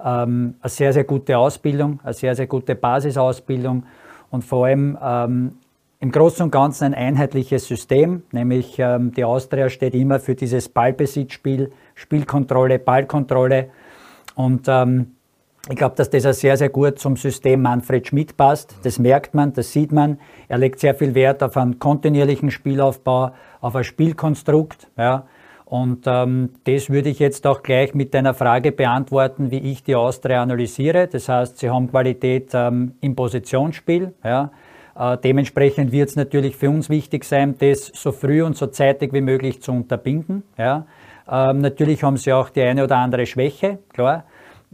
Ähm, 0.02 0.54
eine 0.60 0.70
sehr, 0.70 0.92
sehr 0.92 1.04
gute 1.04 1.36
Ausbildung, 1.36 2.00
eine 2.02 2.14
sehr, 2.14 2.34
sehr 2.34 2.46
gute 2.46 2.76
Basisausbildung 2.76 3.84
und 4.30 4.44
vor 4.44 4.66
allem 4.66 4.96
ähm, 5.02 5.52
im 6.00 6.12
Großen 6.12 6.44
und 6.44 6.52
Ganzen 6.52 6.84
ein 6.84 6.94
einheitliches 6.94 7.66
System, 7.66 8.22
nämlich 8.30 8.78
ähm, 8.78 9.12
die 9.12 9.24
Austria 9.24 9.68
steht 9.68 9.94
immer 9.94 10.20
für 10.20 10.36
dieses 10.36 10.68
Ballbesitzspiel, 10.68 11.72
Spielkontrolle, 11.96 12.78
Ballkontrolle 12.78 13.70
und 14.38 14.68
ähm, 14.68 15.16
ich 15.68 15.74
glaube, 15.74 15.96
dass 15.96 16.10
das 16.10 16.24
auch 16.24 16.32
sehr, 16.32 16.56
sehr 16.56 16.68
gut 16.68 17.00
zum 17.00 17.16
System 17.16 17.60
Manfred 17.60 18.06
Schmidt 18.06 18.36
passt. 18.36 18.76
Das 18.84 19.00
merkt 19.00 19.34
man, 19.34 19.52
das 19.52 19.72
sieht 19.72 19.90
man. 19.90 20.18
Er 20.46 20.58
legt 20.58 20.78
sehr 20.78 20.94
viel 20.94 21.16
Wert 21.16 21.42
auf 21.42 21.56
einen 21.56 21.80
kontinuierlichen 21.80 22.52
Spielaufbau, 22.52 23.32
auf 23.60 23.74
ein 23.74 23.82
Spielkonstrukt. 23.82 24.86
Ja. 24.96 25.26
Und 25.64 26.04
ähm, 26.06 26.50
das 26.64 26.88
würde 26.88 27.08
ich 27.08 27.18
jetzt 27.18 27.48
auch 27.48 27.64
gleich 27.64 27.94
mit 27.94 28.14
einer 28.14 28.32
Frage 28.32 28.70
beantworten, 28.70 29.50
wie 29.50 29.58
ich 29.58 29.82
die 29.82 29.96
Austria 29.96 30.40
analysiere. 30.40 31.08
Das 31.08 31.28
heißt, 31.28 31.58
sie 31.58 31.68
haben 31.68 31.90
Qualität 31.90 32.52
ähm, 32.54 32.92
im 33.00 33.16
Positionsspiel. 33.16 34.14
Ja. 34.22 34.52
Äh, 34.96 35.18
dementsprechend 35.18 35.90
wird 35.90 36.10
es 36.10 36.16
natürlich 36.16 36.56
für 36.56 36.70
uns 36.70 36.88
wichtig 36.88 37.24
sein, 37.24 37.56
das 37.58 37.90
so 37.92 38.12
früh 38.12 38.42
und 38.44 38.56
so 38.56 38.68
zeitig 38.68 39.12
wie 39.12 39.20
möglich 39.20 39.60
zu 39.62 39.72
unterbinden. 39.72 40.44
Ja. 40.56 40.86
Ähm, 41.30 41.60
natürlich 41.60 42.02
haben 42.02 42.16
sie 42.16 42.32
auch 42.32 42.50
die 42.50 42.62
eine 42.62 42.84
oder 42.84 42.96
andere 42.96 43.26
Schwäche, 43.26 43.78
klar. 43.92 44.24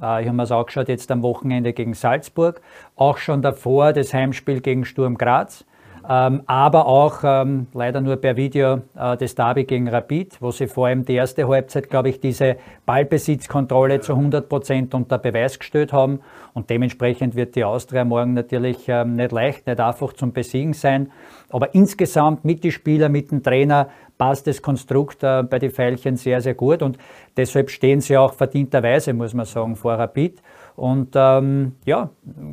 Äh, 0.00 0.22
ich 0.22 0.28
habe 0.28 0.36
mir 0.36 0.44
das 0.44 0.52
angeschaut 0.52 0.88
jetzt 0.88 1.10
am 1.10 1.22
Wochenende 1.22 1.72
gegen 1.72 1.94
Salzburg. 1.94 2.60
Auch 2.96 3.18
schon 3.18 3.42
davor 3.42 3.92
das 3.92 4.14
Heimspiel 4.14 4.60
gegen 4.60 4.84
Sturm 4.84 5.18
Graz. 5.18 5.64
Ähm, 6.06 6.42
aber 6.46 6.86
auch 6.86 7.20
ähm, 7.24 7.66
leider 7.72 8.02
nur 8.02 8.16
per 8.16 8.36
Video 8.36 8.82
äh, 8.94 9.16
das 9.16 9.34
Derby 9.34 9.64
gegen 9.64 9.88
Rapid, 9.88 10.36
wo 10.40 10.50
sie 10.50 10.66
vor 10.66 10.88
allem 10.88 11.06
die 11.06 11.14
erste 11.14 11.48
Halbzeit, 11.48 11.88
glaube 11.88 12.10
ich, 12.10 12.20
diese 12.20 12.56
Ballbesitzkontrolle 12.84 14.00
zu 14.00 14.12
100 14.12 14.46
Prozent 14.48 14.94
unter 14.94 15.16
Beweis 15.16 15.58
gestellt 15.58 15.94
haben. 15.94 16.20
Und 16.52 16.68
dementsprechend 16.68 17.36
wird 17.36 17.56
die 17.56 17.64
Austria 17.64 18.04
morgen 18.04 18.34
natürlich 18.34 18.86
ähm, 18.88 19.16
nicht 19.16 19.32
leicht, 19.32 19.66
nicht 19.66 19.80
einfach 19.80 20.12
zum 20.12 20.32
Besiegen 20.32 20.74
sein. 20.74 21.10
Aber 21.48 21.74
insgesamt 21.74 22.44
mit 22.44 22.64
den 22.64 22.72
Spielern, 22.72 23.10
mit 23.10 23.30
dem 23.30 23.42
Trainer 23.42 23.88
passt 24.18 24.46
das 24.46 24.60
Konstrukt 24.60 25.22
äh, 25.22 25.42
bei 25.42 25.58
den 25.58 25.70
Pfeilchen 25.70 26.16
sehr, 26.16 26.42
sehr 26.42 26.54
gut. 26.54 26.82
Und 26.82 26.98
deshalb 27.36 27.70
stehen 27.70 28.02
sie 28.02 28.18
auch 28.18 28.34
verdienterweise, 28.34 29.14
muss 29.14 29.32
man 29.32 29.46
sagen, 29.46 29.74
vor 29.74 29.94
Rapid. 29.94 30.42
Und 30.76 31.10
ähm, 31.14 31.72
ja, 31.84 32.10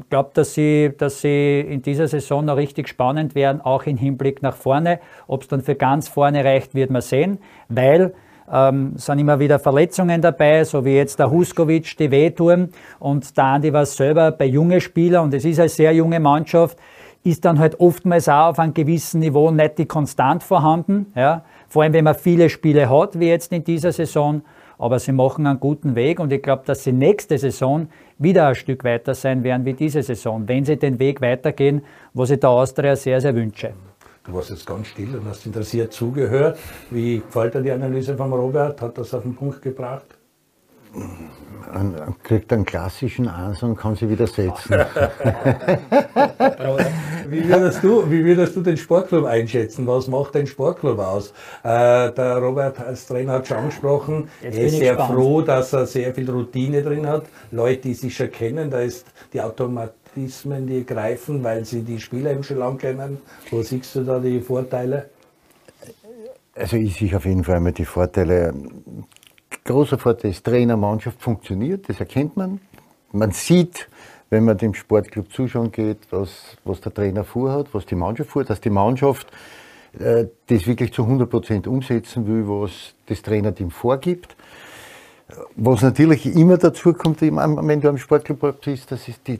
glaube, 0.09 0.29
dass 0.33 0.53
sie, 0.53 0.91
dass 0.95 1.21
sie 1.21 1.61
in 1.61 1.81
dieser 1.81 2.07
Saison 2.07 2.45
noch 2.45 2.57
richtig 2.57 2.87
spannend 2.87 3.33
werden, 3.33 3.61
auch 3.61 3.83
im 3.83 3.97
Hinblick 3.97 4.43
nach 4.43 4.55
vorne. 4.55 4.99
Ob 5.27 5.41
es 5.41 5.47
dann 5.47 5.61
für 5.61 5.75
ganz 5.75 6.07
vorne 6.07 6.45
reicht, 6.45 6.75
wird 6.75 6.91
man 6.91 7.01
sehen, 7.01 7.39
weil 7.67 8.13
ähm, 8.51 8.93
sind 8.95 9.19
immer 9.19 9.39
wieder 9.39 9.59
Verletzungen 9.59 10.21
dabei, 10.21 10.63
so 10.65 10.83
wie 10.85 10.95
jetzt 10.95 11.19
der 11.19 11.31
Huskovic, 11.31 11.97
die 11.97 12.11
wehtun. 12.11 12.69
Und 12.99 13.35
der 13.37 13.45
Andi 13.45 13.73
war 13.73 13.85
selber 13.85 14.31
bei 14.31 14.45
jungen 14.45 14.81
Spielern 14.81 15.25
und 15.25 15.33
es 15.33 15.45
ist 15.45 15.59
eine 15.59 15.69
sehr 15.69 15.93
junge 15.93 16.19
Mannschaft, 16.19 16.77
ist 17.23 17.45
dann 17.45 17.59
halt 17.59 17.79
oftmals 17.79 18.27
auch 18.27 18.49
auf 18.49 18.59
einem 18.59 18.73
gewissen 18.73 19.19
Niveau 19.21 19.51
nicht 19.51 19.77
die 19.77 19.85
Konstant 19.85 20.43
vorhanden. 20.43 21.11
Ja. 21.15 21.43
Vor 21.67 21.83
allem, 21.83 21.93
wenn 21.93 22.03
man 22.03 22.15
viele 22.15 22.49
Spiele 22.49 22.89
hat, 22.89 23.19
wie 23.19 23.29
jetzt 23.29 23.53
in 23.53 23.63
dieser 23.63 23.91
Saison. 23.91 24.41
Aber 24.77 24.97
sie 24.97 25.11
machen 25.11 25.45
einen 25.45 25.59
guten 25.59 25.95
Weg 25.95 26.19
und 26.19 26.33
ich 26.33 26.41
glaube, 26.41 26.63
dass 26.65 26.83
sie 26.83 26.91
nächste 26.91 27.37
Saison 27.37 27.87
wieder 28.21 28.47
ein 28.47 28.55
Stück 28.55 28.83
weiter 28.83 29.15
sein 29.15 29.43
werden 29.43 29.65
wie 29.65 29.73
diese 29.73 30.03
Saison, 30.03 30.47
wenn 30.47 30.63
sie 30.63 30.77
den 30.77 30.99
Weg 30.99 31.21
weitergehen, 31.21 31.83
was 32.13 32.29
ich 32.29 32.39
der 32.39 32.49
Austria 32.49 32.95
sehr, 32.95 33.19
sehr 33.19 33.35
wünsche. 33.35 33.73
Du 34.23 34.33
warst 34.33 34.51
jetzt 34.51 34.67
ganz 34.67 34.87
still 34.87 35.15
und 35.15 35.25
hast 35.25 35.45
interessiert 35.47 35.93
zugehört. 35.93 36.59
Wie 36.91 37.19
gefällt 37.19 37.55
dir 37.55 37.61
die 37.61 37.71
Analyse 37.71 38.15
von 38.15 38.31
Robert? 38.31 38.79
Hat 38.79 38.97
das 38.97 39.13
auf 39.15 39.23
den 39.23 39.35
Punkt 39.35 39.61
gebracht? 39.61 40.05
Man 41.73 42.15
kriegt 42.23 42.51
einen 42.51 42.65
klassischen 42.65 43.27
Ansatz 43.27 43.63
und 43.63 43.77
kann 43.77 43.95
sich 43.95 44.09
widersetzen. 44.09 44.75
wie, 47.29 47.47
würdest 47.47 47.81
du, 47.83 48.09
wie 48.11 48.25
würdest 48.25 48.55
du 48.55 48.61
den 48.61 48.75
Sportclub 48.75 49.25
einschätzen? 49.25 49.87
Was 49.87 50.07
macht 50.07 50.35
den 50.35 50.47
Sportclub 50.47 50.99
aus? 50.99 51.29
Äh, 51.63 52.11
der 52.11 52.37
Robert 52.39 52.79
als 52.79 53.07
Trainer 53.07 53.33
hat 53.33 53.47
schon 53.47 53.57
angesprochen, 53.57 54.27
Jetzt 54.41 54.57
er 54.57 54.65
ist 54.65 54.77
sehr 54.77 54.93
spannend. 54.95 55.15
froh, 55.15 55.41
dass 55.41 55.71
er 55.71 55.85
sehr 55.85 56.13
viel 56.13 56.29
Routine 56.29 56.81
drin 56.83 57.07
hat. 57.07 57.23
Leute, 57.51 57.83
die 57.83 57.93
sich 57.93 58.15
schon 58.15 58.31
kennen, 58.31 58.69
da 58.69 58.79
ist 58.81 59.05
die 59.31 59.39
Automatismen, 59.41 60.67
die 60.67 60.85
greifen, 60.85 61.41
weil 61.43 61.63
sie 61.63 61.83
die 61.83 61.99
Spieler 62.01 62.31
eben 62.31 62.43
schon 62.43 62.57
lang 62.57 62.77
kennen. 62.77 63.19
Wo 63.49 63.61
siehst 63.61 63.95
du 63.95 64.03
da 64.03 64.19
die 64.19 64.41
Vorteile? 64.41 65.09
Also 66.53 66.75
ich 66.75 66.97
sehe 66.97 67.15
auf 67.15 67.25
jeden 67.25 67.45
Fall 67.45 67.61
mal 67.61 67.71
die 67.71 67.85
Vorteile 67.85 68.53
großer 69.63 69.97
Vorteil 69.97 70.31
ist, 70.31 70.45
Trainer-Mannschaft 70.45 71.21
funktioniert, 71.21 71.87
das 71.89 71.99
erkennt 71.99 72.37
man. 72.37 72.59
Man 73.11 73.31
sieht, 73.31 73.89
wenn 74.29 74.45
man 74.45 74.57
dem 74.57 74.73
Sportclub 74.73 75.31
zuschauen 75.31 75.71
geht, 75.71 75.99
was, 76.09 76.57
was 76.63 76.81
der 76.81 76.93
Trainer 76.93 77.23
vorhat, 77.23 77.73
was 77.73 77.85
die 77.85 77.95
Mannschaft 77.95 78.29
vorhat, 78.29 78.49
dass 78.49 78.61
die 78.61 78.69
Mannschaft 78.69 79.27
äh, 79.99 80.25
das 80.47 80.65
wirklich 80.67 80.93
zu 80.93 81.03
100 81.03 81.29
Prozent 81.29 81.67
umsetzen 81.67 82.25
will, 82.27 82.47
was 82.47 82.93
das 83.07 83.21
Trainerteam 83.21 83.71
vorgibt. 83.71 84.35
Was 85.55 85.81
natürlich 85.81 86.25
immer 86.25 86.57
dazu 86.57 86.93
kommt, 86.93 87.21
wenn 87.21 87.81
du 87.81 87.89
am 87.89 87.97
Sportclub 87.97 88.61
bist, 88.61 88.91
das 88.91 89.07
ist 89.07 89.27
die, 89.27 89.39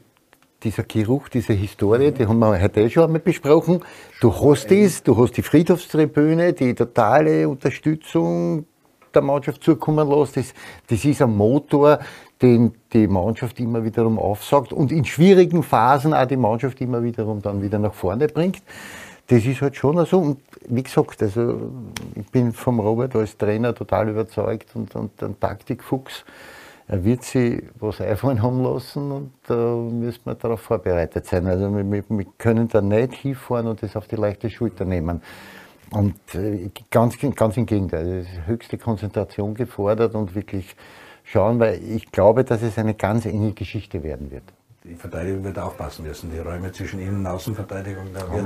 dieser 0.64 0.84
Geruch, 0.84 1.28
diese 1.30 1.54
Historie, 1.54 2.12
die 2.12 2.28
haben 2.28 2.40
wir 2.40 2.62
heute 2.62 2.90
schon 2.90 3.06
einmal 3.06 3.20
besprochen. 3.20 3.82
Du 4.22 4.34
hast 4.34 4.72
das, 4.72 5.04
du 5.04 5.18
hast 5.18 5.36
die 5.36 5.42
Friedhofstribüne, 5.42 6.54
die 6.54 6.76
totale 6.76 7.48
Unterstützung, 7.50 8.66
der 9.16 9.22
Mannschaft 9.22 9.64
zukommen 9.64 10.10
lässt. 10.10 10.38
Das, 10.38 10.54
das 10.88 11.06
ist 11.06 11.22
ein 11.22 11.36
Motor, 11.36 12.00
den 12.42 12.74
die 12.94 13.08
Mannschaft 13.08 13.60
immer 13.60 13.84
wiederum 13.84 14.18
aufsaugt 14.18 14.74
und 14.74 14.92
in 14.92 15.06
schwierigen 15.06 15.64
Phasen 15.64 16.14
auch 16.14 16.26
die 16.26 16.38
Mannschaft 16.38 16.82
immer 16.82 17.04
wiederum 17.04 17.42
dann 17.42 17.62
wieder 17.62 17.80
nach 17.80 17.94
vorne 17.94 18.28
bringt. 18.28 18.64
Das 19.28 19.46
ist 19.46 19.62
halt 19.62 19.76
schon 19.76 20.04
so. 20.06 20.20
Und 20.20 20.40
wie 20.68 20.84
gesagt, 20.84 21.22
also 21.22 21.72
ich 22.16 22.28
bin 22.32 22.52
vom 22.52 22.80
Robert 22.80 23.16
als 23.16 23.38
Trainer 23.38 23.74
total 23.74 24.10
überzeugt 24.10 24.76
und, 24.76 24.96
und 24.96 25.24
ein 25.24 25.40
Taktikfuchs. 25.40 26.26
Er 26.88 27.06
wird 27.06 27.24
sich 27.24 27.64
was 27.80 28.02
einfallen 28.02 28.42
haben 28.42 28.62
lassen 28.62 29.12
und 29.12 29.32
da 29.48 29.76
müssen 29.76 30.22
wir 30.26 30.36
darauf 30.36 30.60
vorbereitet 30.60 31.26
sein. 31.26 31.48
Also 31.48 31.74
wir, 31.74 32.04
wir 32.10 32.26
können 32.38 32.68
da 32.68 32.82
nicht 32.82 33.14
hinfahren 33.14 33.68
und 33.68 33.82
das 33.82 33.96
auf 33.96 34.08
die 34.08 34.18
leichte 34.18 34.50
Schulter 34.50 34.84
nehmen 34.84 35.22
Und 35.92 36.16
äh, 36.36 36.70
ganz, 36.90 37.18
ganz 37.36 37.58
im 37.58 37.66
Gegenteil, 37.66 38.08
es 38.20 38.28
ist 38.28 38.48
höchste 38.48 38.78
Konzentration 38.78 39.56
gefordert 39.56 40.16
und 40.16 40.36
wirklich 40.36 40.76
schauen, 41.24 41.60
weil 41.60 41.82
ich 41.84 42.12
glaube, 42.12 42.44
dass 42.44 42.62
es 42.62 42.78
eine 42.78 42.94
ganz 42.94 43.26
enge 43.26 43.52
Geschichte 43.54 44.02
werden 44.04 44.32
wird 44.32 44.44
die 44.84 44.96
Verteidigung 44.96 45.44
wird 45.44 45.60
aufpassen 45.60 46.06
müssen. 46.08 46.32
Die 46.32 46.40
Räume 46.40 46.72
zwischen 46.72 47.00
Innen- 47.00 47.18
und 47.20 47.28
Außenverteidigung, 47.28 48.06
da 48.14 48.22
wird, 48.22 48.44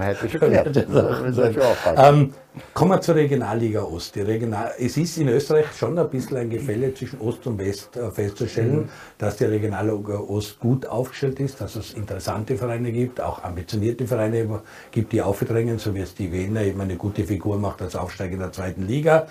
aufpassen. 1.61 1.97
ähm, 1.97 2.33
Kommen 2.73 2.91
wir 2.91 3.01
zur 3.01 3.15
Regionalliga 3.15 3.83
Ost. 3.83 4.15
Die 4.15 4.21
Regional 4.21 4.71
es 4.77 4.97
ist 4.97 5.17
in 5.17 5.29
Österreich 5.29 5.65
schon 5.77 5.97
ein 5.97 6.09
bisschen 6.09 6.37
ein 6.37 6.49
Gefälle 6.49 6.93
zwischen 6.93 7.21
Ost 7.21 7.47
und 7.47 7.57
West 7.57 7.95
äh, 7.95 8.11
festzustellen, 8.11 8.75
Mhm. 8.81 8.89
dass 9.17 9.37
die 9.37 9.45
Regionalliga 9.45 10.17
Ost 10.19 10.59
gut 10.59 10.85
aufgestellt 10.85 11.39
ist, 11.39 11.61
dass 11.61 11.77
es 11.77 11.93
interessante 11.93 12.57
Vereine 12.57 12.91
gibt, 12.91 13.21
auch 13.21 13.41
ambitionierte 13.43 14.05
Vereine 14.05 14.61
gibt, 14.91 15.13
die 15.13 15.21
aufdrängen, 15.21 15.79
so 15.79 15.95
wie 15.95 15.99
es 16.01 16.15
die 16.15 16.31
Wiener 16.33 16.63
eben 16.63 16.81
eine 16.81 16.97
gute 16.97 17.23
Figur 17.23 17.57
macht 17.57 17.81
als 17.81 17.95
Aufsteiger 17.95 18.33
in 18.33 18.39
der 18.39 18.51
zweiten 18.51 18.85
Liga. 18.85 19.27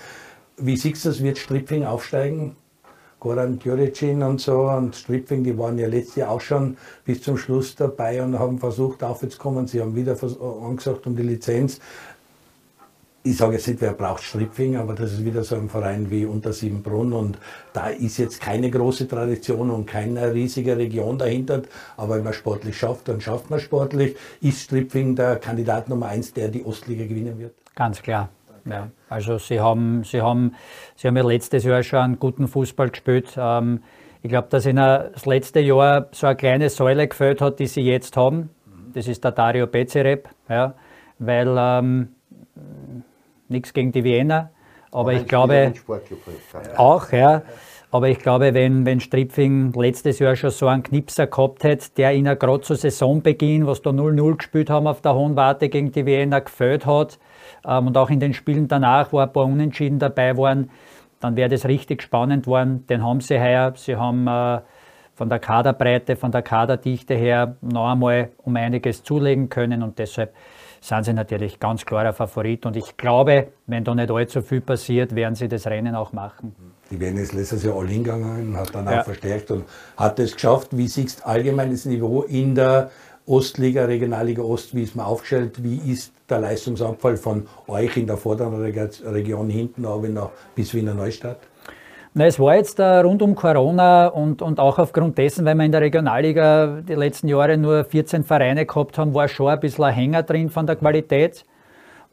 Wie 0.57 0.77
siehst 0.77 1.05
du 1.05 1.11
das? 1.11 1.23
Wird 1.23 1.37
Stripping 1.37 1.85
aufsteigen? 1.85 2.57
Goran 3.25 3.59
Djuricin 3.59 4.23
und 4.23 4.39
so 4.39 4.69
und 4.69 4.95
Stripfing, 4.95 5.45
die 5.45 5.57
waren 5.57 5.79
ja 5.79 5.89
letztes 5.89 6.17
Jahr 6.17 6.31
auch 6.31 6.43
schon 6.43 6.77
bis 7.07 7.23
zum 7.23 7.39
Schluss 7.39 7.75
dabei 7.75 8.23
und 8.23 8.39
haben 8.39 8.59
versucht 8.59 9.03
aufzukommen. 9.03 9.67
Sie 9.67 9.81
haben 9.81 9.97
wieder 9.97 10.15
vers- 10.15 10.39
angesagt 10.39 11.07
um 11.07 11.17
die 11.17 11.23
Lizenz. 11.23 11.81
Ich 13.23 13.39
sage 13.39 13.55
jetzt 13.55 13.67
nicht, 13.67 13.81
wer 13.81 13.95
braucht 13.95 14.23
Stripfing, 14.23 14.77
aber 14.77 14.93
das 14.93 15.15
ist 15.15 15.25
wieder 15.25 15.43
so 15.43 15.55
ein 15.55 15.71
Verein 15.71 16.11
wie 16.11 16.27
Unter 16.27 16.53
Siebenbrunn 16.53 17.15
und 17.15 17.39
da 17.73 17.87
ist 17.89 18.19
jetzt 18.19 18.43
keine 18.43 18.71
große 18.71 19.09
Tradition 19.09 19.71
und 19.71 19.87
keine 19.87 20.35
riesige 20.35 20.77
Region 20.77 21.17
dahinter. 21.17 21.63
Aber 21.97 22.17
wenn 22.17 22.25
man 22.25 22.35
sportlich 22.35 22.77
schafft, 22.77 23.09
dann 23.09 23.23
schafft 23.23 23.49
man 23.49 23.59
sportlich. 23.59 24.17
Ist 24.43 24.61
Stripfing 24.61 25.17
der 25.17 25.37
Kandidat 25.37 25.89
Nummer 25.89 26.09
eins, 26.09 26.35
der 26.35 26.49
die 26.49 26.63
Ostliga 26.63 27.05
gewinnen 27.05 27.39
wird? 27.39 27.55
Ganz 27.75 28.03
klar. 28.03 28.29
Ja. 28.67 28.89
Also 29.09 29.39
sie 29.39 29.61
haben, 29.61 30.05
sie, 30.05 30.23
haben, 30.23 30.55
sie 30.97 31.09
haben 31.09 31.17
ja 31.17 31.23
letztes 31.25 31.65
Jahr 31.65 31.83
schon 31.83 31.99
einen 31.99 32.19
guten 32.19 32.49
Fußball 32.49 32.91
gespielt. 32.91 33.35
Ähm, 33.37 33.83
ich 34.23 34.31
glaube, 34.31 34.49
dass 34.51 34.65
ihnen 34.65 34.77
das 34.77 35.27
letzte 35.27 35.61
Jahr 35.61 36.09
so 36.13 36.27
eine 36.27 36.37
kleine 36.37 36.71
Säule 36.71 37.07
gefällt 37.07 37.41
hat, 37.41 37.59
die 37.59 37.67
sie 37.67 37.83
jetzt 37.83 38.17
haben. 38.17 38.51
Das 38.95 39.07
ist 39.07 39.23
der 39.23 39.33
Dario 39.33 39.67
Bezerep. 39.67 40.29
Ja. 40.49 40.75
Weil 41.19 41.55
ähm, 41.59 42.09
nichts 43.49 43.73
gegen 43.73 43.93
die 43.93 44.03
Wiener, 44.03 44.51
aber 44.91 45.13
ich 45.13 45.27
glaube, 45.27 45.73
auch, 46.77 47.13
ja. 47.13 47.43
Aber 47.91 48.09
ich 48.09 48.19
glaube, 48.19 48.55
wenn, 48.55 48.85
wenn 48.85 48.99
Stripfing 48.99 49.73
letztes 49.73 50.19
Jahr 50.19 50.35
schon 50.35 50.51
so 50.51 50.67
einen 50.67 50.83
Knipser 50.83 51.29
gehabt 51.29 51.63
hätte, 51.63 51.91
der 51.97 52.13
ihnen 52.13 52.37
gerade 52.37 52.61
zu 52.63 52.75
Saisonbeginn, 52.75 53.69
was 53.69 53.83
da 53.83 53.91
0-0 53.91 54.37
gespielt 54.37 54.71
haben 54.71 54.89
auf 54.89 55.01
der 55.01 55.15
Hohen 55.15 55.37
Warte 55.37 55.69
gegen 55.69 55.93
die 55.93 56.05
Wiener, 56.05 56.41
gefällt 56.41 56.87
hat 56.87 57.19
und 57.65 57.97
auch 57.97 58.11
in 58.11 58.21
den 58.21 58.35
Spielen 58.35 58.69
danach, 58.69 59.13
wo 59.13 59.19
ein 59.19 59.33
paar 59.33 59.45
Unentschieden 59.45 59.99
dabei 59.99 60.37
waren, 60.37 60.71
dann 61.21 61.37
wäre 61.37 61.49
das 61.49 61.65
richtig 61.67 62.03
spannend 62.03 62.47
worden. 62.47 62.87
Den 62.87 63.03
haben 63.03 63.21
sie 63.21 63.41
heuer. 63.41 63.73
Sie 63.77 63.97
haben 63.97 64.27
äh, 64.27 64.61
von 65.15 65.29
der 65.29 65.39
Kaderbreite, 65.39 66.17
von 66.17 66.31
der 66.33 66.43
Kaderdichte 66.43 67.15
her 67.15 67.57
noch 67.63 67.91
einmal 67.93 68.31
um 68.39 68.57
einiges 68.57 69.03
zulegen 69.03 69.49
können 69.49 69.83
und 69.83 69.99
deshalb 69.99 70.35
sind 70.81 71.05
sie 71.05 71.15
natürlich 71.15 71.59
ganz 71.61 71.87
klarer 71.87 72.13
Favorit. 72.13 72.67
Und 72.67 72.77
ich 72.77 72.97
glaube, 72.99 73.49
wenn 73.67 73.85
da 73.85 73.95
nicht 73.95 74.11
allzu 74.11 74.43
viel 74.43 74.61
passiert, 74.61 75.15
werden 75.15 75.35
sie 75.35 75.49
das 75.49 75.67
Rennen 75.67 75.95
auch 75.95 76.13
machen. 76.13 76.55
Die 76.91 77.01
Wien 77.01 77.17
ist 77.17 77.33
letztes 77.33 77.65
Jahr 77.65 77.77
all 77.79 77.89
hingegangen, 77.89 78.55
hat 78.57 78.75
dann 78.75 78.85
Ja. 78.85 79.01
auch 79.01 79.05
verstärkt 79.05 79.51
und 79.51 79.65
hat 79.97 80.19
es 80.19 80.35
geschafft. 80.35 80.77
Wie 80.77 80.87
siehst 80.87 81.21
du 81.21 81.27
allgemeines 81.27 81.87
Niveau 81.87 82.23
in 82.23 82.55
der 82.55 82.91
Ostliga, 83.27 83.87
Regionalliga 83.87 84.43
Ost, 84.43 84.75
wie 84.75 84.83
ist 84.83 84.95
man 84.97 85.07
aufgestellt? 85.07 85.63
Wie 85.63 85.77
ist 85.91 86.13
der 86.29 86.41
Leistungsabfall 86.41 87.17
von 87.17 87.47
euch 87.69 87.97
in 87.97 88.07
der 88.07 88.19
vorderen 88.19 88.61
Reg- 88.61 89.03
Region 89.05 89.49
hinten 89.49 89.87
aber 89.87 90.09
nach 90.09 90.31
bis 90.55 90.75
Wiener 90.75 90.95
Neustadt? 90.95 91.39
Na, 92.13 92.27
es 92.27 92.39
war 92.39 92.55
jetzt 92.55 92.79
äh, 92.79 92.85
rund 92.99 93.23
um 93.23 93.35
Corona 93.35 94.07
und, 94.09 94.41
und 94.43 94.61
auch 94.61 94.79
aufgrund 94.79 95.17
dessen, 95.19 95.45
weil 95.47 95.55
wir 95.57 95.65
in 95.65 95.73
der 95.73 95.81
Regionalliga 95.81 96.81
die 96.87 96.95
letzten 96.95 97.29
Jahre 97.29 97.57
nur 97.57 97.85
14 97.85 98.25
Vereine 98.25 98.67
gehabt 98.67 98.99
haben, 98.99 99.15
war 99.15 99.27
schon 99.27 99.49
ein 99.49 99.59
bisschen 99.59 99.85
ein 99.85 99.95
Hänger 99.95 100.23
drin 100.23 100.49
von 100.51 100.67
der 100.67 100.77
Qualität. 100.77 101.45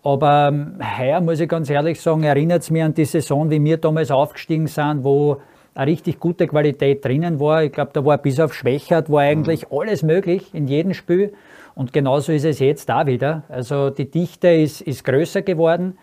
Aber 0.04 0.48
ähm, 0.48 0.80
heuer 0.98 1.22
muss 1.22 1.40
ich 1.40 1.48
ganz 1.48 1.70
ehrlich 1.70 2.02
sagen, 2.02 2.24
erinnert 2.24 2.64
es 2.64 2.72
mich 2.72 2.82
an 2.82 2.94
die 2.96 3.06
Saison, 3.06 3.50
wie 3.52 3.64
wir 3.64 3.78
damals 3.78 4.10
aufgestiegen 4.10 4.66
sind, 4.66 5.04
wo 5.04 5.38
eine 5.74 5.92
richtig 5.92 6.20
gute 6.20 6.48
Qualität 6.48 7.04
drinnen 7.04 7.40
war. 7.40 7.64
Ich 7.64 7.72
glaube, 7.72 7.92
da 7.94 8.04
war 8.06 8.18
bis 8.18 8.40
auf 8.40 8.54
Schwächert, 8.54 9.10
war 9.10 9.22
eigentlich 9.22 9.72
alles 9.72 10.04
möglich 10.04 10.54
in 10.54 10.68
jedem 10.68 10.94
Spiel. 10.94 11.34
Und 11.76 11.94
genauso 11.94 12.32
ist 12.34 12.46
es 12.46 12.60
jetzt 12.60 12.90
da 12.90 13.06
wieder. 13.08 13.44
Also 13.48 13.90
die 13.90 14.10
Dichte 14.10 14.50
ist, 14.50 14.82
ist 14.82 15.04
größer 15.04 15.42
geworden. 15.42 15.98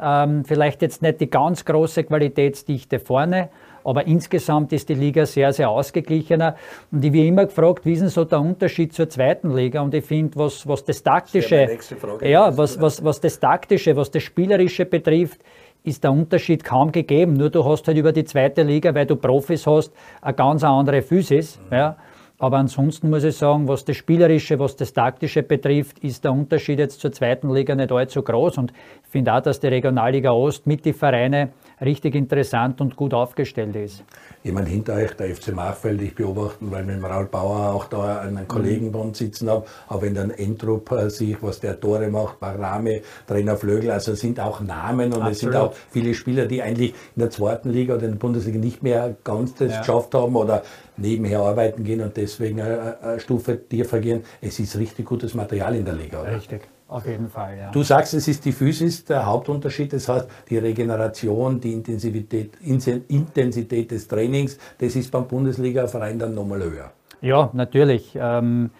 Ähm, 0.00 0.44
vielleicht 0.44 0.82
jetzt 0.82 1.02
nicht 1.02 1.20
die 1.20 1.28
ganz 1.30 1.64
große 1.64 2.04
Qualitätsdichte 2.04 2.98
vorne, 2.98 3.50
aber 3.84 4.06
insgesamt 4.06 4.72
ist 4.72 4.88
die 4.88 4.94
Liga 4.94 5.26
sehr, 5.26 5.52
sehr 5.52 5.68
ausgeglichener. 5.68 6.56
Und 6.90 7.04
ich 7.04 7.12
wie 7.12 7.28
immer 7.28 7.44
gefragt, 7.44 7.84
wie 7.84 7.92
ist 7.92 8.00
denn 8.00 8.08
so 8.08 8.24
der 8.24 8.40
Unterschied 8.40 8.94
zur 8.94 9.08
zweiten 9.10 9.54
Liga? 9.54 9.82
Und 9.82 9.92
ich 9.92 10.04
finde, 10.04 10.36
was, 10.36 10.66
was 10.66 10.84
das 10.84 11.02
Taktische, 11.02 11.68
Frage 12.00 12.28
ja, 12.28 12.56
was, 12.56 12.80
was, 12.80 13.04
was 13.04 13.20
das 13.20 13.38
Taktische, 13.38 13.94
was 13.94 14.10
das 14.10 14.22
Spielerische 14.22 14.86
betrifft, 14.86 15.42
ist 15.84 16.04
der 16.04 16.12
Unterschied 16.12 16.64
kaum 16.64 16.92
gegeben. 16.92 17.34
Nur 17.34 17.50
du 17.50 17.64
hast 17.64 17.86
halt 17.88 17.96
über 17.96 18.12
die 18.12 18.24
zweite 18.24 18.62
Liga, 18.62 18.94
weil 18.94 19.06
du 19.06 19.16
Profis 19.16 19.66
hast, 19.66 19.92
eine 20.20 20.34
ganz 20.34 20.62
andere 20.64 21.02
Physis. 21.02 21.58
Ja. 21.70 21.96
Aber 22.42 22.56
ansonsten 22.56 23.08
muss 23.08 23.22
ich 23.22 23.36
sagen, 23.36 23.68
was 23.68 23.84
das 23.84 23.96
Spielerische, 23.96 24.58
was 24.58 24.74
das 24.74 24.92
Taktische 24.92 25.44
betrifft, 25.44 26.00
ist 26.00 26.24
der 26.24 26.32
Unterschied 26.32 26.80
jetzt 26.80 26.98
zur 26.98 27.12
zweiten 27.12 27.48
Liga 27.54 27.76
nicht 27.76 27.92
allzu 27.92 28.20
groß. 28.20 28.58
Und 28.58 28.72
ich 29.04 29.10
finde 29.10 29.32
auch, 29.32 29.42
dass 29.42 29.60
die 29.60 29.68
Regionalliga 29.68 30.32
Ost 30.32 30.66
mit 30.66 30.84
den 30.84 30.92
Vereinen 30.92 31.50
richtig 31.80 32.16
interessant 32.16 32.80
und 32.80 32.96
gut 32.96 33.14
aufgestellt 33.14 33.76
ist. 33.76 34.02
Jemand 34.42 34.66
hinter 34.66 34.94
euch, 34.94 35.12
der 35.12 35.32
FC 35.36 35.54
Machfeld, 35.54 36.02
ich 36.02 36.16
beobachten, 36.16 36.68
weil 36.72 36.82
mit 36.84 36.96
dem 36.96 37.04
Raul 37.04 37.26
Bauer 37.26 37.74
auch 37.74 37.84
da 37.84 38.22
einen 38.22 38.48
Kollegen 38.48 38.90
bei 38.90 38.98
uns 38.98 39.18
sitzen 39.18 39.48
habe, 39.48 39.64
auch 39.88 40.02
wenn 40.02 40.14
dann 40.14 40.30
Entrup 40.30 40.90
äh, 40.90 41.10
sich, 41.10 41.40
was 41.42 41.60
der 41.60 41.78
Tore 41.78 42.08
macht, 42.08 42.40
Barame, 42.40 43.02
Trainer 43.28 43.56
Flögel, 43.56 43.92
also 43.92 44.14
sind 44.14 44.40
auch 44.40 44.60
Namen 44.60 45.12
und 45.12 45.26
es 45.28 45.38
sind 45.40 45.50
Absolut. 45.50 45.74
auch 45.74 45.76
viele 45.90 46.12
Spieler, 46.12 46.46
die 46.46 46.60
eigentlich 46.60 46.90
in 47.14 47.20
der 47.20 47.30
zweiten 47.30 47.70
Liga 47.70 47.94
oder 47.94 48.04
in 48.04 48.12
der 48.12 48.18
Bundesliga 48.18 48.58
nicht 48.58 48.82
mehr 48.82 49.14
ganz 49.22 49.54
das 49.54 49.70
Ja. 49.72 49.78
geschafft 49.78 50.12
haben 50.14 50.34
oder 50.34 50.62
nebenher 51.02 51.40
arbeiten 51.40 51.84
gehen 51.84 52.00
und 52.00 52.16
deswegen 52.16 52.60
eine, 52.60 52.96
eine 53.02 53.20
Stufe 53.20 53.68
tiefer 53.68 54.00
gehen. 54.00 54.22
Es 54.40 54.58
ist 54.58 54.78
richtig 54.78 55.04
gutes 55.04 55.34
Material 55.34 55.74
in 55.74 55.84
der 55.84 55.94
Liga. 55.94 56.22
Oder? 56.22 56.36
Richtig, 56.36 56.62
auf 56.88 57.06
jeden 57.06 57.28
Fall. 57.28 57.58
Ja. 57.58 57.70
Du 57.70 57.82
sagst, 57.82 58.14
es 58.14 58.28
ist 58.28 58.44
die 58.44 58.52
Physis 58.52 59.04
der 59.04 59.26
Hauptunterschied, 59.26 59.92
das 59.92 60.08
heißt 60.08 60.28
die 60.48 60.58
Regeneration, 60.58 61.60
die 61.60 61.72
Intensivität, 61.72 62.52
Intensität 62.62 63.90
des 63.90 64.08
Trainings, 64.08 64.58
das 64.78 64.96
ist 64.96 65.10
beim 65.10 65.26
Bundesliga-Verein 65.26 66.18
dann 66.18 66.34
nochmal 66.34 66.62
höher. 66.62 66.92
Ja, 67.20 67.50
natürlich. 67.52 68.16
Ähm, 68.16 68.70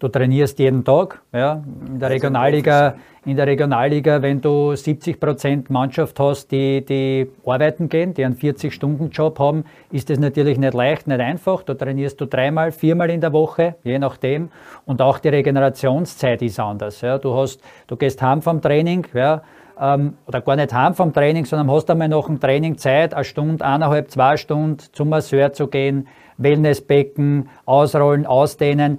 du 0.00 0.08
trainierst 0.08 0.58
jeden 0.58 0.84
Tag. 0.84 1.22
Ja. 1.32 1.62
In, 1.86 2.00
der 2.00 2.10
Regionalliga, 2.10 2.94
in 3.24 3.36
der 3.36 3.46
Regionalliga, 3.46 4.20
wenn 4.22 4.40
du 4.40 4.74
70 4.74 5.20
Prozent 5.20 5.70
Mannschaft 5.70 6.18
hast, 6.18 6.50
die, 6.50 6.84
die 6.84 7.30
arbeiten 7.46 7.88
gehen, 7.88 8.14
die 8.14 8.24
einen 8.24 8.36
40-Stunden-Job 8.36 9.38
haben, 9.38 9.64
ist 9.92 10.10
das 10.10 10.18
natürlich 10.18 10.58
nicht 10.58 10.74
leicht, 10.74 11.06
nicht 11.06 11.20
einfach. 11.20 11.62
Da 11.62 11.74
trainierst 11.74 12.20
du 12.20 12.26
dreimal, 12.26 12.72
viermal 12.72 13.10
in 13.10 13.20
der 13.20 13.32
Woche, 13.32 13.76
je 13.84 13.98
nachdem. 13.98 14.48
Und 14.86 15.00
auch 15.02 15.18
die 15.18 15.28
Regenerationszeit 15.28 16.42
ist 16.42 16.58
anders. 16.58 17.02
Ja. 17.02 17.18
Du, 17.18 17.36
hast, 17.36 17.60
du 17.86 17.96
gehst 17.96 18.20
heim 18.22 18.42
vom 18.42 18.60
Training, 18.60 19.06
ja, 19.14 19.42
ähm, 19.80 20.14
oder 20.26 20.40
gar 20.40 20.56
nicht 20.56 20.72
heim 20.72 20.94
vom 20.94 21.12
Training, 21.12 21.44
sondern 21.46 21.70
hast 21.70 21.90
einmal 21.90 22.08
nach 22.08 22.26
dem 22.26 22.38
Training 22.40 22.76
Zeit, 22.76 23.14
eine 23.14 23.24
Stunde, 23.24 23.64
eineinhalb, 23.64 24.10
zwei 24.10 24.36
Stunden 24.36 24.78
zum 24.92 25.08
Masseur 25.08 25.52
zu 25.52 25.68
gehen, 25.68 26.06
Wellnessbecken, 26.42 27.48
ausrollen, 27.64 28.26
ausdehnen. 28.26 28.98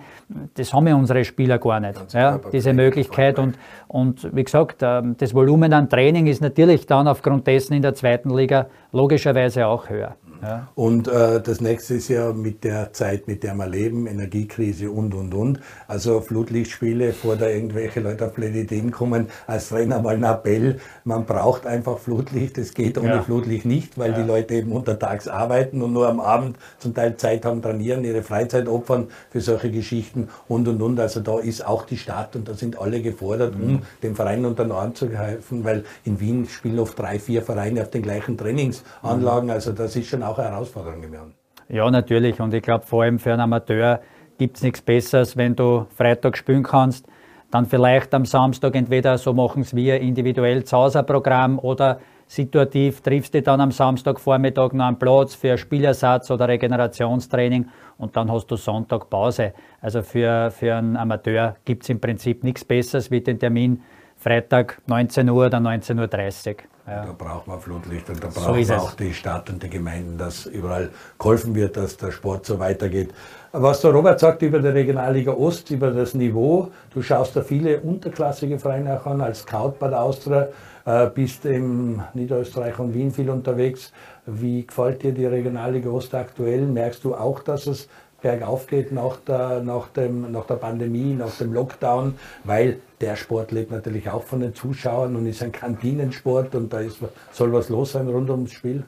Das 0.54 0.74
haben 0.74 0.88
ja 0.88 0.96
unsere 0.96 1.26
Spieler 1.26 1.58
gar 1.58 1.80
nicht, 1.80 2.14
ja, 2.14 2.40
diese 2.52 2.74
Möglichkeit. 2.74 3.40
Und, 3.40 3.58
und 3.88 4.34
wie 4.36 4.44
gesagt, 4.44 4.78
ähm, 4.82 5.16
das 5.18 5.34
Volumen 5.34 5.74
an 5.74 5.90
Training 5.90 6.28
ist 6.28 6.42
natürlich 6.42 6.86
dann 6.86 7.08
aufgrund 7.08 7.48
dessen 7.48 7.74
in 7.74 7.82
der 7.82 7.94
zweiten 7.94 8.30
Liga 8.36 8.68
logischerweise 8.92 9.68
auch 9.68 9.90
höher. 9.90 10.16
Ja. 10.42 10.68
Und 10.76 11.08
äh, 11.08 11.42
das 11.42 11.62
nächste 11.62 11.96
ist 11.96 12.08
ja 12.08 12.34
mit 12.34 12.64
der 12.64 12.94
Zeit, 12.94 13.28
mit 13.28 13.44
der 13.44 13.54
wir 13.56 13.68
leben, 13.68 14.08
Energiekrise 14.08 14.90
und, 14.92 15.14
und, 15.14 15.34
und. 15.34 15.60
Also 15.88 16.22
Flutlichtspiele, 16.22 17.14
vor 17.14 17.36
da 17.36 17.48
irgendwelche 17.48 18.00
Leute 18.00 18.26
auf 18.26 18.34
blöde 18.34 18.60
Ideen 18.60 18.92
kommen, 18.92 19.28
als 19.48 19.70
Trainer 19.70 20.02
mal 20.02 20.16
ein 20.16 20.24
Appell, 20.24 20.80
man 21.04 21.26
braucht 21.26 21.66
einfach 21.66 22.00
Flutlicht, 22.00 22.58
es 22.58 22.74
geht 22.74 22.98
ohne 22.98 23.08
Ja. 23.08 23.22
Flutlicht 23.22 23.66
nicht, 23.66 23.98
weil 23.98 24.14
die 24.14 24.22
Leute 24.22 24.56
eben 24.56 24.72
untertags 24.72 25.28
arbeiten 25.28 25.82
und 25.82 25.94
nur 25.94 26.08
am 26.08 26.20
Abend 26.20 26.58
zum 26.80 26.94
Teil 26.94 27.18
Zeit 27.18 27.46
haben, 27.46 27.62
trainieren, 27.62 28.04
ihre 28.04 28.24
Freizeit 28.24 28.68
opfern 28.68 29.08
für 29.30 29.42
solche 29.42 29.72
Geschichten 29.72 30.30
und, 30.48 30.68
und, 30.68 30.82
und. 30.82 31.00
Also 31.00 31.20
da 31.20 31.40
ist 31.40 31.66
auch 31.66 31.86
die 31.86 31.98
Stadt 31.98 32.36
und 32.36 32.48
da 32.48 32.54
sind 32.54 32.80
alle 32.80 33.02
gefordert, 33.02 33.56
um 33.56 33.82
dem 34.02 34.16
Verein 34.16 34.46
unter 34.46 34.64
den 34.64 34.72
Arm 34.72 34.96
zu 34.96 35.10
helfen, 35.10 35.64
weil 35.64 35.84
in 36.04 36.20
Wien 36.20 36.48
spielen 36.48 36.80
oft 36.80 36.98
drei, 36.98 37.20
vier 37.20 37.42
Vereine 37.42 37.82
auf 37.82 37.90
den 37.90 38.02
gleichen 38.02 38.38
Trainingsanlagen, 38.38 39.50
also 39.50 39.72
das 39.72 39.96
ist 39.96 40.08
schon 40.08 40.24
auch 40.24 40.31
eine 40.38 40.50
Herausforderung 40.50 41.02
geworden. 41.02 41.34
Ja, 41.70 41.90
natürlich. 41.90 42.40
Und 42.40 42.54
ich 42.54 42.62
glaube, 42.62 42.86
vor 42.86 43.04
allem 43.04 43.20
für 43.20 43.32
einen 43.32 43.42
Amateur 43.42 44.02
gibt 44.38 44.58
es 44.58 44.64
nichts 44.64 44.82
Besseres, 44.82 45.38
wenn 45.38 45.56
du 45.56 45.86
Freitag 45.96 46.38
spielen 46.38 46.64
kannst, 46.64 47.06
dann 47.52 47.66
vielleicht 47.66 48.14
am 48.14 48.26
Samstag 48.26 48.76
entweder 48.76 49.18
so 49.18 49.34
machen 49.34 49.62
es 49.62 49.76
wir 49.76 50.00
individuell 50.00 50.64
zu 50.64 50.78
Hause 50.78 51.00
ein 51.00 51.06
Programm 51.06 51.60
oder 51.60 52.00
situativ 52.28 53.02
triffst 53.02 53.34
du 53.34 53.42
dann 53.42 53.60
am 53.60 53.72
Samstagvormittag 53.72 54.72
noch 54.72 54.86
einen 54.86 54.98
Platz 54.98 55.36
für 55.36 55.58
Spielersatz 55.58 56.32
oder 56.32 56.48
Regenerationstraining 56.48 57.68
und 57.98 58.16
dann 58.16 58.32
hast 58.32 58.48
du 58.48 58.56
Sonntag 58.56 59.10
Pause. 59.10 59.54
Also 59.82 60.02
für, 60.02 60.50
für 60.50 60.76
einen 60.76 60.96
Amateur 60.96 61.56
gibt 61.66 61.84
es 61.84 61.90
im 61.90 62.00
Prinzip 62.00 62.44
nichts 62.44 62.64
Besseres 62.64 63.12
wie 63.12 63.22
den 63.22 63.38
Termin 63.38 63.82
Freitag 64.16 64.82
19 64.88 65.30
Uhr 65.30 65.48
oder 65.48 65.58
19.30 65.58 66.50
Uhr. 66.50 66.56
Ja. 66.88 67.06
Da 67.06 67.16
braucht 67.16 67.48
man 67.48 67.60
Flutlicht 67.60 68.10
und 68.10 68.24
da 68.24 68.28
braucht 68.28 68.66
so 68.66 68.74
man 68.74 68.80
auch 68.80 68.94
die 68.96 69.14
Stadt 69.14 69.50
und 69.50 69.62
die 69.62 69.70
Gemeinden, 69.70 70.18
dass 70.18 70.46
überall 70.48 70.90
geholfen 71.20 71.54
wird, 71.54 71.78
dass 71.78 71.96
der 71.98 72.12
Sport 72.12 72.46
so 72.46 72.60
weitergeht. 72.60 73.14
Was 73.52 73.82
der 73.82 73.92
Robert 73.92 74.20
sagt 74.20 74.42
über 74.42 74.60
die 74.60 74.70
Regionalliga 74.70 75.34
Ost, 75.34 75.70
über 75.72 75.92
das 75.92 76.14
Niveau, 76.14 76.72
du 76.94 77.02
schaust 77.02 77.36
da 77.36 77.42
viele 77.42 77.80
unterklassige 77.82 78.58
Vereine 78.58 79.00
auch 79.00 79.06
an, 79.06 79.22
als 79.22 79.42
Scout 79.42 79.76
bei 79.80 79.90
der 79.90 80.02
Austria, 80.02 80.48
äh, 80.86 81.08
bist 81.08 81.46
in 81.46 82.02
Niederösterreich 82.14 82.80
und 82.80 82.94
Wien 82.94 83.12
viel 83.12 83.30
unterwegs. 83.30 83.92
Wie 84.26 84.66
gefällt 84.66 85.04
dir 85.04 85.12
die 85.12 85.26
Regionalliga 85.26 85.90
Ost 85.90 86.16
aktuell? 86.16 86.62
Merkst 86.66 87.04
du 87.04 87.14
auch, 87.14 87.42
dass 87.42 87.68
es 87.68 87.88
bergauf 88.22 88.68
geht 88.68 88.92
nach 88.92 89.18
der, 89.18 89.62
nach, 89.62 89.88
dem, 89.90 90.32
nach 90.32 90.46
der 90.46 90.56
Pandemie, 90.56 91.14
nach 91.14 91.36
dem 91.38 91.54
Lockdown, 91.54 92.16
weil 92.44 92.80
der 93.00 93.16
Sport 93.16 93.52
lebt 93.52 93.72
natürlich 93.72 94.10
auch 94.10 94.24
von 94.24 94.40
den 94.40 94.54
Zuschauern 94.54 95.16
und 95.16 95.26
ist 95.26 95.42
ein 95.42 95.52
Kantinensport 95.52 96.56
und 96.56 96.72
da 96.72 96.80
ist, 96.80 97.00
soll 97.32 97.52
was 97.52 97.70
los 97.70 97.94
sein 97.94 98.08
rund 98.08 98.30
ums 98.30 98.52
Spiel? 98.52 98.84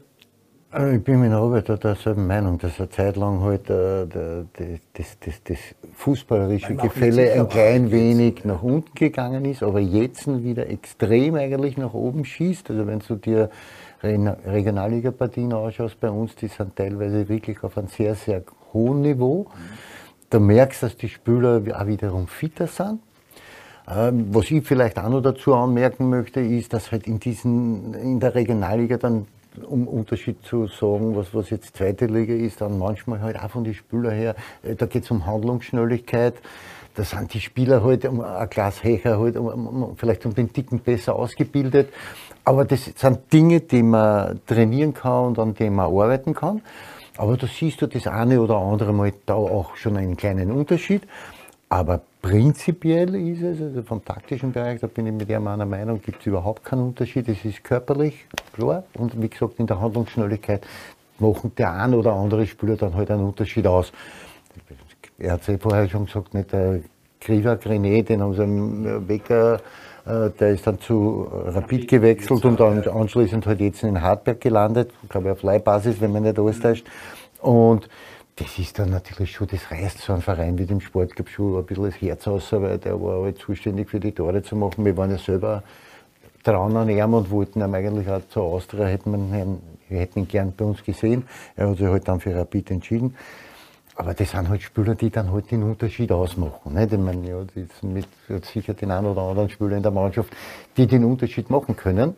Äh, 0.74 0.98
ich 0.98 1.04
bin 1.04 1.20
mit 1.20 1.32
Robert 1.32 1.84
derselben 1.84 2.28
Meinung, 2.28 2.58
dass 2.58 2.80
eine 2.80 2.90
Zeit 2.90 3.16
lang 3.16 3.42
halt 3.42 3.70
äh, 3.70 4.08
das, 4.94 5.18
das, 5.20 5.44
das, 5.44 5.58
fußballerische 5.96 6.76
Gefälle 6.76 7.34
ein 7.34 7.48
klein 7.48 7.92
wenig 7.92 8.46
nach 8.46 8.64
unten 8.64 8.94
gegangen 8.96 9.46
ist, 9.46 9.64
aber 9.64 9.80
jetzt 9.80 10.28
wieder 10.44 10.68
extrem 10.68 11.36
eigentlich 11.36 11.78
nach 11.78 11.94
oben 11.94 12.26
schießt. 12.26 12.72
Also 12.72 12.88
wenn 12.88 13.00
du 13.00 13.16
dir 13.16 13.50
Regionalliga-Partien 14.02 15.54
anschaust 15.54 16.00
bei 16.00 16.10
uns, 16.10 16.36
die 16.36 16.48
sind 16.48 16.76
teilweise 16.76 17.30
wirklich 17.30 17.64
auf 17.64 17.78
einem 17.78 17.88
sehr, 17.88 18.16
sehr 18.16 18.44
hohen 18.74 19.02
Niveau. 19.02 19.48
Da 20.30 20.40
merkst 20.40 20.82
du, 20.82 20.88
dass 20.88 20.98
die 20.98 21.10
Spieler 21.10 21.62
auch 21.76 21.88
wiederum 21.88 22.28
fitter 22.28 22.68
sind. 22.68 23.00
Ähm, 23.88 24.28
was 24.32 24.50
ich 24.50 24.66
vielleicht 24.66 24.98
auch 24.98 25.10
noch 25.10 25.22
dazu 25.22 25.54
anmerken 25.54 26.10
möchte, 26.10 26.40
ist, 26.40 26.74
dass 26.74 26.92
halt 26.92 27.06
in, 27.06 27.20
diesen, 27.20 27.94
in 27.94 28.20
der 28.20 28.34
Regionalliga 28.34 28.98
dann 28.98 29.28
um 29.68 29.88
Unterschied 29.88 30.44
zu 30.44 30.68
sagen, 30.68 31.16
was, 31.16 31.34
was 31.34 31.50
jetzt 31.50 31.78
zweite 31.78 32.08
Liga 32.08 32.34
ist, 32.34 32.62
dann 32.62 32.80
manchmal 32.80 33.22
halt 33.22 33.40
auch 33.40 33.52
von 33.52 33.64
den 33.64 33.74
Spielern 33.74 34.14
her, 34.14 34.36
äh, 34.64 34.76
da 34.76 34.86
geht 34.86 35.04
es 35.04 35.12
um 35.12 35.26
Handlungsschnelligkeit. 35.26 36.36
Da 36.96 37.04
sind 37.04 37.34
die 37.34 37.42
Spieler 37.42 37.84
halt 37.84 38.06
um 38.06 38.22
ein 38.22 38.50
Glas 38.50 38.84
Hecher 38.84 39.20
halt 39.20 39.36
um, 39.36 39.48
um, 39.48 39.98
vielleicht 39.98 40.26
um 40.26 40.36
den 40.36 40.54
Ticken 40.54 40.80
besser 40.80 41.16
ausgebildet. 41.16 41.90
Aber 42.46 42.66
das 42.66 42.86
sind 42.86 43.34
Dinge, 43.34 43.62
die 43.62 43.82
man 43.82 44.40
trainieren 44.46 44.94
kann 44.94 45.26
und 45.26 45.40
an 45.40 45.56
denen 45.56 45.76
man 45.76 45.86
arbeiten 45.88 46.34
kann. 46.36 46.62
Aber 47.18 47.38
da 47.38 47.48
siehst 47.48 47.82
du 47.82 47.88
das 47.88 48.08
eine 48.08 48.42
oder 48.42 48.58
andere 48.58 48.92
Mal 48.94 49.14
da 49.26 49.36
auch 49.36 49.76
schon 49.76 49.98
einen 49.98 50.18
kleinen 50.18 50.52
Unterschied. 50.52 51.04
Aber 51.70 52.02
prinzipiell 52.22 53.16
ist 53.16 53.42
es, 53.42 53.62
also 53.62 53.82
vom 53.84 54.04
taktischen 54.06 54.52
Bereich, 54.52 54.80
da 54.80 54.88
bin 54.88 55.08
ich 55.08 55.14
mit 55.14 55.30
meiner 55.30 55.66
Meinung, 55.66 56.02
gibt 56.02 56.22
es 56.22 56.28
überhaupt 56.28 56.64
keinen 56.64 56.84
Unterschied. 56.88 57.28
Es 57.28 57.44
ist 57.46 57.64
körperlich, 57.64 58.28
klar, 58.54 58.84
und 58.94 59.20
wie 59.22 59.30
gesagt, 59.30 59.60
in 59.60 59.68
der 59.68 59.80
Handlungsschnelligkeit 59.80 60.66
machen 61.20 61.52
der 61.58 61.74
ein 61.74 61.94
oder 61.94 62.14
andere 62.14 62.46
Spieler 62.46 62.76
dann 62.76 62.96
halt 62.96 63.10
einen 63.10 63.26
Unterschied 63.26 63.66
aus. 63.66 63.92
Er 65.18 65.34
hat 65.34 65.42
es 65.42 65.50
eh 65.50 65.58
vorher 65.58 65.90
schon 65.90 66.06
gesagt, 66.06 66.34
nicht 66.34 66.52
der 66.52 66.82
Kriva 67.20 67.56
Grenet, 67.56 68.10
den 68.10 68.22
haben 68.22 68.34
sie 68.34 68.44
im 68.44 69.08
Wecker, 69.08 69.60
der 70.06 70.50
ist 70.50 70.68
dann 70.68 70.80
zu 70.80 71.28
Rapid 71.32 71.88
gewechselt 71.88 72.44
und 72.44 72.60
dann 72.60 72.86
anschließend 72.88 73.46
halt 73.46 73.62
jetzt 73.62 73.84
in 73.84 74.02
Hartberg 74.02 74.42
gelandet, 74.42 74.92
ich 75.02 75.10
glaube 75.10 75.32
auf 75.32 75.44
Leihbasis, 75.44 76.02
wenn 76.02 76.12
man 76.12 76.24
nicht 76.24 76.38
alles 76.38 76.60
täuscht. 76.60 76.86
Und 77.40 77.88
das 78.36 78.58
ist 78.58 78.80
dann 78.80 78.90
natürlich 78.90 79.32
schon, 79.32 79.48
das 79.48 79.72
reißt 79.72 80.00
so 80.00 80.14
ein 80.14 80.22
Verein 80.22 80.58
wie 80.58 80.66
dem 80.66 80.82
Sportclub 80.82 81.30
schon 81.30 81.58
ein 81.58 81.66
bisschen 81.66 81.86
das 81.86 82.02
Herz 82.02 82.28
aus, 82.28 82.52
weil 82.52 82.80
der 82.80 83.02
war 83.02 83.24
halt 83.24 83.38
zuständig 83.38 83.90
für 83.90 84.00
die 84.00 84.12
Tore 84.12 84.42
zu 84.42 84.56
machen. 84.56 84.84
Wir 84.84 84.98
waren 84.98 85.12
ja 85.12 85.18
selber 85.18 85.64
dran 86.44 86.76
an 86.76 86.90
ihm 86.90 87.14
und 87.14 87.30
wollten 87.32 87.62
ihm 87.62 87.74
eigentlich 87.74 88.10
auch 88.10 88.22
zur 88.30 88.44
Austria, 88.44 88.86
hätten 88.86 89.12
wir, 89.12 89.58
wir 89.88 90.00
hätten 90.00 90.20
ihn 90.20 90.28
gern 90.28 90.54
bei 90.56 90.66
uns 90.66 90.84
gesehen. 90.84 91.24
Er 91.56 91.70
hat 91.70 91.78
sich 91.78 91.88
halt 91.88 92.08
dann 92.08 92.20
für 92.20 92.36
Rapid 92.36 92.72
entschieden. 92.72 93.16
Aber 93.96 94.14
das 94.14 94.32
sind 94.32 94.50
halt 94.50 94.62
Spieler, 94.62 94.96
die 94.96 95.10
dann 95.10 95.32
halt 95.32 95.52
den 95.52 95.64
Unterschied 95.64 96.12
ausmachen. 96.12 96.74
Nicht? 96.74 96.94
Ich 96.94 97.00
meine, 97.00 97.28
ja, 97.28 97.44
das 97.44 97.84
mit 97.84 98.08
sicher 98.46 98.74
den 98.74 98.92
einen 98.92 99.08
oder 99.08 99.22
anderen 99.22 99.50
Spieler 99.50 99.78
in 99.78 99.84
der 99.84 99.92
Mannschaft, 99.92 100.34
die 100.78 100.88
den 100.88 101.04
Unterschied 101.06 101.50
machen 101.50 101.76
können. 101.76 102.16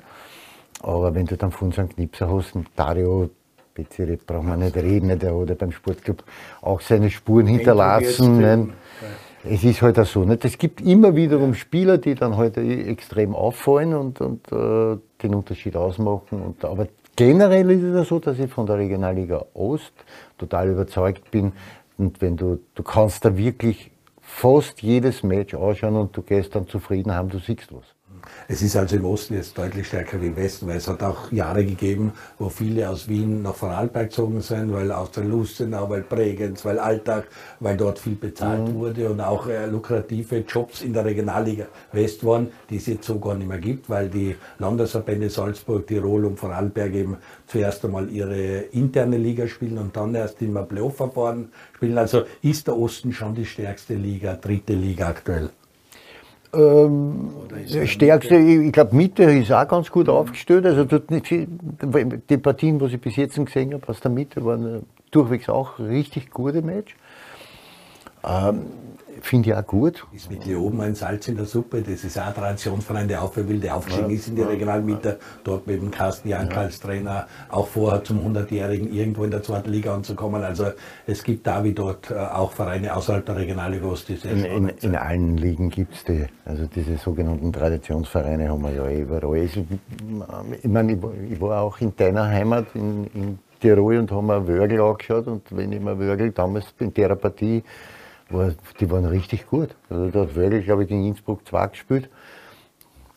Aber 0.81 1.13
wenn 1.13 1.25
du 1.25 1.35
dann 1.35 1.51
von 1.51 1.71
so 1.71 1.81
einem 1.81 1.89
Knipser 1.89 2.31
hast, 2.31 2.53
Dario 2.75 3.29
Bezirk 3.73 4.25
brauchen 4.25 4.47
wir 4.47 4.57
nicht 4.57 4.77
reden, 4.77 5.19
der 5.19 5.35
hat 5.35 5.49
ja 5.49 5.55
beim 5.55 5.71
Sportclub 5.71 6.23
auch 6.61 6.79
seine 6.79 7.09
Spuren 7.09 7.47
hinterlassen. 7.47 8.39
Ne? 8.39 8.69
Es 9.43 9.63
ist 9.63 9.81
halt 9.81 9.99
auch 9.99 10.05
so. 10.05 10.23
Nicht? 10.23 10.45
Es 10.45 10.57
gibt 10.57 10.79
immer 10.81 11.15
wiederum 11.15 11.53
Spieler, 11.53 11.97
die 11.97 12.15
dann 12.15 12.37
halt 12.37 12.57
extrem 12.57 13.35
auffallen 13.35 13.93
und, 13.93 14.21
und 14.21 14.51
äh, 14.51 14.97
den 15.21 15.35
Unterschied 15.35 15.75
ausmachen. 15.75 16.41
Und, 16.41 16.63
aber 16.63 16.87
generell 17.15 17.69
ist 17.69 17.83
es 17.83 17.95
ja 17.95 18.03
so, 18.05 18.19
dass 18.19 18.39
ich 18.39 18.49
von 18.49 18.65
der 18.65 18.77
Regionalliga 18.77 19.45
Ost 19.53 19.93
total 20.37 20.69
überzeugt 20.69 21.31
bin. 21.31 21.53
Und 21.97 22.21
wenn 22.21 22.37
du, 22.37 22.59
du 22.75 22.83
kannst 22.83 23.25
da 23.25 23.37
wirklich 23.37 23.91
fast 24.21 24.81
jedes 24.81 25.23
Match 25.23 25.53
anschauen 25.53 25.95
und 25.95 26.15
du 26.15 26.21
gehst 26.21 26.55
dann 26.55 26.67
zufrieden 26.67 27.13
heim, 27.13 27.29
du 27.29 27.39
siehst 27.39 27.73
was. 27.73 27.94
Es 28.47 28.61
ist 28.61 28.75
also 28.75 28.95
im 28.95 29.05
Osten 29.05 29.35
jetzt 29.35 29.57
deutlich 29.57 29.87
stärker 29.87 30.21
wie 30.21 30.27
im 30.27 30.35
Westen, 30.35 30.67
weil 30.67 30.77
es 30.77 30.87
hat 30.87 31.01
auch 31.03 31.31
Jahre 31.31 31.65
gegeben, 31.65 32.13
wo 32.37 32.49
viele 32.49 32.89
aus 32.89 33.07
Wien 33.07 33.41
nach 33.41 33.55
Vorarlberg 33.55 34.09
gezogen 34.09 34.41
sind, 34.41 34.71
weil 34.73 34.91
aus 34.91 35.11
der 35.11 35.23
Lustenau, 35.23 35.89
weil 35.89 36.01
Bregenz, 36.01 36.63
weil 36.65 36.79
Alltag, 36.79 37.27
weil 37.59 37.77
dort 37.77 37.99
viel 37.99 38.15
bezahlt 38.15 38.67
mhm. 38.67 38.75
wurde 38.75 39.09
und 39.09 39.21
auch 39.21 39.47
äh, 39.47 39.65
lukrative 39.65 40.43
Jobs 40.47 40.81
in 40.81 40.93
der 40.93 41.05
Regionalliga 41.05 41.65
West 41.91 42.25
waren, 42.25 42.51
die 42.69 42.77
es 42.77 42.85
jetzt 42.87 43.05
so 43.05 43.19
gar 43.19 43.35
nicht 43.35 43.47
mehr 43.47 43.59
gibt, 43.59 43.89
weil 43.89 44.09
die 44.09 44.35
Landesverbände 44.59 45.29
Salzburg, 45.29 45.87
Tirol 45.87 46.25
und 46.25 46.39
Vorarlberg 46.39 46.93
eben 46.93 47.17
zuerst 47.47 47.83
einmal 47.85 48.09
ihre 48.09 48.57
interne 48.71 49.17
Liga 49.17 49.47
spielen 49.47 49.77
und 49.77 49.95
dann 49.95 50.15
erst 50.15 50.41
im 50.41 50.53
Playoff-Verfahren 50.53 51.49
spielen. 51.75 51.97
Also 51.97 52.23
ist 52.41 52.67
der 52.67 52.77
Osten 52.77 53.11
schon 53.11 53.35
die 53.35 53.45
stärkste 53.45 53.95
Liga, 53.95 54.35
dritte 54.35 54.73
Liga 54.73 55.09
aktuell. 55.09 55.49
Ähm, 56.55 57.29
stärkste, 57.85 58.35
ich 58.37 58.71
glaube, 58.71 58.95
Mitte 58.95 59.23
ist 59.23 59.51
auch 59.51 59.67
ganz 59.67 59.91
gut 59.91 60.09
aufgestellt. 60.09 60.65
Also 60.65 60.85
die 60.85 62.37
Partien, 62.37 62.79
die 62.79 62.85
ich 62.85 63.01
bis 63.01 63.15
jetzt 63.15 63.35
gesehen 63.35 63.73
habe 63.73 63.87
aus 63.87 63.99
der 63.99 64.11
Mitte, 64.11 64.43
waren 64.45 64.83
durchwegs 65.11 65.49
auch 65.49 65.79
richtig 65.79 66.31
gute 66.31 66.61
Match. 66.61 66.95
Ähm, 68.23 68.65
Finde 69.25 69.49
ich 69.49 69.55
auch 69.55 69.65
gut. 69.65 70.05
Ist 70.13 70.29
mit 70.29 70.45
oben 70.55 70.81
ein 70.81 70.93
Salz 70.93 71.27
in 71.27 71.35
der 71.35 71.45
Suppe. 71.45 71.81
Das 71.81 72.03
ist 72.03 72.15
auch 72.19 72.27
ein 72.27 72.35
Traditionsverein, 72.35 73.07
der 73.07 73.23
aufhören 73.23 73.49
will, 73.49 73.59
der 73.59 73.75
aufgestiegen 73.75 74.11
ja, 74.11 74.15
ist 74.15 74.27
in 74.27 74.35
die 74.35 74.43
ja, 74.43 74.47
Regionalmitte. 74.47 75.17
Dort 75.43 75.65
mit 75.65 75.81
dem 75.81 75.89
Carsten 75.89 76.29
Jank 76.29 76.51
ja. 76.51 76.59
als 76.59 76.79
Trainer 76.79 77.25
auch 77.49 77.65
vorher 77.65 78.03
zum 78.03 78.19
100-Jährigen 78.19 78.93
irgendwo 78.93 79.23
in 79.23 79.31
der 79.31 79.41
zweiten 79.41 79.71
Liga 79.71 79.95
anzukommen. 79.95 80.43
Also 80.43 80.67
es 81.07 81.23
gibt 81.23 81.47
da 81.47 81.63
wie 81.63 81.73
dort 81.73 82.11
äh, 82.11 82.13
auch 82.13 82.51
Vereine 82.51 82.95
außerhalb 82.95 83.25
der 83.25 83.37
Regionalliga 83.37 83.87
Ost, 83.87 84.09
die 84.09 84.15
sehr 84.15 84.31
in, 84.31 84.45
in, 84.45 84.67
in 84.69 84.95
allen 84.95 85.37
Ligen 85.37 85.71
gibt 85.71 85.95
es 85.95 86.03
die. 86.03 86.27
Also 86.45 86.67
diese 86.67 86.95
sogenannten 86.97 87.51
Traditionsvereine 87.51 88.47
haben 88.47 88.61
wir 88.61 88.73
ja 88.73 88.91
überall. 88.91 89.39
Also, 89.39 89.65
ich 90.61 90.69
meine, 90.69 90.99
ich 91.31 91.41
war 91.41 91.61
auch 91.61 91.81
in 91.81 91.95
deiner 91.95 92.27
Heimat 92.27 92.67
in, 92.75 93.07
in 93.15 93.39
Tirol 93.59 93.97
und 93.97 94.11
haben 94.11 94.27
mir 94.27 94.47
Wörgl 94.47 94.79
angeschaut 94.79 95.25
und 95.25 95.41
wenn 95.49 95.71
ich 95.71 95.81
mir 95.81 95.97
Wörgl 95.97 96.31
damals 96.31 96.67
in 96.77 96.93
der 96.93 97.15
Partie 97.15 97.63
war, 98.29 98.53
die 98.79 98.89
waren 98.89 99.05
richtig 99.05 99.47
gut. 99.47 99.75
Also 99.89 100.09
da 100.09 100.21
hat 100.21 100.35
Wörgl, 100.35 100.61
glaube 100.61 100.83
ich, 100.83 100.89
gegen 100.89 101.05
Innsbruck 101.05 101.47
2 101.47 101.67
gespielt. 101.67 102.09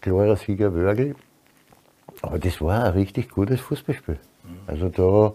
Klarer 0.00 0.36
Sieger 0.36 0.74
Wörgl. 0.74 1.14
Aber 2.22 2.38
das 2.38 2.60
war 2.60 2.84
ein 2.84 2.92
richtig 2.92 3.30
gutes 3.30 3.60
Fußballspiel. 3.60 4.18
Also 4.66 4.88
da, 4.88 5.34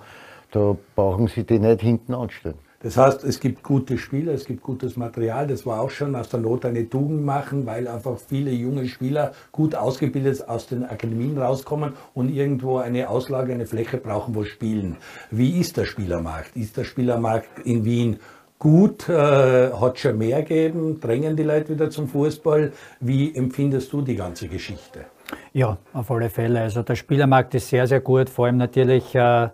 da 0.52 0.78
brauchen 0.96 1.28
sie 1.28 1.44
die 1.44 1.60
nicht 1.60 1.82
hinten 1.82 2.14
anstellen. 2.14 2.58
Das 2.84 2.98
heißt, 2.98 3.24
es 3.24 3.40
gibt 3.40 3.64
gute 3.64 3.98
Spieler, 3.98 4.34
es 4.34 4.44
gibt 4.44 4.62
gutes 4.62 4.98
Material. 4.98 5.48
Das 5.48 5.66
war 5.66 5.80
auch 5.80 5.90
schon 5.90 6.18
aus 6.18 6.28
der 6.28 6.42
Not 6.42 6.66
eine 6.66 6.90
Tugend 6.90 7.24
machen, 7.24 7.66
weil 7.66 7.88
einfach 7.88 8.18
viele 8.18 8.52
junge 8.52 8.90
Spieler 8.90 9.32
gut 9.54 9.74
ausgebildet 9.74 10.50
aus 10.50 10.68
den 10.68 10.84
Akademien 10.84 11.38
rauskommen 11.38 11.94
und 12.14 12.28
irgendwo 12.28 12.80
eine 12.80 13.10
Auslage, 13.10 13.54
eine 13.54 13.68
Fläche 13.68 13.98
brauchen, 14.00 14.36
wo 14.36 14.44
spielen. 14.44 14.98
Wie 15.32 15.62
ist 15.62 15.78
der 15.78 15.86
Spielermarkt? 15.86 16.58
Ist 16.58 16.76
der 16.76 16.84
Spielermarkt 16.84 17.66
in 17.66 17.86
Wien 17.86 18.20
gut, 18.60 19.10
äh, 19.10 19.72
hat 19.72 20.00
schon 20.00 20.18
mehr 20.18 20.42
gegeben, 20.44 21.00
drängen 21.00 21.36
die 21.36 21.44
Leute 21.44 21.70
wieder 21.70 21.90
zum 21.90 22.08
Fußball. 22.08 22.72
Wie 23.00 23.36
empfindest 23.36 23.92
du 23.92 24.02
die 24.02 24.16
ganze 24.16 24.48
Geschichte? 24.48 25.06
Ja, 25.54 25.78
auf 25.94 26.12
alle 26.12 26.30
Fälle. 26.30 26.62
Also 26.62 26.84
der 26.84 26.96
Spielermarkt 26.96 27.56
ist 27.56 27.70
sehr, 27.70 27.88
sehr 27.88 28.00
gut, 28.00 28.30
vor 28.30 28.46
allem 28.46 28.58
natürlich 28.58 29.14
äh, 29.16 29.50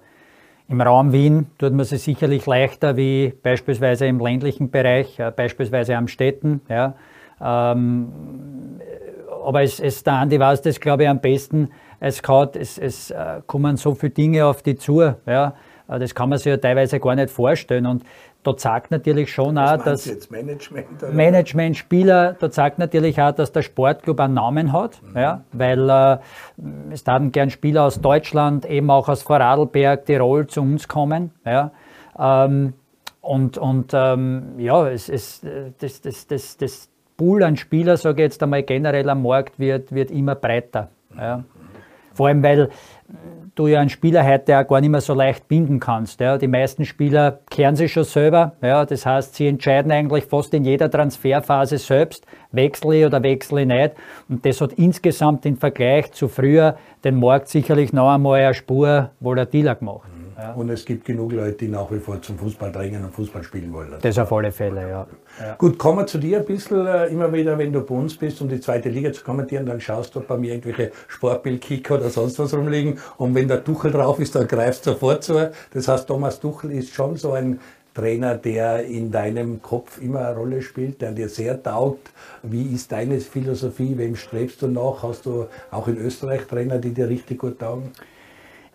im 0.70 0.82
Raum 0.82 1.12
Wien 1.12 1.48
tut 1.58 1.74
man 1.74 1.84
sich 1.84 2.04
sicherlich 2.04 2.46
leichter 2.46 2.96
wie 2.96 3.34
beispielsweise 3.42 4.06
im 4.06 4.20
ländlichen 4.20 4.70
Bereich, 4.70 5.18
äh, 5.18 5.32
beispielsweise 5.32 5.98
am 5.98 6.08
Städten. 6.08 6.62
Ja. 6.70 6.94
Ähm, 7.42 8.12
aber 9.44 9.64
es, 9.64 9.80
es, 9.80 10.04
der 10.04 10.14
Andi 10.14 10.40
weiß 10.40 10.62
das, 10.62 10.80
glaube 10.80 11.04
ich, 11.04 11.10
am 11.10 11.22
besten. 11.22 11.70
Es, 12.00 12.22
kann, 12.22 12.50
es, 12.54 12.78
es 12.78 13.10
äh, 13.10 13.42
kommen 13.48 13.78
so 13.78 13.96
viele 13.96 14.12
Dinge 14.12 14.46
auf 14.46 14.62
die 14.62 14.76
zu. 14.76 15.02
Ja? 15.26 15.56
Äh, 15.88 16.00
das 16.00 16.14
kann 16.14 16.30
man 16.30 16.38
sich 16.38 16.48
ja 16.48 16.58
teilweise 16.58 17.00
gar 17.00 17.16
nicht 17.16 17.32
vorstellen. 17.32 17.88
Und 17.88 18.04
da 18.44 18.56
zeigt 18.56 18.92
natürlich 18.92 19.34
schon 19.34 19.58
auch, 19.58 19.84
dass 19.84 20.06
jetzt 20.06 20.32
Management? 20.32 21.04
Oder? 21.04 21.12
Management, 21.12 21.78
Spieler, 21.78 22.36
da 22.40 22.50
zeigt 22.50 22.80
natürlich 22.80 23.22
auch, 23.22 23.34
dass 23.34 23.52
der 23.52 23.64
Sportclub 23.64 24.20
einen 24.20 24.36
Namen 24.36 24.72
hat, 24.72 25.02
ja, 25.14 25.44
weil 25.52 25.90
äh, 25.90 26.18
es 26.92 27.04
dann 27.04 27.32
gern 27.32 27.50
Spieler 27.50 27.84
aus 27.84 28.00
Deutschland, 28.00 28.66
eben 28.66 28.90
auch 28.90 29.10
aus 29.10 29.24
Vorarlberg, 29.24 30.06
Tirol 30.06 30.48
zu 30.48 30.62
uns 30.62 30.88
kommen. 30.88 31.32
Ja. 31.46 31.72
Ähm, 32.18 32.74
und 33.22 33.58
und 33.58 33.92
ähm, 33.94 34.54
ja, 34.58 34.88
es, 34.88 35.10
es, 35.10 35.42
das, 35.80 36.02
das, 36.02 36.28
das, 36.28 36.58
das 36.58 36.90
Pool 37.18 37.44
an 37.44 37.58
Spieler, 37.58 37.98
sage 37.98 38.24
ich 38.24 38.28
jetzt 38.28 38.42
einmal 38.42 38.64
generell 38.64 39.10
am 39.10 39.24
Markt, 39.24 39.60
wird, 39.60 39.92
wird 39.92 40.10
immer 40.10 40.36
breiter. 40.36 40.90
Ja. 41.18 41.44
Vor 42.20 42.28
allem, 42.28 42.44
weil 42.44 42.68
du 43.56 43.68
ja 43.68 43.80
einen 43.80 43.90
Spieler 43.90 44.26
heute 44.26 44.60
auch 44.60 44.68
gar 44.68 44.82
nicht 44.82 44.90
mehr 44.90 45.00
so 45.00 45.14
leicht 45.14 45.48
binden 45.48 45.80
kannst. 45.80 46.20
Ja. 46.20 46.38
Die 46.38 46.50
meisten 46.50 46.84
Spieler 46.84 47.40
kehren 47.50 47.78
sich 47.78 47.94
schon 47.94 48.04
selber. 48.04 48.58
Ja. 48.62 48.86
Das 48.86 49.06
heißt, 49.06 49.36
sie 49.36 49.48
entscheiden 49.48 49.90
eigentlich 49.90 50.26
fast 50.26 50.54
in 50.54 50.66
jeder 50.66 50.92
Transferphase 50.92 51.78
selbst, 51.78 52.26
wechsle 52.52 52.98
ich 52.98 53.06
oder 53.06 53.24
wechsle 53.24 53.62
ich 53.62 53.68
nicht. 53.68 53.92
Und 54.28 54.46
das 54.46 54.60
hat 54.60 54.74
insgesamt 54.74 55.46
im 55.46 55.56
Vergleich 55.56 56.12
zu 56.12 56.28
früher 56.28 56.76
den 57.06 57.22
Markt 57.22 57.48
sicherlich 57.48 57.94
noch 57.94 58.10
einmal 58.10 58.42
eine 58.42 58.54
Spur 58.54 59.12
volatiler 59.22 59.76
gemacht. 59.76 60.10
Ja. 60.40 60.54
Und 60.54 60.70
es 60.70 60.86
gibt 60.86 61.04
genug 61.04 61.34
Leute, 61.34 61.58
die 61.58 61.68
nach 61.68 61.92
wie 61.92 62.00
vor 62.00 62.22
zum 62.22 62.38
Fußball 62.38 62.72
drängen 62.72 63.04
und 63.04 63.14
Fußball 63.14 63.44
spielen 63.44 63.74
wollen. 63.74 63.94
Das 64.02 64.18
auf 64.18 64.32
alle 64.32 64.52
Fälle, 64.54 64.82
ja. 64.82 65.08
ja. 65.40 65.56
Gut, 65.56 65.78
kommen 65.78 66.00
wir 66.00 66.08
zu 66.08 66.18
dir 66.18 66.40
ein 66.40 66.46
bisschen 66.46 66.88
äh, 66.88 67.08
immer 67.08 67.32
wieder, 67.34 67.58
wenn 67.58 67.74
du 67.74 67.82
bei 67.82 67.96
uns 67.96 68.16
bist, 68.16 68.42
um 68.42 68.48
die 68.48 68.62
zweite 68.62 68.88
Liga 68.88 69.12
zu 69.12 69.24
kommentieren, 69.24 69.66
dann 69.66 69.82
schaust 69.82 70.16
du 70.16 70.22
bei 70.22 70.38
mir 70.38 70.54
irgendwelche 70.54 70.92
Sportbildkicker 71.10 71.96
oder 71.96 72.10
sonst 72.10 72.40
was 72.40 72.54
rumliegen. 72.54 73.00
Und 73.18 73.36
wenn 73.36 73.50
der 73.50 73.64
Tuchel 73.64 73.92
drauf 73.92 74.20
ist, 74.20 74.36
dann 74.36 74.48
greifst 74.48 74.86
du 74.86 74.92
sofort 74.92 75.24
zu. 75.24 75.52
Das 75.74 75.88
heißt, 75.90 76.08
Thomas 76.08 76.40
Tuchel 76.40 76.72
ist 76.72 76.94
schon 76.94 77.18
so 77.18 77.34
ein 77.34 77.60
Trainer, 77.94 78.36
der 78.36 78.86
in 78.86 79.12
deinem 79.12 79.62
Kopf 79.62 80.02
immer 80.02 80.28
eine 80.28 80.36
Rolle 80.38 80.62
spielt, 80.62 81.02
der 81.02 81.12
dir 81.12 81.28
sehr 81.28 81.62
taugt. 81.62 82.12
Wie 82.44 82.74
ist 82.74 82.92
deine 82.94 83.20
Philosophie? 83.20 83.98
Wem 83.98 84.16
strebst 84.16 84.62
du 84.62 84.68
nach? 84.68 85.04
Hast 85.04 85.26
du 85.26 85.48
auch 85.70 85.88
in 85.90 85.98
Österreich 85.98 86.46
Trainer, 86.46 86.78
die 86.78 86.94
dir 86.94 87.10
richtig 87.10 87.40
gut 87.40 87.60
taugen? 87.60 87.92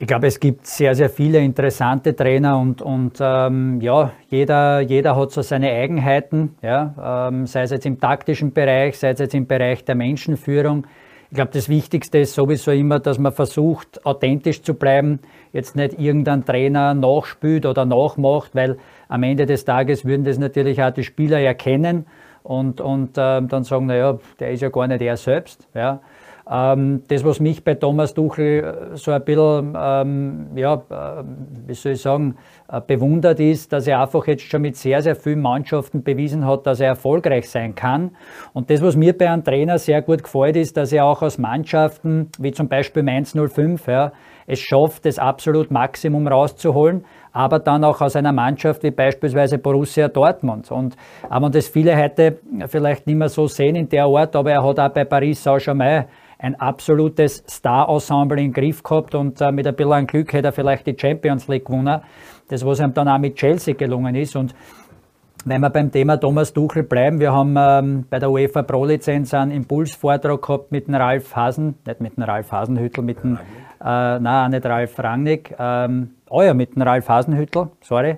Ich 0.00 0.08
glaube, 0.08 0.26
es 0.26 0.40
gibt 0.40 0.66
sehr, 0.66 0.96
sehr 0.96 1.08
viele 1.08 1.38
interessante 1.38 2.16
Trainer 2.16 2.58
und, 2.58 2.82
und 2.82 3.18
ähm, 3.20 3.80
ja, 3.80 4.10
jeder, 4.28 4.80
jeder 4.80 5.14
hat 5.14 5.30
so 5.30 5.40
seine 5.40 5.70
Eigenheiten, 5.70 6.56
ja, 6.62 7.28
ähm, 7.28 7.46
sei 7.46 7.62
es 7.62 7.70
jetzt 7.70 7.86
im 7.86 8.00
taktischen 8.00 8.52
Bereich, 8.52 8.98
sei 8.98 9.10
es 9.10 9.20
jetzt 9.20 9.36
im 9.36 9.46
Bereich 9.46 9.84
der 9.84 9.94
Menschenführung. 9.94 10.84
Ich 11.30 11.36
glaube, 11.36 11.52
das 11.52 11.68
Wichtigste 11.68 12.18
ist 12.18 12.34
sowieso 12.34 12.72
immer, 12.72 12.98
dass 12.98 13.20
man 13.20 13.32
versucht, 13.32 14.04
authentisch 14.04 14.62
zu 14.62 14.74
bleiben, 14.74 15.20
jetzt 15.52 15.76
nicht 15.76 15.98
irgendein 15.98 16.44
Trainer 16.44 16.92
nachspült 16.94 17.64
oder 17.64 17.84
nachmacht, 17.84 18.52
weil 18.54 18.78
am 19.08 19.22
Ende 19.22 19.46
des 19.46 19.64
Tages 19.64 20.04
würden 20.04 20.24
das 20.24 20.38
natürlich 20.38 20.82
auch 20.82 20.90
die 20.90 21.04
Spieler 21.04 21.38
erkennen 21.38 22.06
und, 22.42 22.80
und 22.80 23.12
ähm, 23.16 23.46
dann 23.46 23.62
sagen, 23.62 23.86
naja, 23.86 24.18
der 24.40 24.50
ist 24.50 24.60
ja 24.60 24.70
gar 24.70 24.88
nicht 24.88 25.02
er 25.02 25.16
selbst. 25.16 25.68
Ja. 25.72 26.00
Ähm, 26.50 27.02
das, 27.08 27.24
was 27.24 27.40
mich 27.40 27.64
bei 27.64 27.74
Thomas 27.74 28.12
Tuchel 28.12 28.90
äh, 28.92 28.96
so 28.96 29.12
ein 29.12 29.24
bisschen, 29.24 29.74
ähm, 29.80 30.48
ja, 30.56 30.74
äh, 30.74 31.24
wie 31.66 31.72
soll 31.72 31.92
ich 31.92 32.02
sagen, 32.02 32.36
äh, 32.68 32.82
bewundert 32.86 33.40
ist, 33.40 33.72
dass 33.72 33.86
er 33.86 34.00
einfach 34.00 34.26
jetzt 34.26 34.42
schon 34.42 34.60
mit 34.60 34.76
sehr, 34.76 35.00
sehr 35.00 35.14
vielen 35.14 35.40
Mannschaften 35.40 36.02
bewiesen 36.02 36.46
hat, 36.46 36.66
dass 36.66 36.80
er 36.80 36.88
erfolgreich 36.88 37.48
sein 37.48 37.74
kann. 37.74 38.10
Und 38.52 38.68
das, 38.68 38.82
was 38.82 38.94
mir 38.94 39.16
bei 39.16 39.30
einem 39.30 39.42
Trainer 39.42 39.78
sehr 39.78 40.02
gut 40.02 40.22
gefällt, 40.22 40.56
ist, 40.56 40.76
dass 40.76 40.92
er 40.92 41.06
auch 41.06 41.22
aus 41.22 41.38
Mannschaften, 41.38 42.28
wie 42.38 42.52
zum 42.52 42.68
Beispiel 42.68 43.02
Mainz 43.02 43.34
05, 43.34 43.86
ja, 43.86 44.12
es 44.46 44.60
schafft, 44.60 45.06
das 45.06 45.18
absolut 45.18 45.70
Maximum 45.70 46.28
rauszuholen, 46.28 47.04
aber 47.32 47.58
dann 47.58 47.82
auch 47.84 48.02
aus 48.02 48.16
einer 48.16 48.32
Mannschaft 48.32 48.82
wie 48.82 48.90
beispielsweise 48.90 49.56
Borussia 49.56 50.08
Dortmund. 50.08 50.70
Und 50.70 50.96
auch 51.30 51.40
wenn 51.40 51.52
das 51.52 51.68
viele 51.68 51.96
heute 51.96 52.38
vielleicht 52.66 53.06
nicht 53.06 53.16
mehr 53.16 53.28
so 53.28 53.46
sehen 53.46 53.76
in 53.76 53.88
der 53.88 54.04
Art, 54.04 54.36
aber 54.36 54.52
er 54.52 54.62
hat 54.62 54.78
auch 54.78 54.92
bei 54.92 55.04
Paris 55.04 55.42
Saint-Germain 55.42 56.04
ein 56.38 56.58
absolutes 56.60 57.44
Star-Ensemble 57.48 58.40
im 58.40 58.52
Griff 58.52 58.82
gehabt 58.82 59.14
und 59.14 59.40
äh, 59.40 59.52
mit 59.52 59.66
ein 59.66 59.74
bisschen 59.74 60.06
Glück 60.06 60.32
hätte 60.32 60.48
er 60.48 60.52
vielleicht 60.52 60.86
die 60.86 60.96
Champions 60.98 61.48
League 61.48 61.66
gewonnen. 61.66 62.00
Das, 62.48 62.64
was 62.64 62.80
ihm 62.80 62.92
dann 62.92 63.08
auch 63.08 63.18
mit 63.18 63.36
Chelsea 63.36 63.74
gelungen 63.74 64.14
ist. 64.14 64.36
Und 64.36 64.54
wenn 65.46 65.60
wir 65.60 65.70
beim 65.70 65.90
Thema 65.92 66.16
Thomas 66.16 66.52
Tuchel 66.52 66.82
bleiben, 66.82 67.20
wir 67.20 67.32
haben 67.32 67.54
ähm, 67.58 68.06
bei 68.08 68.18
der 68.18 68.30
UEFA 68.30 68.62
Pro-Lizenz 68.62 69.34
einen 69.34 69.50
Impulsvortrag 69.50 70.40
gehabt 70.40 70.72
mit 70.72 70.86
dem 70.86 70.94
Ralf 70.94 71.36
Hasen, 71.36 71.76
nicht 71.86 72.00
mit 72.00 72.16
dem 72.16 72.22
Ralf 72.22 72.50
Hasenhüttel, 72.50 73.04
mit 73.04 73.22
dem, 73.22 73.38
äh, 73.84 74.18
nein, 74.18 74.50
nicht 74.50 74.64
Ralf 74.64 74.98
Rangnick, 74.98 75.54
ähm, 75.58 76.10
oh 76.30 76.54
mit 76.54 76.74
dem 76.74 76.82
Ralf 76.82 77.08
Hasenhüttel, 77.08 77.68
sorry. 77.82 78.16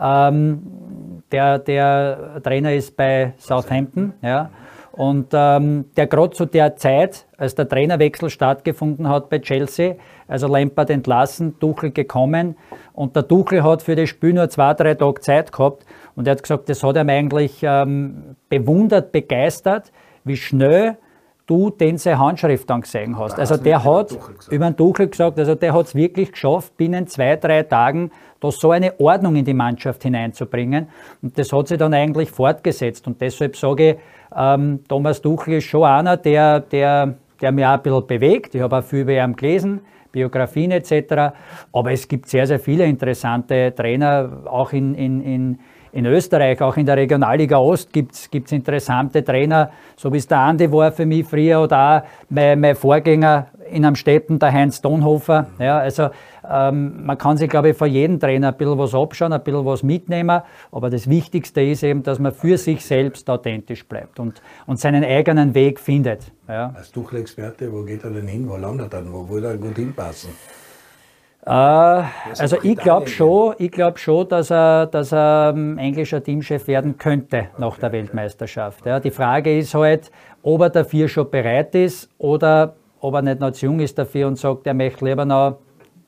Ähm, 0.00 1.22
der, 1.32 1.58
der 1.58 2.40
Trainer 2.42 2.74
ist 2.74 2.96
bei 2.96 3.32
Southampton, 3.38 4.12
ja. 4.22 4.50
Und 4.98 5.28
ähm, 5.32 5.84
der 5.96 6.08
gerade 6.08 6.30
zu 6.30 6.44
der 6.44 6.74
Zeit, 6.74 7.24
als 7.36 7.54
der 7.54 7.68
Trainerwechsel 7.68 8.30
stattgefunden 8.30 9.08
hat 9.08 9.30
bei 9.30 9.38
Chelsea, 9.38 9.94
also 10.26 10.48
Lampard 10.48 10.90
entlassen, 10.90 11.56
Tuchel 11.60 11.92
gekommen 11.92 12.56
und 12.94 13.14
der 13.14 13.28
Tuchel 13.28 13.62
hat 13.62 13.80
für 13.80 13.94
das 13.94 14.08
Spiel 14.08 14.32
nur 14.32 14.48
zwei, 14.48 14.74
drei 14.74 14.94
Tage 14.94 15.20
Zeit 15.20 15.52
gehabt 15.52 15.86
und 16.16 16.26
er 16.26 16.32
hat 16.32 16.42
gesagt, 16.42 16.68
das 16.68 16.82
hat 16.82 16.96
ihm 16.96 17.08
eigentlich 17.10 17.60
ähm, 17.62 18.34
bewundert, 18.48 19.12
begeistert, 19.12 19.92
wie 20.24 20.36
schnell 20.36 20.98
du 21.46 21.70
den 21.70 21.96
seine 21.96 22.18
Handschrift 22.18 22.68
dann 22.68 22.80
gesehen 22.80 23.16
hast. 23.16 23.38
Also 23.38 23.56
der 23.56 23.84
hat 23.84 24.18
über 24.50 24.66
den 24.68 24.76
Tuchel 24.76 25.06
gesagt, 25.06 25.38
also 25.38 25.54
der 25.54 25.74
hat 25.74 25.86
es 25.86 25.94
wirklich 25.94 26.32
geschafft, 26.32 26.76
binnen 26.76 27.06
zwei, 27.06 27.36
drei 27.36 27.62
Tagen 27.62 28.10
da 28.40 28.50
so 28.50 28.70
eine 28.70 28.98
Ordnung 29.00 29.36
in 29.36 29.44
die 29.44 29.54
Mannschaft 29.54 30.02
hineinzubringen. 30.02 30.88
Und 31.22 31.38
das 31.38 31.52
hat 31.52 31.68
sich 31.68 31.78
dann 31.78 31.94
eigentlich 31.94 32.30
fortgesetzt. 32.30 33.06
Und 33.06 33.20
deshalb 33.20 33.56
sage 33.56 33.90
ich, 33.90 33.96
ähm, 34.36 34.80
Thomas 34.88 35.20
Tuchel 35.20 35.54
ist 35.54 35.64
schon 35.64 35.84
einer, 35.84 36.16
der, 36.16 36.60
der, 36.60 37.14
der 37.40 37.52
mich 37.52 37.64
auch 37.64 37.70
ein 37.70 37.82
bisschen 37.82 38.06
bewegt. 38.06 38.54
Ich 38.54 38.60
habe 38.60 38.78
auch 38.78 38.84
viel 38.84 39.00
über 39.00 39.12
ihn 39.12 39.34
gelesen, 39.34 39.80
Biografien 40.12 40.70
etc. 40.70 41.34
Aber 41.72 41.92
es 41.92 42.06
gibt 42.06 42.28
sehr, 42.28 42.46
sehr 42.46 42.58
viele 42.58 42.84
interessante 42.84 43.74
Trainer, 43.74 44.42
auch 44.46 44.72
in, 44.72 44.94
in, 44.94 45.20
in, 45.22 45.58
in 45.92 46.06
Österreich, 46.06 46.60
auch 46.60 46.76
in 46.76 46.86
der 46.86 46.96
Regionalliga 46.96 47.58
Ost 47.58 47.92
gibt 47.92 48.14
es 48.14 48.52
interessante 48.52 49.24
Trainer, 49.24 49.70
so 49.96 50.12
wie 50.12 50.18
es 50.18 50.26
der 50.26 50.38
Andi 50.38 50.70
war 50.70 50.92
für 50.92 51.06
mich 51.06 51.26
früher 51.26 51.62
oder 51.62 51.78
auch 51.78 52.08
mein, 52.28 52.60
mein 52.60 52.74
Vorgänger 52.74 53.48
in 53.70 53.84
Amstetten, 53.84 54.38
der 54.38 54.52
Heinz 54.52 54.80
Donhofer. 54.80 55.46
Ja, 55.58 55.78
also 55.78 56.10
ähm, 56.48 57.04
man 57.04 57.18
kann 57.18 57.36
sich, 57.36 57.48
glaube 57.48 57.70
ich, 57.70 57.76
von 57.76 57.90
jedem 57.90 58.18
Trainer 58.18 58.48
ein 58.48 58.56
bisschen 58.56 58.78
was 58.78 58.94
abschauen, 58.94 59.32
ein 59.32 59.42
bisschen 59.42 59.64
was 59.64 59.82
mitnehmen, 59.82 60.42
aber 60.72 60.90
das 60.90 61.08
Wichtigste 61.08 61.60
ist 61.60 61.82
eben, 61.82 62.02
dass 62.02 62.18
man 62.18 62.32
für 62.32 62.58
sich 62.58 62.84
selbst 62.84 63.28
authentisch 63.28 63.86
bleibt 63.86 64.18
und, 64.18 64.40
und 64.66 64.78
seinen 64.78 65.04
eigenen 65.04 65.54
Weg 65.54 65.80
findet. 65.80 66.32
Ja. 66.48 66.72
Als 66.74 66.90
Tuchel-Experte, 66.92 67.72
wo 67.72 67.82
geht 67.82 68.04
er 68.04 68.10
denn 68.10 68.26
hin? 68.26 68.48
Wo 68.48 68.56
landet 68.56 68.92
er 68.92 69.02
denn? 69.02 69.12
Wo 69.12 69.28
würde 69.28 69.48
er 69.48 69.56
gut 69.56 69.76
hinpassen? 69.76 70.30
Äh, 71.48 71.50
also 71.50 72.58
ich 72.62 72.76
glaube 72.76 73.08
schon, 73.08 73.54
ich 73.58 73.72
schon, 73.96 74.28
dass 74.28 74.50
er, 74.50 74.86
dass 74.86 75.12
er 75.12 75.54
ähm, 75.56 75.78
englischer 75.78 76.22
Teamchef 76.22 76.66
werden 76.66 76.98
könnte 76.98 77.48
nach 77.56 77.68
okay, 77.68 77.80
der 77.80 77.92
Weltmeisterschaft. 77.92 78.84
Ja. 78.84 79.00
Die 79.00 79.10
Frage 79.10 79.58
ist 79.58 79.74
halt, 79.74 80.10
ob 80.42 80.60
er 80.60 80.70
dafür 80.70 81.08
schon 81.08 81.30
bereit 81.30 81.74
ist 81.74 82.10
oder 82.18 82.74
ob 83.00 83.14
er 83.14 83.22
nicht 83.22 83.40
noch 83.40 83.52
zu 83.52 83.66
jung 83.66 83.80
ist 83.80 83.98
dafür 83.98 84.26
und 84.26 84.36
sagt, 84.36 84.66
er 84.66 84.74
möchte 84.74 85.04
lieber 85.04 85.24
noch 85.24 85.58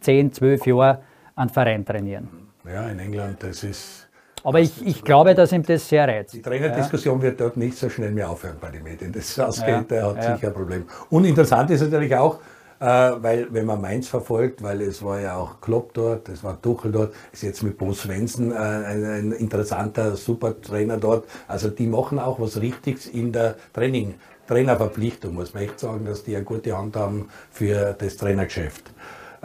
10, 0.01 0.33
12 0.33 0.67
Jahre 0.67 1.03
einen 1.37 1.51
Verein 1.51 1.85
trainieren. 1.85 2.29
Ja, 2.65 2.89
in 2.89 2.99
England, 2.99 3.43
das 3.43 3.65
ist. 3.65 4.09
Aber 4.43 4.61
ich, 4.61 4.87
ich 4.87 5.03
glaube, 5.03 5.35
dass 5.35 5.53
ihm 5.53 5.63
das 5.63 5.87
sehr 5.87 6.09
reizt. 6.09 6.33
Die 6.33 6.41
Trainerdiskussion 6.41 7.19
ja. 7.19 7.25
wird 7.25 7.41
dort 7.41 7.57
nicht 7.57 7.77
so 7.77 7.91
schnell 7.91 8.11
mehr 8.11 8.31
aufhören 8.31 8.57
bei 8.61 8.71
den 8.71 8.83
Medien. 8.83 9.13
Das 9.13 9.39
ausgeht, 9.39 9.69
ja. 9.69 9.83
der 9.83 10.07
hat 10.07 10.17
ja. 10.17 10.37
sicher 10.37 10.49
ein 10.49 10.55
Problem. 10.55 10.85
Und 11.11 11.25
interessant 11.27 11.71
ist 11.71 11.83
natürlich 11.83 12.15
auch, 12.17 12.39
äh, 12.81 12.85
weil 12.85 13.47
wenn 13.51 13.67
man 13.67 13.81
Mainz 13.81 14.09
verfolgt, 14.09 14.63
weil 14.63 14.81
es 14.81 15.03
war 15.05 15.21
ja 15.21 15.37
auch 15.37 15.61
Klopp 15.61 15.93
dort, 15.93 16.31
es 16.31 16.43
war 16.43 16.61
Tuchel 16.61 16.91
dort, 16.91 17.13
ist 17.31 17.43
jetzt 17.43 17.63
mit 17.63 17.77
Bo 17.77 17.93
Svensson 17.93 18.53
äh, 18.53 18.55
ein, 18.55 19.05
ein, 19.05 19.33
interessanter, 19.33 20.17
super 20.17 20.59
Trainer 20.59 20.97
dort. 20.97 21.27
Also 21.47 21.69
die 21.69 21.87
machen 21.87 22.19
auch 22.19 22.41
was 22.41 22.59
Richtiges 22.59 23.07
in 23.07 23.33
der 23.33 23.57
Training, 23.75 24.15
Trainerverpflichtung, 24.51 25.35
muss 25.35 25.55
man 25.55 25.63
echt 25.63 25.79
sagen, 25.79 26.05
dass 26.05 26.25
die 26.25 26.35
eine 26.35 26.45
gute 26.45 26.77
Hand 26.77 26.97
haben 26.97 27.29
für 27.53 27.95
das 27.97 28.17
Trainergeschäft. 28.17 28.91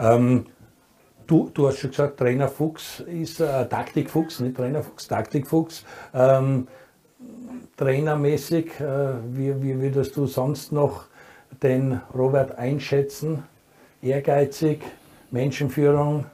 Ähm, 0.00 0.46
du, 1.28 1.48
du 1.54 1.68
hast 1.68 1.78
schon 1.78 1.90
gesagt, 1.90 2.18
Trainer 2.18 2.48
Fuchs 2.48 3.00
ist 3.00 3.40
äh, 3.40 3.68
Taktikfuchs, 3.68 4.40
nicht 4.40 4.56
Trainer 4.56 4.82
Fuchs, 4.82 5.06
Taktikfuchs. 5.06 5.84
Ähm, 6.12 6.66
trainermäßig, 7.76 8.80
äh, 8.80 8.84
wie, 9.32 9.62
wie 9.62 9.80
würdest 9.80 10.16
du 10.16 10.26
sonst 10.26 10.72
noch 10.72 11.04
den 11.62 12.00
Robert 12.12 12.58
einschätzen? 12.58 13.44
Ehrgeizig, 14.02 14.80
Menschenführung? 15.30 16.26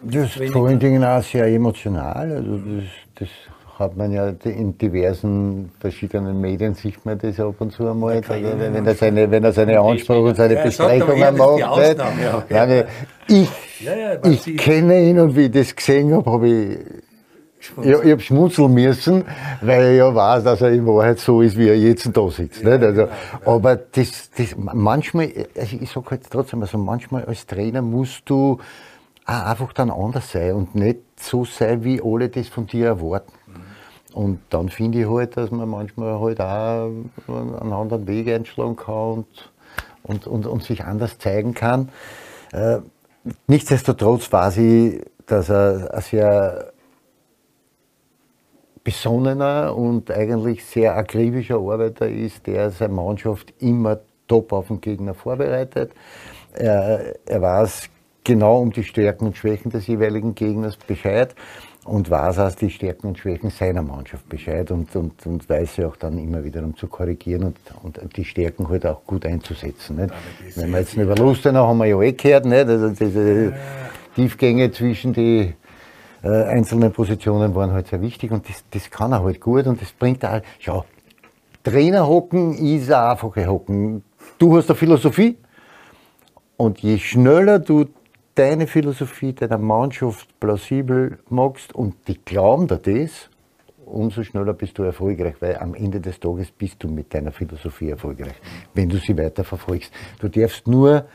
Das 0.00 0.34
ist 0.36 0.50
vor 0.50 0.68
allen 0.68 0.78
Dingen 0.78 1.04
auch 1.04 1.22
sehr 1.22 1.46
emotional. 1.46 2.32
Also 2.32 2.56
das, 2.56 2.84
das 3.16 3.28
hat 3.78 3.96
man 3.96 4.10
ja 4.10 4.28
in 4.44 4.78
diversen 4.78 5.70
verschiedenen 5.80 6.40
Medien 6.40 6.74
sieht 6.74 7.04
man 7.04 7.18
das 7.18 7.38
ab 7.38 7.56
und 7.58 7.72
zu 7.72 7.86
einmal, 7.88 8.22
wenn, 8.26 8.74
wenn, 8.74 8.86
er 8.86 8.94
seine, 8.94 9.30
wenn 9.30 9.44
er 9.44 9.52
seine 9.52 9.78
Anspruch 9.80 10.24
und 10.28 10.34
seine 10.36 10.54
Ja, 10.54 10.62
Besprechungen 10.62 11.36
macht. 11.36 11.62
Ausnahme, 11.62 12.22
ja, 12.22 12.38
okay. 12.38 12.54
Nein, 12.54 12.84
ich, 13.28 13.50
Ja, 13.84 13.94
ja, 13.94 14.24
ich 14.24 14.40
sieht- 14.42 14.58
kenne 14.58 14.98
ihn 15.02 15.18
und 15.20 15.36
wie 15.36 15.42
ich 15.42 15.50
das 15.50 15.76
gesehen 15.76 16.14
habe, 16.14 16.30
habe 16.30 16.48
ich 16.48 16.78
ich, 17.82 17.88
ich 17.90 18.12
habe 18.12 18.20
schmunzeln 18.20 18.72
müssen, 18.72 19.24
weil 19.60 19.92
ich 19.92 19.98
ja 19.98 20.14
weiß, 20.14 20.44
dass 20.44 20.60
er 20.62 20.70
in 20.70 20.86
Wahrheit 20.86 21.18
so 21.18 21.42
ist, 21.42 21.58
wie 21.58 21.68
er 21.68 21.76
jetzt 21.76 22.08
da 22.16 22.30
sitzt. 22.30 22.62
nicht? 22.64 22.82
Also, 22.82 23.08
aber 23.44 23.74
das, 23.76 24.30
das, 24.36 24.54
manchmal, 24.56 25.32
also 25.58 25.76
ich 25.80 25.90
sage 25.90 26.10
halt 26.12 26.30
trotzdem, 26.30 26.62
also 26.62 26.78
manchmal 26.78 27.24
als 27.24 27.44
Trainer 27.44 27.82
musst 27.82 28.22
du 28.26 28.58
auch 29.26 29.46
einfach 29.46 29.72
dann 29.72 29.90
anders 29.90 30.30
sein 30.30 30.52
und 30.54 30.74
nicht 30.76 31.00
so 31.18 31.44
sein, 31.44 31.82
wie 31.82 32.00
alle 32.00 32.28
das 32.28 32.46
von 32.48 32.66
dir 32.66 32.86
erwarten. 32.86 33.32
Und 34.16 34.40
dann 34.48 34.70
finde 34.70 35.00
ich 35.00 35.10
halt, 35.10 35.36
dass 35.36 35.50
man 35.50 35.68
manchmal 35.68 36.18
halt 36.18 36.40
auch 36.40 36.90
einen 37.28 37.70
anderen 37.70 38.06
Weg 38.06 38.28
einschlagen 38.28 38.74
kann 38.74 38.94
und, 38.94 39.26
und, 40.04 40.26
und, 40.26 40.46
und 40.46 40.62
sich 40.62 40.84
anders 40.84 41.18
zeigen 41.18 41.52
kann. 41.52 41.90
Äh, 42.50 42.78
nichtsdestotrotz 43.46 44.32
weiß 44.32 44.56
ich, 44.56 45.02
dass 45.26 45.50
er 45.50 45.90
ein 45.92 46.00
sehr 46.00 46.72
besonnener 48.82 49.76
und 49.76 50.10
eigentlich 50.10 50.64
sehr 50.64 50.96
akribischer 50.96 51.56
Arbeiter 51.56 52.08
ist, 52.08 52.46
der 52.46 52.70
seine 52.70 52.94
Mannschaft 52.94 53.52
immer 53.58 53.98
top 54.28 54.50
auf 54.54 54.68
den 54.68 54.80
Gegner 54.80 55.12
vorbereitet. 55.12 55.92
Er, 56.54 57.16
er 57.26 57.42
weiß 57.42 57.90
genau 58.24 58.62
um 58.62 58.72
die 58.72 58.84
Stärken 58.84 59.26
und 59.26 59.36
Schwächen 59.36 59.70
des 59.70 59.86
jeweiligen 59.86 60.34
Gegners 60.34 60.78
Bescheid 60.78 61.34
und 61.86 62.10
weiß 62.10 62.38
auch 62.40 62.54
die 62.54 62.70
Stärken 62.70 63.08
und 63.08 63.18
Schwächen 63.18 63.50
seiner 63.50 63.82
Mannschaft 63.82 64.28
Bescheid 64.28 64.70
und, 64.70 64.94
und, 64.96 65.24
und 65.24 65.48
weiß 65.48 65.76
sie 65.76 65.84
auch 65.84 65.96
dann 65.96 66.18
immer 66.18 66.44
wieder 66.44 66.62
um 66.62 66.76
zu 66.76 66.88
korrigieren 66.88 67.44
und, 67.44 67.58
und 67.82 68.16
die 68.16 68.24
Stärken 68.24 68.68
halt 68.68 68.84
auch 68.86 69.04
gut 69.06 69.24
einzusetzen. 69.24 69.96
Nicht? 69.96 70.12
Wenn 70.56 70.70
wir 70.70 70.80
jetzt 70.80 70.96
über 70.96 71.14
Lustenau 71.14 71.68
haben 71.68 71.78
wir 71.78 71.86
ja 71.86 72.00
eh 72.02 72.12
gehört, 72.12 72.44
nicht? 72.44 72.66
Also 72.66 72.90
diese 72.90 73.54
Tiefgänge 74.14 74.72
zwischen 74.72 75.12
die 75.12 75.54
äh, 76.22 76.28
einzelnen 76.28 76.92
Positionen 76.92 77.54
waren 77.54 77.72
halt 77.72 77.86
sehr 77.86 78.00
wichtig 78.00 78.32
und 78.32 78.48
das, 78.48 78.64
das 78.70 78.90
kann 78.90 79.12
er 79.12 79.22
halt 79.22 79.40
gut 79.40 79.66
und 79.66 79.80
das 79.80 79.92
bringt 79.92 80.24
er 80.24 80.32
halt. 80.32 80.44
Schau, 80.58 80.84
Trainer 81.62 82.06
hocken 82.06 82.54
ist 82.54 82.90
ein 82.90 83.10
einfache 83.10 83.46
Hocken. 83.46 84.02
Du 84.38 84.56
hast 84.56 84.68
eine 84.68 84.76
Philosophie 84.76 85.36
und 86.56 86.80
je 86.80 86.98
schneller 86.98 87.58
du 87.60 87.86
deine 88.36 88.66
Philosophie 88.66 89.32
deiner 89.32 89.58
Mannschaft 89.58 90.38
plausibel 90.38 91.18
machst 91.28 91.74
und 91.74 91.96
die 92.06 92.18
glauben 92.24 92.68
dir 92.68 92.78
das, 92.78 93.30
umso 93.86 94.22
schneller 94.22 94.52
bist 94.52 94.78
du 94.78 94.82
erfolgreich, 94.82 95.34
weil 95.40 95.56
am 95.56 95.74
Ende 95.74 96.00
des 96.00 96.20
Tages 96.20 96.50
bist 96.50 96.82
du 96.82 96.88
mit 96.88 97.12
deiner 97.12 97.32
Philosophie 97.32 97.90
erfolgreich, 97.90 98.34
wenn 98.74 98.88
du 98.88 98.98
sie 98.98 99.16
weiter 99.16 99.42
verfolgst. 99.42 99.92
Du 100.20 100.28
darfst 100.28 100.66
nur, 100.66 101.06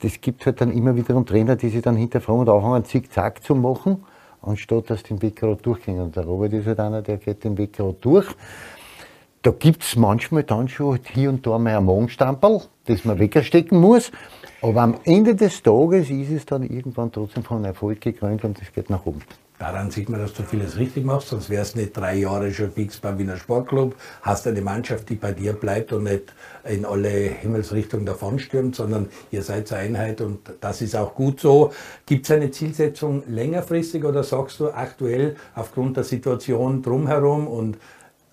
das 0.00 0.20
gibt 0.20 0.44
halt 0.44 0.60
dann 0.60 0.72
immer 0.72 0.94
wiederum 0.94 1.24
Trainer, 1.24 1.56
die 1.56 1.70
sich 1.70 1.82
dann 1.82 1.96
hinterfragen 1.96 2.42
und 2.42 2.48
anfangen, 2.48 2.84
zickzack 2.84 3.42
zu 3.42 3.54
machen, 3.54 4.04
anstatt 4.42 4.90
dass 4.90 5.02
den 5.02 5.22
Weg 5.22 5.36
gerade 5.36 5.62
durchgehen. 5.62 6.00
Und 6.00 6.16
der 6.16 6.24
Robert 6.24 6.52
ist 6.52 6.66
halt 6.66 6.80
einer, 6.80 7.02
der 7.02 7.16
geht 7.16 7.44
den 7.44 7.56
Weg 7.56 7.72
gerade 7.72 7.96
durch. 8.00 8.26
Da 9.42 9.50
gibt 9.50 9.82
es 9.82 9.96
manchmal 9.96 10.44
dann 10.44 10.68
schon 10.68 11.00
hier 11.12 11.30
und 11.30 11.46
da 11.46 11.58
mal 11.58 11.76
ein 11.76 11.84
Magenstampel, 11.84 12.60
das 12.84 13.04
man 13.04 13.18
wegstecken 13.18 13.80
muss. 13.80 14.12
Aber 14.62 14.82
am 14.82 14.94
Ende 15.02 15.34
des 15.34 15.60
Tages 15.60 16.08
ist 16.08 16.30
es 16.30 16.46
dann 16.46 16.62
irgendwann 16.62 17.10
trotzdem 17.10 17.42
von 17.42 17.64
Erfolg 17.64 18.00
gekrönt 18.00 18.44
und 18.44 18.62
es 18.62 18.72
geht 18.72 18.90
nach 18.90 19.04
oben. 19.04 19.20
Daran 19.58 19.90
sieht 19.90 20.08
man, 20.08 20.20
dass 20.20 20.34
du 20.34 20.44
vieles 20.44 20.76
richtig 20.76 21.04
machst, 21.04 21.28
sonst 21.28 21.50
wärst 21.50 21.74
nicht 21.74 21.96
drei 21.96 22.14
Jahre 22.16 22.52
schon 22.52 22.70
fix 22.70 22.98
beim 22.98 23.18
Wiener 23.18 23.36
Sportclub, 23.36 23.96
hast 24.22 24.46
eine 24.46 24.60
Mannschaft, 24.60 25.08
die 25.08 25.16
bei 25.16 25.32
dir 25.32 25.52
bleibt 25.52 25.92
und 25.92 26.04
nicht 26.04 26.32
in 26.64 26.84
alle 26.84 27.10
Himmelsrichtungen 27.10 28.06
davonstürmt, 28.06 28.76
sondern 28.76 29.08
ihr 29.32 29.42
seid 29.42 29.72
eine 29.72 29.98
Einheit 29.98 30.20
und 30.20 30.38
das 30.60 30.80
ist 30.80 30.94
auch 30.94 31.14
gut 31.14 31.40
so. 31.40 31.72
Gibt 32.06 32.26
es 32.26 32.30
eine 32.30 32.52
Zielsetzung 32.52 33.24
längerfristig 33.28 34.04
oder 34.04 34.22
sagst 34.22 34.60
du 34.60 34.70
aktuell 34.70 35.36
aufgrund 35.56 35.96
der 35.96 36.04
Situation 36.04 36.82
drumherum 36.82 37.48
und 37.48 37.78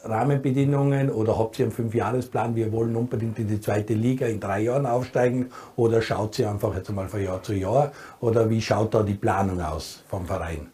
Rahmenbedingungen 0.04 1.10
oder 1.10 1.38
habt 1.38 1.60
ihr 1.60 1.66
einen 1.66 1.72
Fünfjahresplan, 1.72 2.56
wir 2.56 2.72
wollen 2.72 2.96
unbedingt 2.96 3.38
in 3.38 3.48
die 3.48 3.60
zweite 3.60 3.94
Liga 3.94 4.28
in 4.28 4.40
drei 4.40 4.62
Jahren 4.62 4.86
aufsteigen 4.86 5.48
oder 5.76 6.02
schaut 6.02 6.40
ihr 6.40 6.50
einfach 6.50 6.74
jetzt 6.76 6.92
mal 6.92 7.08
von 7.08 7.22
Jahr 7.22 7.44
zu 7.44 7.54
Jahr 7.54 7.92
oder 8.22 8.50
wie 8.50 8.62
schaut 8.62 8.94
da 8.94 9.04
die 9.04 9.16
Planung 9.16 9.60
aus 9.62 10.04
vom 10.08 10.26
Verein? 10.26 10.68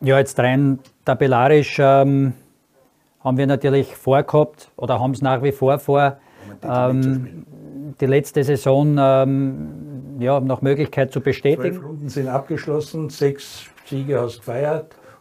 Ja, 0.00 0.18
jetzt 0.18 0.38
rein 0.38 0.80
tabellarisch 1.04 1.78
ähm, 1.78 2.32
haben 3.20 3.38
wir 3.38 3.46
natürlich 3.46 3.94
vorgehabt 3.94 4.70
oder 4.76 4.98
haben 5.00 5.12
es 5.12 5.22
nach 5.22 5.42
wie 5.42 5.52
vor 5.52 5.78
vor, 5.78 6.18
ähm, 6.62 7.46
die 8.00 8.06
letzte 8.06 8.42
Saison 8.42 8.96
ähm, 8.98 10.18
ja, 10.18 10.40
nach 10.40 10.62
Möglichkeit 10.62 11.12
zu 11.12 11.20
Zwölf 11.20 11.24
bestätigen. 11.24 11.76
Runden 11.78 12.08
sind 12.08 12.28
abgeschlossen, 12.28 13.08
sechs 13.08 13.66
Siege 13.86 14.20
hast 14.20 14.38
du 14.38 14.42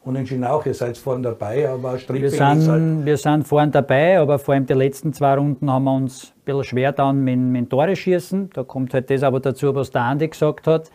gefeiert, 0.04 0.08
unentschieden 0.08 0.44
auch, 0.44 0.66
ihr 0.66 0.74
seid 0.74 0.98
vorne 0.98 1.24
dabei, 1.24 1.70
aber 1.70 1.94
Wir 1.94 2.00
Stripping 2.00 2.40
halt 2.40 2.62
sind, 2.62 3.06
wir 3.06 3.18
sind 3.18 3.48
vorne 3.48 3.72
dabei, 3.72 4.20
aber 4.20 4.40
vor 4.40 4.54
allem 4.54 4.66
die 4.66 4.74
letzten 4.74 5.14
zwei 5.14 5.36
Runden 5.36 5.70
haben 5.72 5.84
wir 5.86 5.96
uns 5.96 6.34
ein 6.36 6.46
bisschen 6.46 6.64
schwer 6.64 6.92
dann 6.92 7.24
mit, 7.24 7.40
mit 7.40 7.70
Tore 7.70 7.96
schießen. 7.96 8.50
Da 8.54 8.64
kommt 8.64 8.94
halt 8.94 9.10
das 9.10 9.24
aber 9.24 9.40
dazu, 9.40 9.74
was 9.76 9.92
der 9.92 10.02
Andi 10.02 10.28
gesagt 10.28 10.68
hat. 10.68 10.92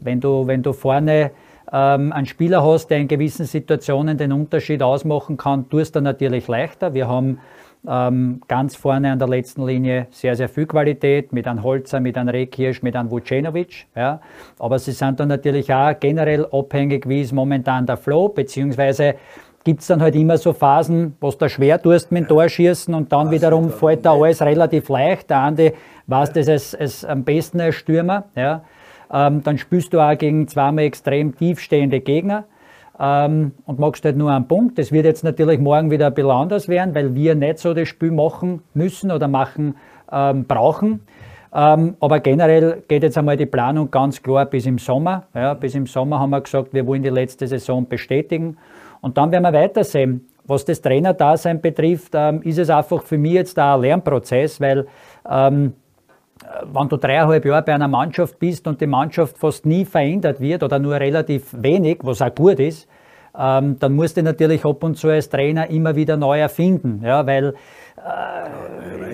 Wenn 0.00 0.20
du, 0.20 0.46
wenn 0.46 0.62
du 0.62 0.72
vorne 0.72 1.30
ähm, 1.72 2.12
einen 2.12 2.26
Spieler 2.26 2.64
hast, 2.64 2.88
der 2.88 2.98
in 2.98 3.08
gewissen 3.08 3.46
Situationen 3.46 4.16
den 4.16 4.32
Unterschied 4.32 4.82
ausmachen 4.82 5.36
kann, 5.36 5.68
tust 5.68 5.96
du 5.96 6.00
natürlich 6.00 6.48
leichter. 6.48 6.94
Wir 6.94 7.08
haben 7.08 7.38
ganz 7.86 8.74
vorne 8.74 9.12
an 9.12 9.18
der 9.18 9.28
letzten 9.28 9.64
Linie 9.64 10.08
sehr, 10.10 10.34
sehr 10.34 10.48
viel 10.48 10.66
Qualität 10.66 11.32
mit 11.32 11.46
einem 11.46 11.62
Holzer, 11.62 12.00
mit 12.00 12.18
einem 12.18 12.30
Rekirsch, 12.30 12.82
mit 12.82 12.96
einem 12.96 13.10
Vucenovic. 13.10 13.86
Ja. 13.94 14.20
Aber 14.58 14.78
sie 14.78 14.92
sind 14.92 15.20
dann 15.20 15.28
natürlich 15.28 15.72
auch 15.72 15.94
generell 16.00 16.46
abhängig, 16.50 17.08
wie 17.08 17.20
ist 17.20 17.32
momentan 17.32 17.86
der 17.86 17.96
Flow, 17.96 18.28
beziehungsweise 18.28 19.14
gibt 19.62 19.80
es 19.80 19.86
dann 19.86 20.00
halt 20.00 20.14
immer 20.14 20.36
so 20.38 20.52
Phasen, 20.52 21.16
wo 21.20 21.30
du 21.30 21.36
da 21.38 21.48
schwer 21.48 21.80
tust 21.80 22.10
mit 22.12 22.24
dem 22.24 22.28
Torschießen 22.28 22.92
und 22.94 23.12
dann 23.12 23.30
wiederum 23.30 23.70
fällt 23.70 24.04
da 24.04 24.14
alles 24.14 24.42
relativ 24.42 24.88
leicht. 24.88 25.30
Der 25.30 25.38
Andi 25.38 25.72
weiß 26.06 26.32
das 26.32 26.48
als, 26.48 26.74
als 26.74 27.04
am 27.04 27.24
besten 27.24 27.60
als 27.60 27.76
Stürmer. 27.76 28.24
Ja. 28.34 28.62
Ähm, 29.12 29.42
dann 29.42 29.58
spielst 29.58 29.92
du 29.92 30.00
auch 30.00 30.16
gegen 30.18 30.48
zweimal 30.48 30.84
extrem 30.84 31.36
tiefstehende 31.36 32.00
Gegner 32.00 32.38
ähm, 32.38 32.46
und 32.98 33.78
machst 33.78 34.04
halt 34.06 34.16
nur 34.16 34.30
einen 34.30 34.48
Punkt. 34.48 34.78
Das 34.78 34.90
wird 34.90 35.04
jetzt 35.04 35.22
natürlich 35.22 35.60
morgen 35.60 35.90
wieder 35.90 36.06
ein 36.06 36.14
bisschen 36.14 36.30
anders 36.30 36.66
werden, 36.66 36.94
weil 36.94 37.14
wir 37.14 37.34
nicht 37.34 37.58
so 37.58 37.74
das 37.74 37.88
Spiel 37.88 38.10
machen 38.10 38.62
müssen 38.72 39.10
oder 39.10 39.28
machen 39.28 39.76
ähm, 40.10 40.46
brauchen. 40.46 41.00
Ähm, 41.54 41.96
aber 42.00 42.20
generell 42.20 42.82
geht 42.88 43.02
jetzt 43.02 43.16
einmal 43.16 43.36
die 43.36 43.46
Planung 43.46 43.90
ganz 43.90 44.22
klar 44.22 44.46
bis 44.46 44.66
im 44.66 44.78
Sommer. 44.78 45.24
Ja, 45.34 45.54
bis 45.54 45.74
im 45.74 45.86
Sommer 45.86 46.20
haben 46.20 46.30
wir 46.30 46.40
gesagt, 46.40 46.72
wir 46.74 46.86
wollen 46.86 47.02
die 47.02 47.10
letzte 47.10 47.46
Saison 47.46 47.86
bestätigen. 47.88 48.56
Und 49.00 49.16
dann 49.16 49.30
werden 49.30 49.42
wir 49.42 49.52
weitersehen. 49.52 50.28
Was 50.44 50.64
das 50.64 50.80
Trainerdasein 50.80 51.60
betrifft, 51.60 52.12
ähm, 52.14 52.40
ist 52.42 52.58
es 52.58 52.70
einfach 52.70 53.02
für 53.02 53.18
mich 53.18 53.32
jetzt 53.32 53.58
auch 53.58 53.74
ein 53.74 53.80
Lernprozess, 53.80 54.60
weil 54.60 54.86
ähm, 55.28 55.72
wenn 56.72 56.88
du 56.88 56.96
dreieinhalb 56.96 57.44
Jahre 57.44 57.62
bei 57.62 57.74
einer 57.74 57.88
Mannschaft 57.88 58.38
bist 58.38 58.66
und 58.66 58.80
die 58.80 58.86
Mannschaft 58.86 59.38
fast 59.38 59.66
nie 59.66 59.84
verändert 59.84 60.40
wird 60.40 60.62
oder 60.62 60.78
nur 60.78 60.94
relativ 60.94 61.54
wenig, 61.56 61.98
was 62.02 62.22
auch 62.22 62.34
gut 62.34 62.60
ist, 62.60 62.88
ähm, 63.38 63.78
dann 63.78 63.94
musst 63.94 64.16
du 64.16 64.22
natürlich 64.22 64.64
ab 64.64 64.82
und 64.82 64.96
zu 64.96 65.08
als 65.08 65.28
Trainer 65.28 65.68
immer 65.68 65.94
wieder 65.94 66.16
neu 66.16 66.38
erfinden, 66.40 67.02
ja, 67.04 67.26
weil 67.26 67.54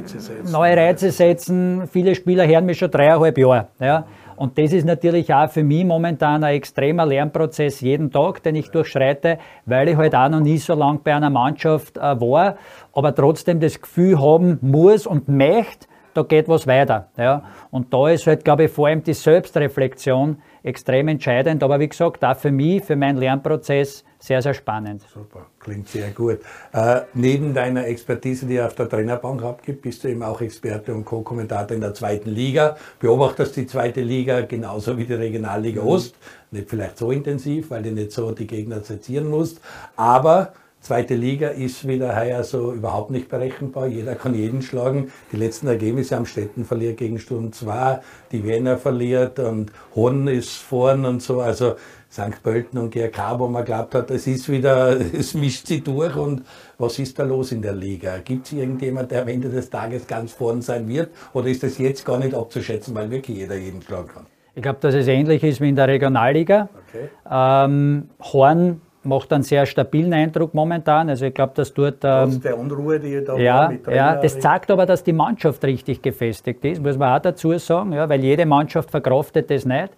Reize 0.02 0.20
setzen. 0.20 0.52
neue 0.52 0.76
Reize 0.76 1.10
setzen, 1.10 1.88
viele 1.88 2.14
Spieler 2.14 2.46
hören 2.46 2.66
mich 2.66 2.78
schon 2.78 2.90
dreieinhalb 2.90 3.38
Jahre. 3.38 3.68
Ja. 3.80 4.04
Und 4.36 4.58
das 4.58 4.72
ist 4.72 4.86
natürlich 4.86 5.32
auch 5.32 5.48
für 5.50 5.62
mich 5.62 5.84
momentan 5.84 6.42
ein 6.42 6.54
extremer 6.54 7.06
Lernprozess 7.06 7.80
jeden 7.80 8.10
Tag, 8.10 8.42
den 8.42 8.56
ich 8.56 8.70
durchschreite, 8.70 9.38
weil 9.66 9.88
ich 9.88 9.96
halt 9.96 10.14
auch 10.14 10.28
noch 10.28 10.40
nie 10.40 10.58
so 10.58 10.74
lange 10.74 11.00
bei 11.04 11.14
einer 11.14 11.30
Mannschaft 11.30 11.96
äh, 11.96 12.00
war, 12.00 12.56
aber 12.92 13.14
trotzdem 13.14 13.60
das 13.60 13.80
Gefühl 13.80 14.20
haben 14.20 14.58
muss 14.60 15.06
und 15.06 15.28
möchte, 15.28 15.86
da 16.14 16.22
geht 16.22 16.48
was 16.48 16.66
weiter. 16.66 17.08
Ja. 17.16 17.42
Und 17.70 17.92
da 17.92 18.08
ist 18.08 18.26
halt, 18.26 18.44
glaube 18.44 18.64
ich, 18.64 18.70
vor 18.70 18.88
allem 18.88 19.02
die 19.02 19.14
Selbstreflexion 19.14 20.38
extrem 20.62 21.08
entscheidend. 21.08 21.62
Aber 21.62 21.80
wie 21.80 21.88
gesagt, 21.88 22.24
auch 22.24 22.36
für 22.36 22.50
mich, 22.50 22.84
für 22.84 22.96
meinen 22.96 23.18
Lernprozess 23.18 24.04
sehr, 24.18 24.40
sehr 24.40 24.54
spannend. 24.54 25.02
Super, 25.12 25.46
klingt 25.58 25.88
sehr 25.88 26.10
gut. 26.10 26.38
Äh, 26.72 27.00
neben 27.12 27.54
deiner 27.54 27.86
Expertise, 27.88 28.46
die 28.46 28.54
ihr 28.54 28.66
auf 28.66 28.74
der 28.74 28.88
Trainerbank 28.88 29.42
abgibt, 29.42 29.82
bist 29.82 30.04
du 30.04 30.08
eben 30.08 30.22
auch 30.22 30.40
Experte 30.40 30.94
und 30.94 31.04
Co-Kommentator 31.04 31.74
in 31.74 31.80
der 31.80 31.94
zweiten 31.94 32.30
Liga. 32.30 32.76
Beobachtest 33.00 33.56
die 33.56 33.66
zweite 33.66 34.00
Liga 34.00 34.42
genauso 34.42 34.96
wie 34.96 35.04
die 35.04 35.14
Regionalliga 35.14 35.82
Ost. 35.82 36.14
Nicht 36.52 36.70
vielleicht 36.70 36.98
so 36.98 37.10
intensiv, 37.10 37.70
weil 37.70 37.82
du 37.82 37.90
nicht 37.90 38.12
so 38.12 38.30
die 38.30 38.46
Gegner 38.46 38.80
sezieren 38.80 39.28
musst. 39.28 39.60
Aber 39.96 40.52
Zweite 40.82 41.14
Liga 41.14 41.46
ist 41.46 41.86
wieder 41.86 42.16
heuer 42.16 42.42
so 42.42 42.72
überhaupt 42.72 43.12
nicht 43.12 43.28
berechenbar. 43.28 43.86
Jeder 43.86 44.16
kann 44.16 44.34
jeden 44.34 44.62
schlagen. 44.62 45.12
Die 45.30 45.36
letzten 45.36 45.68
Ergebnisse 45.68 46.16
am 46.16 46.26
Städten 46.26 46.64
verliert 46.64 46.96
gegen 46.96 47.20
Sturm 47.20 47.52
2, 47.52 48.00
die 48.32 48.42
Wiener 48.42 48.76
verliert 48.76 49.38
und 49.38 49.70
Horn 49.94 50.26
ist 50.26 50.56
vorn 50.56 51.04
und 51.04 51.22
so. 51.22 51.40
Also 51.40 51.76
St. 52.10 52.42
Pölten 52.42 52.80
und 52.80 52.92
GRK, 52.92 53.38
wo 53.38 53.46
man 53.46 53.64
glaubt 53.64 53.94
hat, 53.94 54.10
es 54.10 54.26
ist 54.26 54.48
wieder, 54.48 54.98
es 55.12 55.34
mischt 55.34 55.68
sich 55.68 55.84
durch 55.84 56.16
und 56.16 56.42
was 56.78 56.98
ist 56.98 57.16
da 57.16 57.22
los 57.22 57.52
in 57.52 57.62
der 57.62 57.74
Liga? 57.74 58.18
Gibt 58.18 58.46
es 58.46 58.52
irgendjemand, 58.52 59.12
der 59.12 59.22
am 59.22 59.28
Ende 59.28 59.50
des 59.50 59.70
Tages 59.70 60.08
ganz 60.08 60.32
vorn 60.32 60.62
sein 60.62 60.88
wird 60.88 61.10
oder 61.32 61.46
ist 61.46 61.62
das 61.62 61.78
jetzt 61.78 62.04
gar 62.04 62.18
nicht 62.18 62.34
abzuschätzen, 62.34 62.92
weil 62.96 63.08
wirklich 63.08 63.36
jeder 63.36 63.54
jeden 63.54 63.82
schlagen 63.82 64.08
kann? 64.08 64.26
Ich 64.56 64.62
glaube, 64.62 64.80
dass 64.80 64.96
es 64.96 65.06
ähnlich 65.06 65.44
ist 65.44 65.60
wie 65.60 65.68
in 65.68 65.76
der 65.76 65.86
Regionalliga. 65.86 66.68
Okay. 66.88 67.08
Ähm, 67.30 68.10
Horn 68.20 68.80
macht 69.04 69.32
einen 69.32 69.42
sehr 69.42 69.66
stabilen 69.66 70.12
Eindruck 70.12 70.54
momentan. 70.54 71.08
Also 71.08 71.26
ich 71.26 71.34
glaube, 71.34 71.52
dass 71.54 71.72
dort... 71.74 71.98
Ähm, 72.02 72.40
der 72.40 72.58
Unruhe, 72.58 73.00
die 73.00 73.24
da 73.24 73.36
ja, 73.36 73.68
mit 73.68 73.86
Ja, 73.86 74.16
das 74.16 74.38
zeigt 74.38 74.70
aber, 74.70 74.86
dass 74.86 75.02
die 75.04 75.12
Mannschaft 75.12 75.64
richtig 75.64 76.02
gefestigt 76.02 76.64
ist, 76.64 76.82
muss 76.82 76.96
man 76.96 77.16
auch 77.16 77.22
dazu 77.22 77.56
sagen, 77.58 77.92
ja, 77.92 78.08
weil 78.08 78.22
jede 78.22 78.46
Mannschaft 78.46 78.90
verkraftet 78.90 79.50
das 79.50 79.64
nicht. 79.64 79.90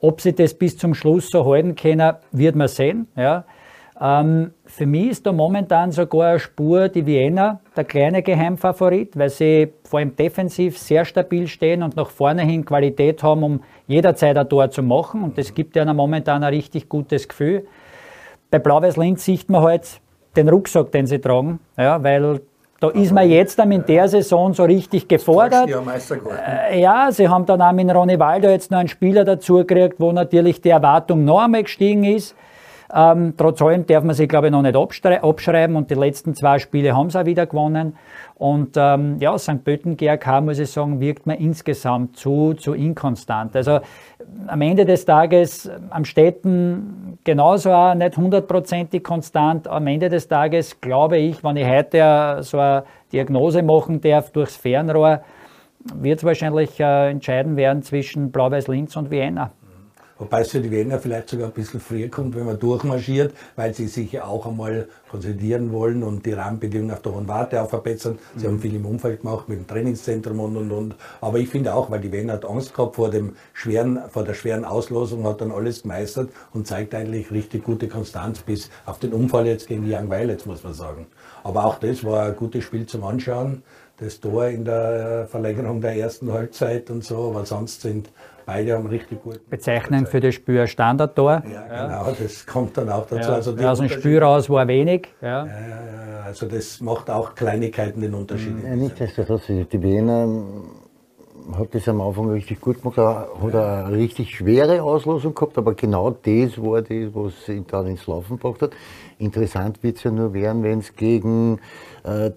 Ob 0.00 0.20
sie 0.20 0.34
das 0.34 0.54
bis 0.54 0.76
zum 0.76 0.94
Schluss 0.94 1.30
so 1.30 1.44
halten 1.44 1.74
können, 1.74 2.14
wird 2.32 2.56
man 2.56 2.68
sehen. 2.68 3.08
Ja. 3.16 3.44
Ähm, 4.00 4.52
für 4.64 4.86
mich 4.86 5.10
ist 5.10 5.26
da 5.26 5.32
momentan 5.32 5.90
sogar 5.90 6.30
eine 6.30 6.38
Spur 6.38 6.88
die 6.88 7.04
Wiener, 7.04 7.60
der 7.76 7.84
kleine 7.84 8.22
Geheimfavorit, 8.22 9.18
weil 9.18 9.28
sie 9.28 9.72
vor 9.82 9.98
allem 9.98 10.14
defensiv 10.14 10.78
sehr 10.78 11.04
stabil 11.04 11.48
stehen 11.48 11.82
und 11.82 11.96
nach 11.96 12.10
vorne 12.10 12.42
hin 12.42 12.64
Qualität 12.64 13.22
haben, 13.22 13.42
um 13.42 13.60
jederzeit 13.88 14.36
ein 14.36 14.48
Tor 14.48 14.70
zu 14.70 14.82
machen. 14.82 15.24
Und 15.24 15.36
das 15.36 15.52
gibt 15.52 15.74
ihnen 15.74 15.96
momentan 15.96 16.44
ein 16.44 16.54
richtig 16.54 16.88
gutes 16.88 17.26
Gefühl. 17.26 17.66
Bei 18.50 18.58
Blau-Weiß 18.58 18.96
Linz 18.96 19.24
sieht 19.24 19.48
man 19.50 19.62
halt 19.62 20.00
den 20.36 20.48
Rucksack, 20.48 20.92
den 20.92 21.06
sie 21.06 21.18
tragen, 21.18 21.60
ja, 21.76 22.02
weil 22.02 22.40
da 22.80 22.90
ist 22.90 23.12
man 23.12 23.28
jetzt 23.28 23.58
in 23.58 23.84
der 23.86 24.08
Saison 24.08 24.54
so 24.54 24.62
richtig 24.62 25.08
gefordert. 25.08 25.68
Äh, 26.70 26.80
ja, 26.80 27.10
sie 27.10 27.28
haben 27.28 27.44
dann 27.44 27.60
auch 27.60 27.72
mit 27.72 27.92
Ronny 27.92 28.20
Walder 28.20 28.52
jetzt 28.52 28.70
noch 28.70 28.78
einen 28.78 28.88
Spieler 28.88 29.24
dazu 29.24 29.56
gekriegt, 29.56 29.96
wo 29.98 30.12
natürlich 30.12 30.60
die 30.60 30.70
Erwartung 30.70 31.24
noch 31.24 31.40
einmal 31.40 31.64
gestiegen 31.64 32.04
ist. 32.04 32.36
Ähm, 32.94 33.34
trotz 33.36 33.60
allem 33.60 33.84
darf 33.84 34.02
man 34.02 34.14
sich, 34.14 34.28
glaube 34.28 34.46
ich, 34.46 34.52
noch 34.52 34.62
nicht 34.62 34.76
abschreiben 34.76 35.76
und 35.76 35.90
die 35.90 35.94
letzten 35.94 36.34
zwei 36.34 36.58
Spiele 36.58 36.96
haben 36.96 37.10
sie 37.10 37.20
auch 37.20 37.26
wieder 37.26 37.46
gewonnen. 37.46 37.96
Und 38.36 38.76
ähm, 38.76 39.16
ja, 39.18 39.36
St. 39.36 39.62
Pölten 39.64 39.96
GRK, 39.96 40.40
muss 40.40 40.58
ich 40.58 40.70
sagen, 40.70 41.00
wirkt 41.00 41.26
mir 41.26 41.38
insgesamt 41.38 42.16
zu, 42.16 42.54
zu 42.54 42.72
inkonstant. 42.74 43.56
Also 43.56 43.80
am 44.46 44.60
Ende 44.60 44.84
des 44.84 45.04
Tages 45.04 45.70
am 45.90 46.04
Städten 46.04 47.18
genauso 47.24 47.72
auch 47.72 47.94
nicht 47.94 48.16
hundertprozentig 48.16 49.02
konstant. 49.02 49.66
Am 49.68 49.86
Ende 49.86 50.08
des 50.08 50.28
Tages 50.28 50.80
glaube 50.80 51.18
ich, 51.18 51.42
wenn 51.42 51.56
ich 51.56 51.66
heute 51.66 52.38
so 52.42 52.58
eine 52.58 52.84
Diagnose 53.12 53.62
machen 53.62 54.00
darf 54.00 54.30
durchs 54.30 54.56
Fernrohr, 54.56 55.22
wird 55.94 56.18
es 56.18 56.24
wahrscheinlich 56.24 56.78
äh, 56.80 57.10
entscheiden 57.10 57.56
werden 57.56 57.82
zwischen 57.82 58.30
Blau-Weiß 58.30 58.68
Linz 58.68 58.96
und 58.96 59.10
Vienna. 59.10 59.50
Wobei 60.18 60.40
es 60.40 60.50
für 60.50 60.60
die 60.60 60.70
Wiener 60.70 60.98
vielleicht 60.98 61.28
sogar 61.28 61.46
ein 61.46 61.52
bisschen 61.52 61.80
früher 61.80 62.08
kommt, 62.08 62.34
wenn 62.34 62.44
man 62.44 62.58
durchmarschiert, 62.58 63.32
weil 63.54 63.72
sie 63.72 63.86
sich 63.86 64.20
auch 64.20 64.46
einmal 64.46 64.88
konsolidieren 65.10 65.72
wollen 65.72 66.02
und 66.02 66.26
die 66.26 66.32
Rahmenbedingungen 66.32 66.92
auf 66.92 67.02
der 67.02 67.14
Hohen 67.14 67.28
Warte 67.28 67.62
auch 67.62 67.70
verbessern. 67.70 68.18
Sie 68.36 68.46
mhm. 68.46 68.52
haben 68.52 68.60
viel 68.60 68.74
im 68.74 68.86
Umfeld 68.86 69.22
gemacht 69.22 69.48
mit 69.48 69.58
dem 69.58 69.66
Trainingszentrum 69.66 70.40
und 70.40 70.56
und 70.56 70.72
und. 70.72 70.96
Aber 71.20 71.38
ich 71.38 71.48
finde 71.48 71.72
auch, 71.72 71.90
weil 71.90 72.00
die 72.00 72.12
Wiener 72.12 72.34
hat 72.34 72.44
Angst 72.44 72.74
gehabt 72.74 72.96
vor 72.96 73.10
dem 73.10 73.36
schweren, 73.52 74.00
vor 74.10 74.24
der 74.24 74.34
schweren 74.34 74.64
Auslosung, 74.64 75.24
hat 75.24 75.40
dann 75.40 75.52
alles 75.52 75.82
gemeistert 75.82 76.30
und 76.52 76.66
zeigt 76.66 76.94
eigentlich 76.94 77.30
richtig 77.30 77.64
gute 77.64 77.86
Konstanz 77.88 78.40
bis 78.40 78.70
auf 78.86 78.98
den 78.98 79.12
Unfall 79.12 79.46
jetzt 79.46 79.68
gegen 79.68 79.84
die 79.84 79.94
Young 79.94 80.10
Violets, 80.10 80.46
muss 80.46 80.64
man 80.64 80.74
sagen. 80.74 81.06
Aber 81.44 81.64
auch 81.64 81.78
das 81.78 82.02
war 82.02 82.26
ein 82.26 82.36
gutes 82.36 82.64
Spiel 82.64 82.86
zum 82.86 83.04
Anschauen. 83.04 83.62
Das 83.98 84.20
Tor 84.20 84.46
in 84.46 84.64
der 84.64 85.26
Verlängerung 85.28 85.80
der 85.80 85.96
ersten 85.96 86.32
Halbzeit 86.32 86.90
und 86.90 87.04
so, 87.04 87.30
aber 87.30 87.44
sonst 87.46 87.82
sind 87.82 88.10
Beide 88.48 88.78
haben 88.78 88.86
richtig 88.86 89.22
gut. 89.22 89.40
Bezeichnend 89.50 90.08
für 90.08 90.20
das 90.20 90.36
ein 90.48 90.66
Standardtor. 90.66 91.42
Ja, 91.52 91.86
genau, 91.86 92.16
das 92.18 92.46
kommt 92.46 92.78
dann 92.78 92.88
auch 92.88 93.06
dazu. 93.06 93.30
Ja, 93.30 93.34
also 93.34 93.54
aus 93.54 93.78
dem 93.78 93.90
Spiel 93.90 94.18
raus 94.20 94.48
war 94.48 94.66
wenig. 94.66 95.08
Ja. 95.20 95.44
Ja, 95.44 95.52
also 96.24 96.46
das 96.46 96.80
macht 96.80 97.10
auch 97.10 97.34
Kleinigkeiten 97.34 98.00
den 98.00 98.14
Unterschied. 98.14 98.54
Ja, 98.64 98.74
nichtsdestotrotz, 98.74 99.48
die 99.48 99.82
Wiener 99.82 100.26
hat 101.58 101.74
das 101.74 101.88
am 101.88 102.00
Anfang 102.00 102.30
richtig 102.30 102.58
gut 102.62 102.80
gemacht, 102.80 102.96
hat 102.96 103.54
eine 103.54 103.92
richtig 103.94 104.34
schwere 104.34 104.82
Auslosung 104.82 105.34
gehabt, 105.34 105.58
aber 105.58 105.74
genau 105.74 106.10
das 106.10 106.56
war 106.56 106.80
das, 106.80 107.12
was 107.12 107.48
ihn 107.50 107.66
dann 107.66 107.86
ins 107.86 108.06
Laufen 108.06 108.38
gebracht 108.38 108.62
hat. 108.62 108.70
Interessant 109.18 109.82
wird 109.82 109.98
es 109.98 110.04
ja 110.04 110.10
nur 110.10 110.32
werden, 110.32 110.62
wenn 110.62 110.78
es 110.78 110.96
gegen 110.96 111.60
äh, 112.02 112.30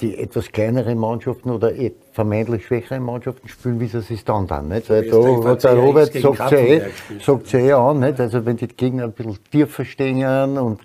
die 0.00 0.18
etwas 0.18 0.52
kleineren 0.52 0.98
Mannschaften 0.98 1.50
oder 1.50 1.72
vermeintlich 2.12 2.66
schwächeren 2.66 3.02
Mannschaften 3.02 3.48
spielen, 3.48 3.80
wie 3.80 3.86
sie 3.86 3.98
es 3.98 4.24
dann 4.24 4.46
dann. 4.46 4.68
Nicht? 4.68 4.90
Weil 4.90 5.08
da 5.08 5.44
hat 5.44 5.64
der 5.64 5.74
Robert 5.74 6.12
sagt 6.12 6.50
ja, 6.50 6.58
eh, 6.58 6.82
sagt 7.20 7.52
ja 7.52 7.58
eh 7.58 7.72
an, 7.72 8.00
nicht? 8.00 8.20
also 8.20 8.44
wenn 8.44 8.56
die 8.56 8.68
Gegner 8.68 9.04
ein 9.04 9.12
bisschen 9.12 9.38
tiefer 9.50 9.84
stehen 9.84 10.58
und 10.58 10.80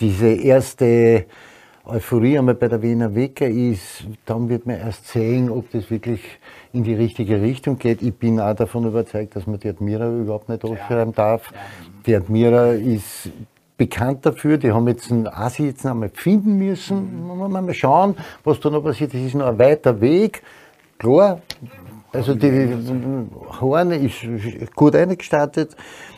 diese 0.00 0.28
erste 0.28 1.26
Euphorie 1.84 2.38
einmal 2.38 2.54
bei 2.54 2.68
der 2.68 2.82
Wiener 2.82 3.14
Wecker 3.14 3.48
ist, 3.48 4.04
dann 4.26 4.48
wird 4.48 4.66
man 4.66 4.78
erst 4.78 5.08
sehen, 5.08 5.50
ob 5.50 5.70
das 5.70 5.90
wirklich 5.90 6.20
in 6.72 6.84
die 6.84 6.94
richtige 6.94 7.40
Richtung 7.40 7.78
geht. 7.78 8.02
Ich 8.02 8.14
bin 8.14 8.38
auch 8.38 8.54
davon 8.54 8.86
überzeugt, 8.86 9.34
dass 9.36 9.46
man 9.46 9.58
die 9.58 9.68
Admira 9.68 10.08
überhaupt 10.08 10.48
nicht 10.48 10.64
aufschreiben 10.64 11.14
darf. 11.14 11.50
Die 12.06 12.14
Admira 12.14 12.72
ist 12.72 13.30
bekannt 13.80 14.26
dafür. 14.26 14.58
Die 14.58 14.72
haben 14.72 14.86
jetzt 14.88 15.10
einen 15.10 15.26
Asi 15.26 15.64
jetzt 15.64 15.86
einmal 15.86 16.10
finden 16.10 16.58
müssen. 16.58 17.26
Mhm. 17.26 17.50
Mal 17.50 17.72
schauen, 17.72 18.14
was 18.44 18.60
da 18.60 18.68
noch 18.68 18.82
passiert. 18.82 19.14
Das 19.14 19.20
ist 19.22 19.34
noch 19.34 19.46
ein 19.46 19.58
weiter 19.58 19.98
Weg. 20.02 20.42
Klar, 20.98 21.40
also 22.12 22.34
die 22.34 22.76
Horn 23.58 23.90
ist 23.92 24.76
gut 24.76 24.94
eingestartet. 24.94 25.74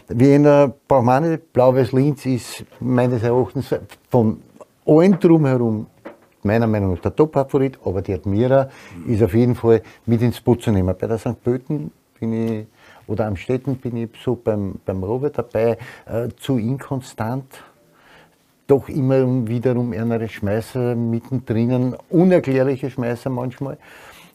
Wiener 0.08 0.72
braucht 0.88 1.04
man 1.04 1.30
nicht. 1.30 1.52
Blau-Weiß 1.52 1.92
Linz 1.92 2.26
ist 2.26 2.64
meines 2.80 3.22
Erachtens 3.22 3.72
von 4.10 4.42
allen 4.84 5.20
drumherum 5.20 5.86
meiner 6.42 6.66
Meinung 6.66 6.94
nach 6.94 7.02
der 7.02 7.14
Top-Favorit, 7.14 7.78
aber 7.84 8.02
die 8.02 8.14
Admira 8.14 8.68
ist 9.06 9.22
auf 9.22 9.34
jeden 9.34 9.54
Fall 9.54 9.82
mit 10.06 10.20
ins 10.20 10.40
Boot 10.40 10.62
zu 10.62 10.72
nehmen. 10.72 10.92
Bei 10.98 11.06
der 11.06 11.18
St. 11.18 11.40
Pölten 11.44 11.92
bin 12.18 12.32
ich 12.32 12.66
oder 13.06 13.26
am 13.26 13.36
Städten 13.36 13.76
bin 13.76 13.96
ich 13.96 14.10
so 14.22 14.34
beim, 14.34 14.76
beim 14.84 15.02
Robert 15.02 15.38
dabei, 15.38 15.78
äh, 16.06 16.28
zu 16.36 16.58
inkonstant. 16.58 17.44
Doch 18.66 18.88
immer 18.88 19.46
wiederum 19.48 19.92
eine 19.92 20.28
Schmeißer 20.28 20.94
mittendrin, 20.94 21.96
unerklärliche 22.08 22.90
Schmeißer 22.90 23.28
manchmal. 23.28 23.76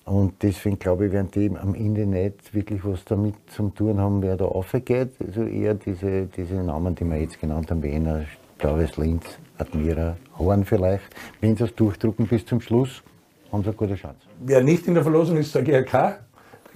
Und 0.08 0.42
deswegen 0.42 0.80
glaube 0.80 1.08
ich, 1.08 1.12
werden 1.12 1.30
die 1.36 1.52
am 1.58 1.76
Ende 1.76 2.06
nicht 2.06 2.54
wirklich 2.54 2.80
was 2.86 3.04
damit 3.04 3.36
zum 3.48 3.76
tun 3.76 4.00
haben, 4.00 4.22
wer 4.22 4.38
da 4.38 4.46
aufgeht. 4.46 5.10
Also 5.20 5.44
eher 5.44 5.74
diese, 5.74 6.28
diese 6.28 6.56
Namen, 6.56 6.96
die 6.96 7.04
wir 7.04 7.18
jetzt 7.18 7.42
genannt 7.42 7.70
haben, 7.70 7.84
Wiener, 7.84 8.24
Blaues 8.58 8.96
Linz, 8.96 9.26
Admira, 9.58 10.16
Horn 10.40 10.64
vielleicht. 10.64 11.04
Wenn 11.42 11.58
sie 11.58 11.64
das 11.66 11.76
durchdrucken 11.76 12.26
bis 12.26 12.46
zum 12.46 12.62
Schluss, 12.62 13.04
haben 13.52 13.64
sie 13.64 13.70
eine 13.70 13.78
gute 13.78 13.96
Chance. 13.96 14.20
Wer 14.40 14.64
nicht 14.64 14.88
in 14.88 14.94
der 14.94 15.04
Verlosung 15.04 15.36
ist, 15.38 15.54
der 15.54 15.64
GRK. 15.64 16.20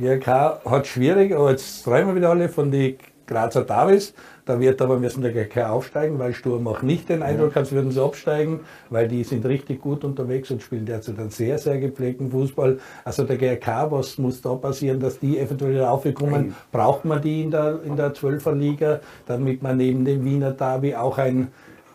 GRK 0.02 0.62
hat 0.66 0.88
schwierig, 0.88 1.36
aber 1.36 1.52
jetzt 1.52 1.84
träumen 1.84 2.16
wieder 2.16 2.32
alle 2.32 2.50
von 2.50 2.72
den 2.72 2.96
Grazer 3.28 3.64
Davis. 3.64 4.16
Da 4.46 4.60
wird 4.60 4.82
aber 4.82 4.98
müssen 4.98 5.22
der 5.22 5.32
GRK 5.32 5.70
aufsteigen, 5.70 6.18
weil 6.18 6.34
Sturm 6.34 6.68
auch 6.68 6.82
nicht 6.82 7.08
den 7.08 7.22
Eindruck, 7.22 7.56
als 7.56 7.72
würden 7.72 7.92
sie 7.92 8.04
absteigen, 8.04 8.62
weil 8.90 9.08
die 9.08 9.24
sind 9.24 9.46
richtig 9.46 9.80
gut 9.80 10.04
unterwegs 10.04 10.50
und 10.50 10.64
spielen 10.64 10.88
derzeit 10.88 11.20
einen 11.20 11.30
sehr, 11.30 11.60
sehr 11.60 11.78
gepflegten 11.78 12.32
Fußball. 12.32 12.80
Also 13.06 13.24
der 13.24 13.38
GRK, 13.38 13.92
was 13.92 14.18
muss 14.18 14.42
da 14.42 14.56
passieren, 14.56 15.00
dass 15.00 15.20
die 15.20 15.38
eventuell 15.38 15.74
wieder 15.74 15.92
aufkommen? 15.92 16.56
Braucht 16.72 17.06
man 17.06 17.22
die 17.22 17.44
in 17.44 17.52
der, 17.52 17.80
in 17.86 17.96
der 17.96 18.14
12er 18.14 18.54
Liga, 18.54 19.00
damit 19.28 19.62
man 19.62 19.78
neben 19.78 20.04
dem 20.04 20.26
Wiener 20.26 20.52
Derby 20.52 20.96
auch 20.96 21.20
ein 21.20 21.50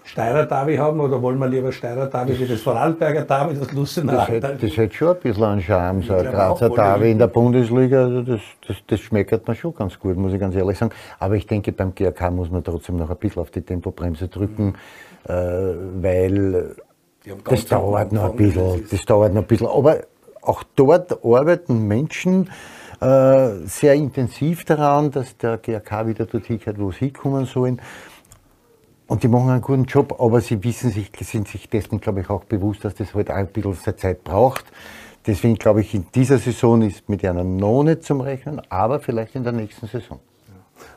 Steirer 0.07 0.47
Davi 0.47 0.77
haben 0.77 1.01
oder 1.01 1.21
wollen 1.21 1.39
wir 1.39 1.49
lieber 1.49 1.73
Steirer 1.73 2.07
Davi 2.07 2.39
wie 2.39 2.47
das 2.47 2.61
Vorarlberger 2.61 3.23
Davi, 3.23 3.59
das 3.59 3.73
Lustenau? 3.73 4.13
Das, 4.13 4.29
hätte, 4.29 4.57
das 4.61 4.77
hätte 4.77 4.95
schon 4.95 5.09
ein 5.09 5.21
bisschen 5.21 5.45
einen 5.45 5.61
Charme, 5.61 6.03
so 6.03 6.15
ein 6.15 6.25
Grazer 6.25 6.71
Davi 6.71 7.11
in 7.11 7.19
der 7.19 7.27
Bundesliga, 7.27 8.05
also 8.05 8.23
das, 8.23 8.41
das, 8.69 8.77
das 8.87 9.01
schmeckert 9.01 9.49
mir 9.49 9.57
schon 9.57 9.75
ganz 9.75 9.99
gut, 9.99 10.17
muss 10.17 10.33
ich 10.33 10.39
ganz 10.39 10.55
ehrlich 10.55 10.79
sagen. 10.79 10.93
Aber 11.19 11.35
ich 11.35 11.49
denke, 11.49 11.73
beim 11.73 11.93
GRK 11.93 12.31
muss 12.31 12.51
man 12.51 12.63
trotzdem 12.63 12.97
noch 12.97 13.11
ein 13.11 13.17
bisschen 13.17 13.43
auf 13.43 13.51
die 13.51 13.63
Tempobremse 13.63 14.29
drücken, 14.29 14.67
mhm. 14.67 14.75
äh, 15.29 16.03
weil 16.03 16.77
das 17.45 17.67
dauert 17.67 18.13
noch 18.13 18.31
ein 18.31 18.37
bisschen, 18.37 18.87
das 18.89 19.05
dauert 19.07 19.35
noch 19.35 19.43
ein 19.43 19.49
bisschen. 19.49 19.67
Aber 19.67 19.97
auch 20.41 20.63
dort 20.77 21.25
arbeiten 21.25 21.89
Menschen, 21.89 22.49
äh, 23.01 23.67
sehr 23.67 23.95
intensiv 23.95 24.65
daran, 24.65 25.11
dass 25.11 25.37
der 25.37 25.59
GRK 25.59 26.07
wieder 26.07 26.27
dorthin 26.27 26.61
geht, 26.61 26.79
wo 26.79 26.93
sie 26.93 27.07
hinkommen 27.07 27.45
sollen. 27.45 27.81
Und 29.09 29.23
die 29.23 29.29
machen 29.29 29.51
einen 29.51 29.61
guten 29.61 29.85
Job, 29.85 30.21
aber 30.21 30.41
sie 30.41 30.63
wissen 30.65 30.91
sich, 30.91 31.13
sind 31.21 31.47
sich 31.47 31.69
dessen, 31.69 32.01
glaube 32.01 32.23
ich, 32.23 32.31
auch 32.31 32.45
bewusst, 32.45 32.85
dass 32.85 32.95
das 32.97 33.15
halt 33.15 33.31
ein 33.31 33.47
bisschen 33.47 33.75
seine 33.75 33.97
Zeit 33.97 34.25
braucht. 34.25 34.65
Deswegen 35.27 35.55
glaube 35.55 35.81
ich, 35.81 35.95
in 35.95 36.07
dieser 36.15 36.39
Saison 36.39 36.83
ist 36.83 37.09
mit 37.09 37.25
einer 37.25 37.45
noch 37.45 37.85
nicht 37.85 38.03
zum 38.03 38.21
Rechnen, 38.21 38.61
aber 38.69 38.99
vielleicht 38.99 39.37
in 39.37 39.45
der 39.45 39.53
nächsten 39.53 39.87
Saison. 39.87 40.19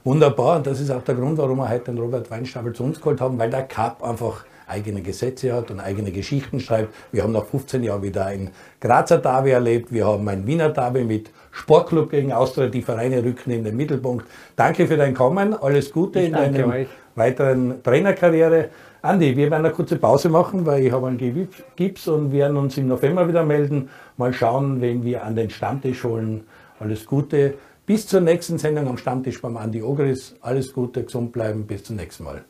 Wunderbar, 0.04 0.58
und 0.58 0.68
das 0.68 0.80
ist 0.80 0.90
auch 0.92 1.04
der 1.04 1.16
Grund, 1.16 1.38
warum 1.38 1.58
wir 1.58 1.70
heute 1.70 1.86
den 1.86 2.00
Robert 2.00 2.30
Weinstapel 2.32 2.74
zu 2.74 2.84
uns 2.84 3.00
geholt 3.00 3.22
haben, 3.22 3.38
weil 3.38 3.50
der 3.50 3.64
Cup 3.64 4.04
einfach 4.04 4.44
eigene 4.68 5.02
Gesetze 5.02 5.54
hat 5.54 5.72
und 5.72 5.80
eigene 5.80 6.12
Geschichten 6.12 6.60
schreibt. 6.60 6.94
Wir 7.12 7.24
haben 7.24 7.32
nach 7.32 7.46
15 7.46 7.84
Jahren 7.84 8.02
wieder 8.04 8.26
ein 8.26 8.52
Grazer 8.80 9.18
Derby 9.18 9.52
erlebt, 9.52 9.92
wir 9.92 10.08
haben 10.08 10.28
ein 10.28 10.46
Wiener 10.46 10.70
Derby 10.70 11.04
mit 11.04 11.32
Sportclub 11.52 12.12
gegen 12.12 12.32
Austria, 12.32 12.68
die 12.68 12.82
Vereine 12.82 13.24
rücken 13.24 13.52
in 13.52 13.64
den 13.64 13.76
Mittelpunkt. 13.76 14.26
Danke 14.56 14.88
für 14.88 14.98
dein 14.98 15.14
Kommen, 15.14 15.54
alles 15.54 15.92
Gute 15.92 16.20
Ich 16.20 16.28
in 16.28 16.34
danke 16.34 16.60
deiner 16.60 16.74
euch. 16.74 16.88
Weiteren 17.20 17.84
Trainerkarriere. 17.84 18.70
Andi, 19.04 19.38
wir 19.38 19.52
werden 19.52 19.66
eine 19.66 19.74
kurze 19.74 19.98
Pause 19.98 20.30
machen, 20.30 20.66
weil 20.66 20.84
ich 20.84 20.92
habe 20.92 21.08
einen 21.08 21.48
Gips 21.76 22.08
und 22.08 22.32
werden 22.32 22.58
uns 22.58 22.78
im 22.78 22.88
November 22.88 23.28
wieder 23.28 23.46
melden. 23.46 23.90
Mal 24.18 24.34
schauen, 24.34 24.82
wen 24.82 25.04
wir 25.04 25.24
an 25.24 25.36
den 25.36 25.52
Stammtisch 25.52 26.04
holen. 26.04 26.46
Alles 26.80 27.06
Gute. 27.06 27.54
Bis 27.86 28.08
zur 28.08 28.22
nächsten 28.22 28.58
Sendung 28.58 28.88
am 28.88 28.98
Stammtisch 28.98 29.42
beim 29.42 29.58
Andi 29.58 29.82
Ogris. 29.82 30.36
Alles 30.42 30.74
Gute, 30.74 31.04
gesund 31.04 31.32
bleiben. 31.32 31.66
Bis 31.66 31.84
zum 31.84 31.96
nächsten 31.96 32.24
Mal. 32.24 32.44